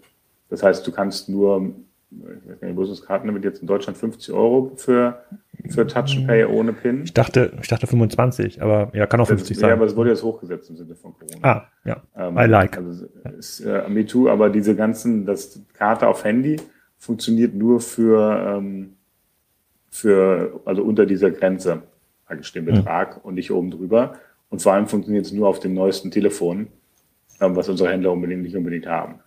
Das 0.49 0.63
heißt, 0.63 0.85
du 0.85 0.91
kannst 0.91 1.29
nur, 1.29 1.73
ich 2.11 2.49
weiß 2.49 2.61
nicht, 2.61 2.75
wo 2.75 2.83
ist 2.83 2.91
das 2.91 3.01
Kartenlimit 3.01 3.43
jetzt 3.43 3.61
in 3.61 3.67
Deutschland 3.67 3.97
50 3.97 4.33
Euro 4.33 4.71
für, 4.75 5.23
für 5.69 5.87
Touch 5.87 6.17
and 6.17 6.27
Pay 6.27 6.45
ohne 6.45 6.73
PIN? 6.73 7.03
Ich 7.03 7.13
dachte, 7.13 7.53
ich 7.61 7.67
dachte 7.67 7.87
25, 7.87 8.61
aber 8.61 8.91
ja, 8.93 9.07
kann 9.07 9.19
auch 9.19 9.27
50 9.27 9.49
das, 9.49 9.61
sein. 9.61 9.69
Ja, 9.69 9.75
aber 9.75 9.85
es 9.85 9.95
wurde 9.95 10.11
jetzt 10.11 10.23
hochgesetzt 10.23 10.69
im 10.69 10.77
Sinne 10.77 10.95
von 10.95 11.13
Corona. 11.13 11.39
Ah, 11.41 11.67
ja. 11.83 12.01
Ähm, 12.15 12.37
I 12.37 12.45
like. 12.45 12.77
Also 12.77 13.05
ist, 13.37 13.61
äh, 13.61 13.87
me 13.89 14.05
too, 14.05 14.29
aber 14.29 14.49
diese 14.49 14.75
ganzen, 14.75 15.25
das 15.25 15.59
Karte 15.73 16.07
auf 16.07 16.23
Handy 16.23 16.57
funktioniert 16.97 17.53
nur 17.53 17.81
für, 17.81 18.55
ähm, 18.57 18.95
für, 19.89 20.61
also 20.65 20.83
unter 20.83 21.05
dieser 21.05 21.31
Grenze, 21.31 21.83
praktisch 22.25 22.53
den 22.53 22.67
hm. 22.67 22.75
Betrag 22.75 23.17
mhm. 23.17 23.21
und 23.23 23.35
nicht 23.35 23.51
oben 23.51 23.71
drüber. 23.71 24.13
Und 24.49 24.61
vor 24.61 24.73
allem 24.73 24.87
funktioniert 24.87 25.25
es 25.25 25.31
nur 25.31 25.47
auf 25.47 25.59
dem 25.59 25.73
neuesten 25.73 26.11
Telefon, 26.11 26.67
ähm, 27.41 27.55
was 27.55 27.67
unsere 27.67 27.89
Händler 27.89 28.11
unbedingt 28.11 28.43
nicht 28.43 28.55
unbedingt 28.55 28.87
haben. 28.87 29.19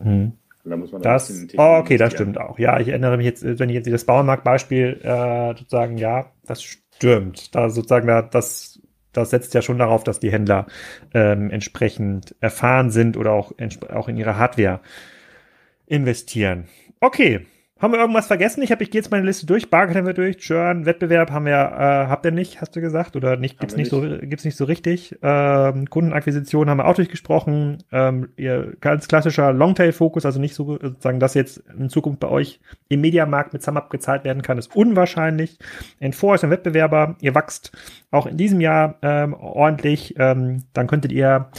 Mhm. 0.00 0.32
Da 0.64 0.76
muss 0.76 0.92
man 0.92 1.00
das, 1.00 1.46
oh, 1.56 1.76
okay, 1.78 1.96
das 1.96 2.12
stimmt 2.12 2.38
auch. 2.38 2.58
Ja, 2.58 2.78
ich 2.80 2.88
erinnere 2.88 3.16
mich 3.16 3.24
jetzt, 3.24 3.42
wenn 3.42 3.70
ich 3.70 3.74
jetzt 3.76 3.90
das 3.90 4.04
Bauernmarkt-Beispiel 4.04 5.00
äh, 5.02 5.56
sozusagen, 5.56 5.96
ja, 5.96 6.32
das 6.44 6.62
stimmt. 6.62 7.54
Da 7.54 7.70
sozusagen, 7.70 8.06
da, 8.06 8.20
das, 8.20 8.78
das 9.12 9.30
setzt 9.30 9.54
ja 9.54 9.62
schon 9.62 9.78
darauf, 9.78 10.04
dass 10.04 10.20
die 10.20 10.30
Händler 10.30 10.66
ähm, 11.14 11.50
entsprechend 11.50 12.36
erfahren 12.40 12.90
sind 12.90 13.16
oder 13.16 13.32
auch, 13.32 13.52
auch 13.90 14.08
in 14.08 14.18
ihre 14.18 14.36
Hardware 14.36 14.80
investieren. 15.86 16.68
Okay, 17.00 17.46
haben 17.80 17.92
wir 17.92 17.98
irgendwas 17.98 18.26
vergessen? 18.26 18.62
Ich 18.62 18.70
habe, 18.70 18.82
ich 18.82 18.90
gehe 18.90 19.00
jetzt 19.00 19.10
meine 19.10 19.24
Liste 19.24 19.46
durch. 19.46 19.70
Bargeld 19.70 19.96
haben 19.96 20.06
wir 20.06 20.12
durch. 20.12 20.36
Churn, 20.36 20.84
Wettbewerb 20.84 21.30
haben 21.30 21.46
wir, 21.46 21.54
äh, 21.54 22.08
habt 22.08 22.26
ihr 22.26 22.30
nicht, 22.30 22.60
hast 22.60 22.76
du 22.76 22.80
gesagt? 22.80 23.16
Oder 23.16 23.36
nicht, 23.36 23.58
gibt's 23.58 23.74
nicht, 23.74 23.90
nicht, 23.90 24.20
so, 24.20 24.26
gibt's 24.26 24.44
nicht 24.44 24.56
so 24.56 24.64
richtig. 24.64 25.18
Ähm, 25.22 25.88
Kundenakquisition 25.88 26.68
haben 26.68 26.76
wir 26.76 26.86
auch 26.86 26.94
durchgesprochen. 26.94 27.82
Ähm, 27.90 28.28
ihr 28.36 28.76
ganz 28.80 29.08
klassischer 29.08 29.52
Longtail-Fokus, 29.52 30.26
also 30.26 30.38
nicht 30.38 30.54
so 30.54 30.78
sozusagen, 30.78 31.20
dass 31.20 31.32
jetzt 31.32 31.62
in 31.78 31.88
Zukunft 31.88 32.20
bei 32.20 32.28
euch 32.28 32.60
im 32.88 33.00
Mediamarkt 33.00 33.54
mit 33.54 33.62
SumUp 33.62 33.88
gezahlt 33.88 34.24
werden 34.24 34.42
kann, 34.42 34.58
ist 34.58 34.76
unwahrscheinlich. 34.76 35.58
N4 36.02 36.34
ist 36.34 36.44
ein 36.44 36.50
Wettbewerber. 36.50 37.16
Ihr 37.20 37.34
wächst 37.34 37.72
auch 38.10 38.26
in 38.26 38.36
diesem 38.36 38.60
Jahr 38.60 38.96
ähm, 39.00 39.32
ordentlich. 39.32 40.14
Ähm, 40.18 40.64
dann 40.74 40.86
könntet 40.86 41.12
ihr 41.12 41.50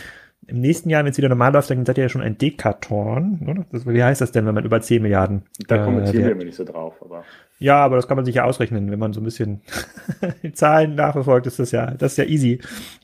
im 0.52 0.60
nächsten 0.60 0.90
Jahr, 0.90 1.04
wenn 1.04 1.12
es 1.12 1.18
wieder 1.18 1.30
normal 1.30 1.54
läuft, 1.54 1.70
dann 1.70 1.86
seid 1.86 1.98
ihr 1.98 2.04
ja 2.04 2.10
schon 2.10 2.22
ein 2.22 2.38
Dekatorn, 2.38 3.40
oder? 3.48 3.66
Das, 3.72 3.88
wie 3.88 4.04
heißt 4.04 4.20
das 4.20 4.34
denn, 4.34 4.46
wenn 4.46 4.54
man 4.54 4.66
über 4.66 4.82
10 4.82 5.02
Milliarden? 5.02 5.44
Da 5.68 5.78
kommentieren 5.78 6.24
äh, 6.24 6.26
wir 6.26 6.32
immer 6.34 6.44
nicht 6.44 6.58
so 6.58 6.66
drauf, 6.66 6.96
aber. 7.02 7.24
Ja, 7.58 7.78
aber 7.78 7.96
das 7.96 8.08
kann 8.08 8.18
man 8.18 8.26
sich 8.26 8.36
ja 8.36 8.44
ausrechnen, 8.44 8.92
wenn 8.92 9.00
man 9.00 9.14
so 9.14 9.22
ein 9.22 9.24
bisschen 9.24 9.62
die 10.44 10.52
Zahlen 10.52 10.96
nachverfolgt, 10.96 11.48
ist 11.48 11.60
das 11.60 11.72
ja, 11.72 11.92
das 11.92 12.14
ist 12.14 12.18
ja 12.18 12.26
easy, 12.26 12.60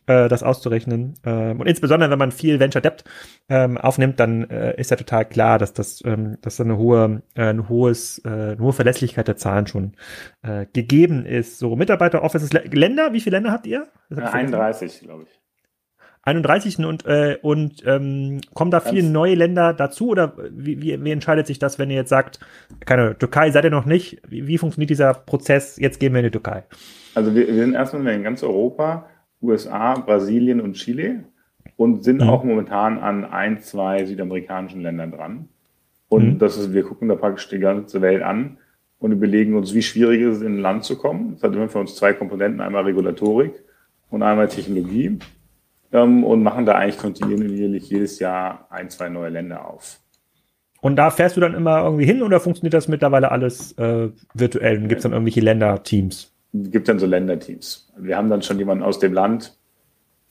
äh, 0.08 0.28
das 0.28 0.44
auszurechnen. 0.44 1.14
Ähm, 1.26 1.62
und 1.62 1.68
insbesondere, 1.68 2.12
wenn 2.12 2.20
man 2.20 2.32
viel 2.32 2.60
Venture 2.60 2.82
Debt 2.82 3.06
ähm, 3.48 3.78
aufnimmt, 3.78 4.20
dann 4.20 4.50
äh, 4.50 4.76
ist 4.80 4.92
ja 4.92 4.98
total 4.98 5.24
klar, 5.26 5.58
dass 5.58 5.74
das, 5.74 6.04
ähm, 6.06 6.38
dass 6.42 6.58
da 6.58 6.66
eine 6.66 6.78
hohe, 6.78 7.22
äh, 7.36 7.44
ein 7.44 7.70
hohes, 7.70 8.20
äh, 8.26 8.30
eine 8.30 8.60
hohe 8.60 8.74
Verlässlichkeit 8.74 9.28
der 9.30 9.38
Zahlen 9.38 9.68
schon 9.68 9.94
äh, 10.42 10.66
gegeben 10.74 11.26
ist. 11.26 11.60
So 11.60 11.76
Mitarbeiter, 11.78 12.24
Offices, 12.24 12.52
Länder, 12.52 13.14
wie 13.14 13.22
viele 13.22 13.38
Länder 13.38 13.54
habt 13.54 13.68
ihr? 13.68 13.88
Ja, 14.10 14.32
31, 14.32 15.02
glaube 15.02 15.24
ich. 15.24 15.40
31. 16.28 16.80
und, 16.86 17.06
äh, 17.06 17.38
und 17.42 17.84
ähm, 17.86 18.42
kommen 18.54 18.70
da 18.70 18.82
viele 18.82 19.08
neue 19.08 19.36
Länder 19.36 19.74
dazu 19.74 20.10
oder 20.10 20.34
wie, 20.52 20.82
wie, 20.82 21.02
wie 21.02 21.12
entscheidet 21.12 21.48
sich 21.48 21.58
das, 21.58 21.80
wenn 21.80 21.90
ihr 21.90 21.96
jetzt 21.96 22.10
sagt, 22.10 22.42
keine 22.86 23.18
Türkei 23.18 23.50
seid 23.50 23.64
ihr 23.64 23.70
noch 23.70 23.86
nicht? 23.86 24.22
Wie, 24.28 24.46
wie 24.46 24.58
funktioniert 24.58 24.90
dieser 24.90 25.14
Prozess? 25.14 25.78
Jetzt 25.78 26.02
gehen 26.02 26.12
wir 26.14 26.20
in 26.20 26.26
die 26.26 26.32
Türkei. 26.32 26.66
Also 27.16 27.34
wir, 27.34 27.48
wir 27.48 27.56
sind 27.56 27.76
erstmal 27.76 28.14
in 28.14 28.24
ganz 28.24 28.44
Europa, 28.44 29.08
USA, 29.42 29.94
Brasilien 29.94 30.60
und 30.60 30.74
Chile 30.74 31.24
und 31.78 32.04
sind 32.04 32.22
mhm. 32.22 32.30
auch 32.30 32.44
momentan 32.44 33.00
an 33.00 33.24
ein, 33.24 33.62
zwei 33.62 34.04
südamerikanischen 34.04 34.82
Ländern 34.82 35.12
dran. 35.12 35.50
Und 36.10 36.34
mhm. 36.34 36.40
das 36.40 36.58
ist, 36.58 36.74
wir 36.74 36.84
gucken 36.84 37.08
da 37.08 37.16
praktisch 37.16 37.48
die 37.48 37.60
ganze 37.60 38.02
Welt 38.02 38.22
an 38.22 38.58
und 39.00 39.14
überlegen 39.14 39.56
uns, 39.56 39.74
wie 39.74 39.82
schwierig 39.82 40.22
ist 40.22 40.38
es, 40.38 40.42
in 40.42 40.58
ein 40.58 40.62
Land 40.62 40.84
zu 40.84 40.98
kommen. 40.98 41.36
Das 41.36 41.44
hat 41.44 41.54
immer 41.54 41.70
für 41.70 41.80
uns 41.80 41.96
zwei 41.96 42.12
Komponenten, 42.12 42.60
einmal 42.60 42.84
Regulatorik 42.84 43.54
und 44.10 44.24
einmal 44.24 44.50
Technologie 44.50 45.20
ähm, 45.92 46.24
und 46.24 46.44
machen 46.44 46.66
da 46.66 46.76
eigentlich 46.76 46.98
kontinuierlich 46.98 47.90
jedes 47.90 48.20
Jahr 48.20 48.68
ein, 48.70 48.90
zwei 48.90 49.10
neue 49.10 49.30
Länder 49.30 49.70
auf. 49.70 50.00
Und 50.82 50.96
da 50.96 51.10
fährst 51.10 51.36
du 51.36 51.42
dann 51.42 51.54
immer 51.54 51.84
irgendwie 51.84 52.06
hin 52.06 52.22
oder 52.22 52.40
funktioniert 52.40 52.74
das 52.74 52.88
mittlerweile 52.88 53.32
alles 53.32 53.72
äh, 53.74 54.10
virtuell? 54.34 54.78
Und 54.78 54.88
gibt 54.88 55.00
es 55.00 55.04
dann 55.04 55.14
irgendwelche 55.14 55.42
Länderteams? 55.42 56.34
Gibt 56.54 56.88
dann 56.88 57.00
so 57.00 57.06
Länderteams. 57.06 57.92
Wir 57.98 58.16
haben 58.18 58.30
dann 58.30 58.42
schon 58.42 58.60
jemanden 58.60 58.84
aus 58.84 59.00
dem 59.00 59.14
Land, 59.14 59.58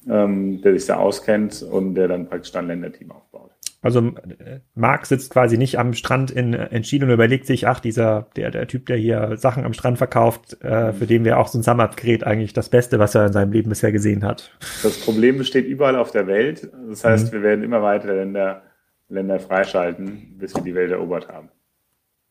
ähm, 0.08 0.60
der 0.62 0.74
sich 0.74 0.86
da 0.86 0.96
auskennt 0.96 1.62
und 1.62 1.94
der 1.94 2.08
dann 2.08 2.28
praktisch 2.28 2.52
dann 2.52 2.66
ein 2.66 2.68
Länderteam 2.68 3.10
aufbaut. 3.10 3.50
Also 3.82 4.00
äh, 4.00 4.60
Marc 4.74 5.06
sitzt 5.06 5.30
quasi 5.30 5.58
nicht 5.58 5.78
am 5.78 5.94
Strand 5.94 6.30
in, 6.30 6.54
in 6.54 6.82
Chile 6.82 7.06
und 7.06 7.12
überlegt 7.12 7.46
sich, 7.46 7.68
ach, 7.68 7.78
dieser, 7.78 8.26
der, 8.34 8.50
der 8.50 8.66
Typ, 8.66 8.86
der 8.86 8.96
hier 8.96 9.36
Sachen 9.36 9.64
am 9.64 9.74
Strand 9.74 9.98
verkauft, 9.98 10.60
äh, 10.62 10.92
für 10.92 11.06
den 11.06 11.24
wäre 11.24 11.38
auch 11.38 11.48
so 11.48 11.58
ein 11.58 11.62
Sum-Up-Gerät 11.62 12.24
eigentlich 12.24 12.52
das 12.52 12.68
Beste, 12.68 12.98
was 12.98 13.14
er 13.14 13.26
in 13.26 13.32
seinem 13.32 13.52
Leben 13.52 13.68
bisher 13.68 13.92
gesehen 13.92 14.24
hat. 14.24 14.50
Das 14.82 14.98
Problem 14.98 15.38
besteht 15.38 15.66
überall 15.66 15.96
auf 15.96 16.10
der 16.10 16.26
Welt. 16.26 16.68
Das 16.88 17.04
heißt, 17.04 17.28
mhm. 17.28 17.36
wir 17.36 17.42
werden 17.42 17.64
immer 17.64 17.82
weiter 17.82 18.12
Länder, 18.12 18.62
Länder 19.08 19.38
freischalten, 19.38 20.36
bis 20.38 20.54
wir 20.54 20.62
die 20.62 20.74
Welt 20.74 20.90
erobert 20.90 21.28
haben. 21.28 21.50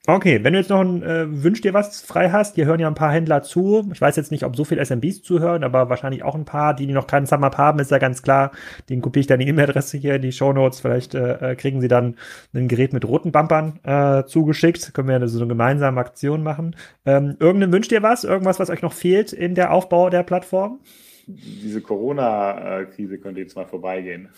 Okay, 0.07 0.43
wenn 0.43 0.53
du 0.53 0.59
jetzt 0.59 0.69
noch 0.69 0.81
ein 0.81 1.01
äh, 1.01 1.25
Wünsch 1.43 1.61
dir 1.61 1.73
was 1.73 2.01
frei 2.01 2.29
hast, 2.29 2.55
hier 2.55 2.65
hören 2.65 2.79
ja 2.79 2.87
ein 2.87 2.93
paar 2.93 3.11
Händler 3.11 3.41
zu. 3.41 3.89
Ich 3.91 3.99
weiß 3.99 4.15
jetzt 4.17 4.29
nicht, 4.31 4.43
ob 4.43 4.55
so 4.55 4.63
viele 4.63 4.85
SMBs 4.85 5.23
zuhören, 5.23 5.63
aber 5.63 5.89
wahrscheinlich 5.89 6.23
auch 6.23 6.35
ein 6.35 6.45
paar, 6.45 6.75
die 6.75 6.85
noch 6.85 7.07
keinen 7.07 7.25
Sum-Up 7.25 7.57
haben, 7.57 7.79
ist 7.79 7.89
ja 7.89 7.97
ganz 7.97 8.21
klar. 8.21 8.51
Den 8.89 9.01
kopiere 9.01 9.21
ich 9.21 9.27
dann 9.27 9.39
die 9.39 9.47
E-Mail-Adresse 9.47 9.97
hier 9.97 10.15
in 10.15 10.21
die 10.21 10.31
Show 10.31 10.53
Notes. 10.53 10.79
Vielleicht 10.79 11.15
äh, 11.15 11.53
äh, 11.53 11.55
kriegen 11.55 11.81
sie 11.81 11.87
dann 11.87 12.17
ein 12.53 12.67
Gerät 12.67 12.93
mit 12.93 13.03
roten 13.05 13.31
Bumpern 13.31 13.79
äh, 13.83 14.25
zugeschickt. 14.25 14.93
Können 14.93 15.07
wir 15.07 15.27
so 15.27 15.39
eine 15.39 15.47
gemeinsame 15.47 15.99
Aktion 15.99 16.43
machen. 16.43 16.75
Ähm, 17.05 17.35
irgendein 17.39 17.73
Wünsch 17.73 17.87
dir 17.87 18.03
was? 18.03 18.23
Irgendwas, 18.23 18.59
was 18.59 18.69
euch 18.69 18.83
noch 18.83 18.93
fehlt 18.93 19.33
in 19.33 19.55
der 19.55 19.71
Aufbau 19.71 20.11
der 20.11 20.21
Plattform? 20.21 20.81
Diese 21.25 21.81
Corona-Krise 21.81 23.17
könnte 23.17 23.41
jetzt 23.41 23.55
mal 23.55 23.65
vorbeigehen. 23.65 24.29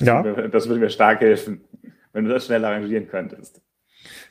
Ja. 0.00 0.22
Das 0.22 0.66
würde 0.66 0.80
mir 0.80 0.88
stark 0.88 1.20
helfen, 1.20 1.60
wenn 2.14 2.24
du 2.24 2.30
das 2.30 2.46
schnell 2.46 2.64
arrangieren 2.64 3.06
könntest. 3.06 3.60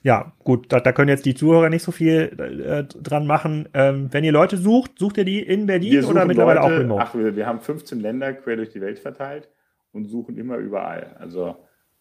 Ja, 0.01 0.33
gut, 0.39 0.71
da, 0.71 0.79
da 0.79 0.91
können 0.91 1.09
jetzt 1.09 1.25
die 1.25 1.35
Zuhörer 1.35 1.69
nicht 1.69 1.83
so 1.83 1.91
viel 1.91 2.31
äh, 2.39 2.83
dran 2.83 3.27
machen. 3.27 3.69
Ähm, 3.73 4.07
wenn 4.11 4.23
ihr 4.23 4.31
Leute 4.31 4.57
sucht, 4.57 4.97
sucht 4.97 5.17
ihr 5.17 5.25
die 5.25 5.41
in 5.41 5.65
Berlin 5.65 6.05
oder 6.05 6.25
mittlerweile 6.25 6.61
Leute, 6.61 6.73
auch 6.73 6.79
remote? 6.79 7.03
Ach, 7.03 7.15
wir, 7.15 7.35
wir 7.35 7.45
haben 7.45 7.59
15 7.59 7.99
Länder 7.99 8.33
quer 8.33 8.55
durch 8.55 8.69
die 8.69 8.81
Welt 8.81 8.99
verteilt 8.99 9.49
und 9.91 10.05
suchen 10.05 10.37
immer 10.37 10.57
überall. 10.57 11.15
Also 11.19 11.55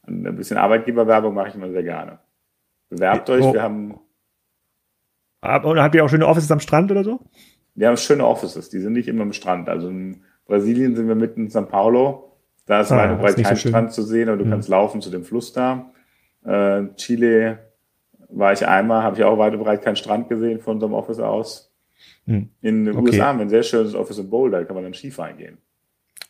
ein 0.06 0.36
bisschen 0.36 0.56
Arbeitgeberwerbung 0.56 1.34
mache 1.34 1.48
ich 1.48 1.54
immer 1.54 1.70
sehr 1.70 1.82
gerne. 1.82 2.18
Bewerbt 2.88 3.28
euch, 3.30 3.44
oh. 3.44 3.52
wir 3.52 3.62
haben. 3.62 3.98
Und 5.40 5.80
habt 5.80 5.94
ihr 5.94 6.04
auch 6.04 6.08
schöne 6.08 6.26
Offices 6.26 6.50
am 6.50 6.60
Strand 6.60 6.90
oder 6.90 7.04
so? 7.04 7.20
Wir 7.74 7.88
haben 7.88 7.96
schöne 7.96 8.26
Offices, 8.26 8.70
die 8.70 8.80
sind 8.80 8.94
nicht 8.94 9.08
immer 9.08 9.22
am 9.22 9.32
Strand. 9.32 9.68
Also 9.68 9.88
in 9.88 10.24
Brasilien 10.46 10.96
sind 10.96 11.06
wir 11.06 11.14
mitten 11.14 11.44
in 11.44 11.48
São 11.48 11.66
Paulo. 11.66 12.36
Da 12.66 12.80
ist 12.80 12.90
ah, 12.92 13.14
breit 13.14 13.36
kein 13.36 13.56
so 13.56 13.68
Strand 13.68 13.92
zu 13.92 14.02
sehen, 14.02 14.28
aber 14.28 14.38
du 14.38 14.44
hm. 14.44 14.50
kannst 14.50 14.68
laufen 14.68 15.00
zu 15.00 15.10
dem 15.10 15.24
Fluss 15.24 15.52
da. 15.52 15.92
Äh, 16.44 16.94
Chile 16.96 17.58
war 18.28 18.52
ich 18.52 18.66
einmal, 18.66 19.02
habe 19.02 19.16
ich 19.16 19.24
auch 19.24 19.38
weit 19.38 19.54
und 19.54 19.60
breit 19.60 19.82
keinen 19.82 19.96
Strand 19.96 20.28
gesehen 20.28 20.60
von 20.60 20.74
unserem 20.74 20.94
Office 20.94 21.18
aus. 21.18 21.72
Hm. 22.26 22.50
In 22.60 22.84
den 22.84 22.96
okay. 22.96 23.06
USA 23.06 23.26
haben 23.26 23.38
wir 23.38 23.46
ein 23.46 23.50
sehr 23.50 23.62
schönes 23.62 23.94
Office 23.94 24.18
in 24.18 24.30
Boulder, 24.30 24.58
da 24.58 24.64
kann 24.64 24.74
man 24.74 24.84
dann 24.84 24.94
Skifahren 24.94 25.36
gehen. 25.36 25.58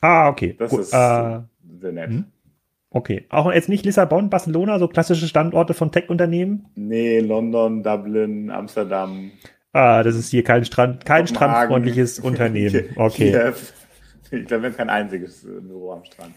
Ah, 0.00 0.28
okay. 0.28 0.54
Das 0.58 0.70
Gut, 0.70 0.80
ist 0.80 0.92
äh, 0.92 1.40
sehr 1.80 1.92
nett. 1.92 2.10
Hm. 2.10 2.24
Okay. 2.90 3.26
Auch 3.28 3.52
jetzt 3.52 3.68
nicht 3.68 3.84
Lissabon, 3.84 4.30
Barcelona, 4.30 4.78
so 4.78 4.88
klassische 4.88 5.28
Standorte 5.28 5.74
von 5.74 5.92
Tech-Unternehmen? 5.92 6.66
Nee, 6.74 7.20
London, 7.20 7.82
Dublin, 7.82 8.50
Amsterdam. 8.50 9.32
Ah, 9.72 10.02
das 10.02 10.16
ist 10.16 10.30
hier 10.30 10.42
kein 10.42 10.64
Strand, 10.64 11.04
kein 11.04 11.26
strandfreundliches 11.26 12.18
Unternehmen. 12.20 12.90
Okay. 12.96 13.52
ich 14.30 14.46
glaube, 14.46 14.62
wir 14.62 14.70
haben 14.70 14.76
kein 14.76 14.90
einziges 14.90 15.42
Büro 15.42 15.92
am 15.92 16.04
Strand. 16.04 16.34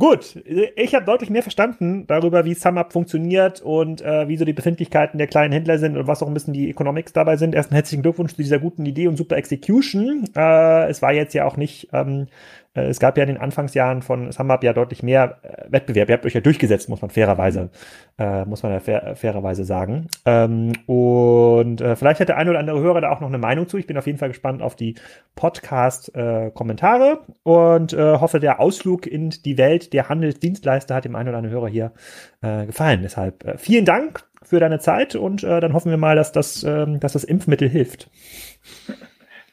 Gut, 0.00 0.42
ich 0.76 0.94
habe 0.94 1.04
deutlich 1.04 1.28
mehr 1.28 1.42
verstanden 1.42 2.06
darüber, 2.06 2.46
wie 2.46 2.54
SumUp 2.54 2.90
funktioniert 2.90 3.60
und 3.60 4.00
äh, 4.00 4.28
wie 4.28 4.38
so 4.38 4.46
die 4.46 4.54
Befindlichkeiten 4.54 5.18
der 5.18 5.26
kleinen 5.26 5.52
Händler 5.52 5.76
sind 5.76 5.98
und 5.98 6.06
was 6.06 6.22
auch 6.22 6.26
ein 6.26 6.32
bisschen 6.32 6.54
die 6.54 6.70
Economics 6.70 7.12
dabei 7.12 7.36
sind. 7.36 7.54
Erst 7.54 7.70
einen 7.70 7.74
herzlichen 7.76 8.00
Glückwunsch 8.00 8.30
zu 8.30 8.40
dieser 8.40 8.58
guten 8.58 8.86
Idee 8.86 9.08
und 9.08 9.18
super 9.18 9.36
Execution. 9.36 10.24
Äh, 10.34 10.88
es 10.88 11.02
war 11.02 11.12
jetzt 11.12 11.34
ja 11.34 11.44
auch 11.44 11.58
nicht 11.58 11.88
ähm, 11.92 12.22
äh, 12.22 12.59
es 12.72 13.00
gab 13.00 13.16
ja 13.16 13.24
in 13.24 13.28
den 13.28 13.38
Anfangsjahren 13.38 14.02
von 14.02 14.30
SumUp 14.30 14.62
ja 14.62 14.72
deutlich 14.72 15.02
mehr 15.02 15.38
äh, 15.42 15.72
Wettbewerb. 15.72 16.08
Ihr 16.08 16.14
habt 16.14 16.26
euch 16.26 16.34
ja 16.34 16.40
durchgesetzt, 16.40 16.88
muss 16.88 17.02
man 17.02 17.10
fairerweise, 17.10 17.70
äh, 18.18 18.44
muss 18.44 18.62
man 18.62 18.72
ja 18.72 18.80
fair, 18.80 19.16
fairerweise 19.16 19.64
sagen. 19.64 20.06
Ähm, 20.24 20.72
und 20.86 21.80
äh, 21.80 21.96
vielleicht 21.96 22.20
hat 22.20 22.28
der 22.28 22.36
eine 22.36 22.50
oder 22.50 22.60
andere 22.60 22.80
Hörer 22.80 23.00
da 23.00 23.10
auch 23.10 23.20
noch 23.20 23.28
eine 23.28 23.38
Meinung 23.38 23.66
zu. 23.66 23.76
Ich 23.76 23.88
bin 23.88 23.98
auf 23.98 24.06
jeden 24.06 24.18
Fall 24.18 24.28
gespannt 24.28 24.62
auf 24.62 24.76
die 24.76 24.94
Podcast-Kommentare 25.34 27.20
äh, 27.26 27.32
und 27.42 27.92
äh, 27.92 28.18
hoffe, 28.18 28.38
der 28.38 28.60
Ausflug 28.60 29.06
in 29.06 29.30
die 29.30 29.58
Welt 29.58 29.92
der 29.92 30.08
Handelsdienstleister 30.08 30.94
hat 30.94 31.04
dem 31.04 31.16
einen 31.16 31.28
oder 31.28 31.38
anderen 31.38 31.56
Hörer 31.56 31.68
hier 31.68 31.92
äh, 32.40 32.66
gefallen. 32.66 33.00
Deshalb 33.02 33.44
äh, 33.44 33.58
vielen 33.58 33.84
Dank 33.84 34.24
für 34.42 34.60
deine 34.60 34.78
Zeit 34.78 35.16
und 35.16 35.42
äh, 35.42 35.60
dann 35.60 35.72
hoffen 35.72 35.90
wir 35.90 35.98
mal, 35.98 36.14
dass 36.14 36.30
das, 36.30 36.62
ähm, 36.62 37.00
dass 37.00 37.14
das 37.14 37.24
Impfmittel 37.24 37.68
hilft. 37.68 38.10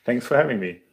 Thanks 0.05 0.27
for 0.27 0.37
having 0.37 0.59
me. 0.59 0.86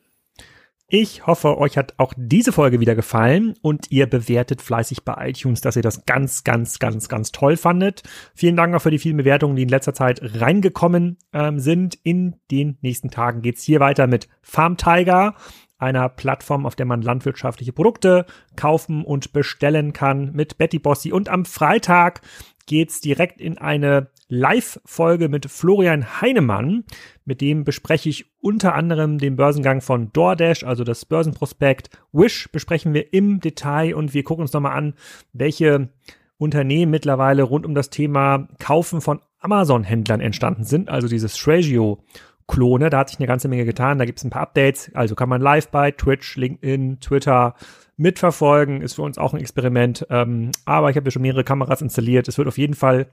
Ich 0.88 1.26
hoffe, 1.26 1.56
euch 1.56 1.78
hat 1.78 1.94
auch 1.96 2.12
diese 2.14 2.52
Folge 2.52 2.78
wieder 2.78 2.94
gefallen 2.94 3.54
und 3.62 3.90
ihr 3.90 4.06
bewertet 4.06 4.60
fleißig 4.60 5.02
bei 5.02 5.30
iTunes, 5.30 5.62
dass 5.62 5.76
ihr 5.76 5.82
das 5.82 6.04
ganz, 6.04 6.44
ganz, 6.44 6.78
ganz, 6.78 7.08
ganz 7.08 7.32
toll 7.32 7.56
fandet. 7.56 8.02
Vielen 8.34 8.54
Dank 8.54 8.74
auch 8.74 8.82
für 8.82 8.90
die 8.90 8.98
vielen 8.98 9.16
Bewertungen, 9.16 9.56
die 9.56 9.62
in 9.62 9.70
letzter 9.70 9.94
Zeit 9.94 10.20
reingekommen 10.22 11.16
ähm, 11.32 11.58
sind. 11.58 11.98
In 12.02 12.36
den 12.50 12.76
nächsten 12.82 13.10
Tagen 13.10 13.40
geht's 13.40 13.62
hier 13.62 13.80
weiter 13.80 14.06
mit 14.06 14.28
Farm 14.42 14.76
Tiger, 14.76 15.34
einer 15.78 16.10
Plattform, 16.10 16.66
auf 16.66 16.76
der 16.76 16.86
man 16.86 17.00
landwirtschaftliche 17.00 17.72
Produkte 17.72 18.26
kaufen 18.54 19.04
und 19.04 19.32
bestellen 19.32 19.94
kann 19.94 20.32
mit 20.32 20.58
Betty 20.58 20.78
Bossi. 20.78 21.12
Und 21.12 21.30
am 21.30 21.46
Freitag 21.46 22.20
geht's 22.66 23.00
direkt 23.00 23.40
in 23.40 23.58
eine 23.58 24.10
Live-Folge 24.28 25.28
mit 25.28 25.50
Florian 25.50 26.20
Heinemann. 26.20 26.84
Mit 27.24 27.40
dem 27.40 27.64
bespreche 27.64 28.08
ich 28.08 28.26
unter 28.40 28.74
anderem 28.74 29.18
den 29.18 29.36
Börsengang 29.36 29.80
von 29.80 30.12
DoorDash, 30.12 30.64
also 30.64 30.84
das 30.84 31.04
Börsenprospekt. 31.04 31.90
Wish 32.12 32.50
besprechen 32.50 32.94
wir 32.94 33.12
im 33.12 33.40
Detail 33.40 33.94
und 33.94 34.14
wir 34.14 34.24
gucken 34.24 34.42
uns 34.42 34.52
nochmal 34.52 34.76
an, 34.76 34.94
welche 35.32 35.90
Unternehmen 36.36 36.90
mittlerweile 36.90 37.42
rund 37.42 37.64
um 37.66 37.74
das 37.74 37.90
Thema 37.90 38.48
Kaufen 38.58 39.00
von 39.00 39.20
Amazon-Händlern 39.38 40.20
entstanden 40.20 40.64
sind, 40.64 40.88
also 40.88 41.08
dieses 41.08 41.38
Shragio. 41.38 42.02
Klone, 42.46 42.90
da 42.90 42.98
hat 42.98 43.08
sich 43.08 43.18
eine 43.18 43.26
ganze 43.26 43.48
Menge 43.48 43.64
getan, 43.64 43.98
da 43.98 44.04
gibt 44.04 44.18
es 44.18 44.24
ein 44.24 44.30
paar 44.30 44.42
Updates, 44.42 44.90
also 44.94 45.14
kann 45.14 45.30
man 45.30 45.40
live 45.40 45.68
bei 45.68 45.92
Twitch, 45.92 46.36
LinkedIn, 46.36 47.00
Twitter 47.00 47.54
mitverfolgen, 47.96 48.80
ist 48.80 48.94
für 48.94 49.02
uns 49.02 49.18
auch 49.18 49.34
ein 49.34 49.40
Experiment, 49.40 50.06
ähm, 50.10 50.50
aber 50.64 50.90
ich 50.90 50.96
habe 50.96 51.06
ja 51.06 51.10
schon 51.10 51.22
mehrere 51.22 51.44
Kameras 51.44 51.82
installiert, 51.82 52.28
es 52.28 52.38
wird 52.38 52.48
auf 52.48 52.58
jeden 52.58 52.74
Fall 52.74 53.06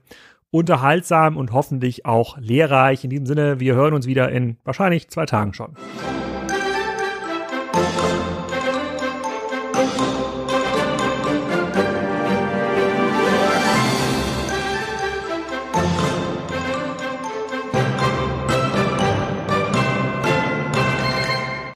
unterhaltsam 0.50 1.36
und 1.36 1.52
hoffentlich 1.52 2.04
auch 2.04 2.36
lehrreich. 2.38 3.04
In 3.04 3.10
diesem 3.10 3.26
Sinne, 3.26 3.58
wir 3.58 3.74
hören 3.74 3.94
uns 3.94 4.06
wieder 4.06 4.30
in 4.30 4.58
wahrscheinlich 4.64 5.08
zwei 5.08 5.24
Tagen 5.24 5.54
schon. 5.54 5.76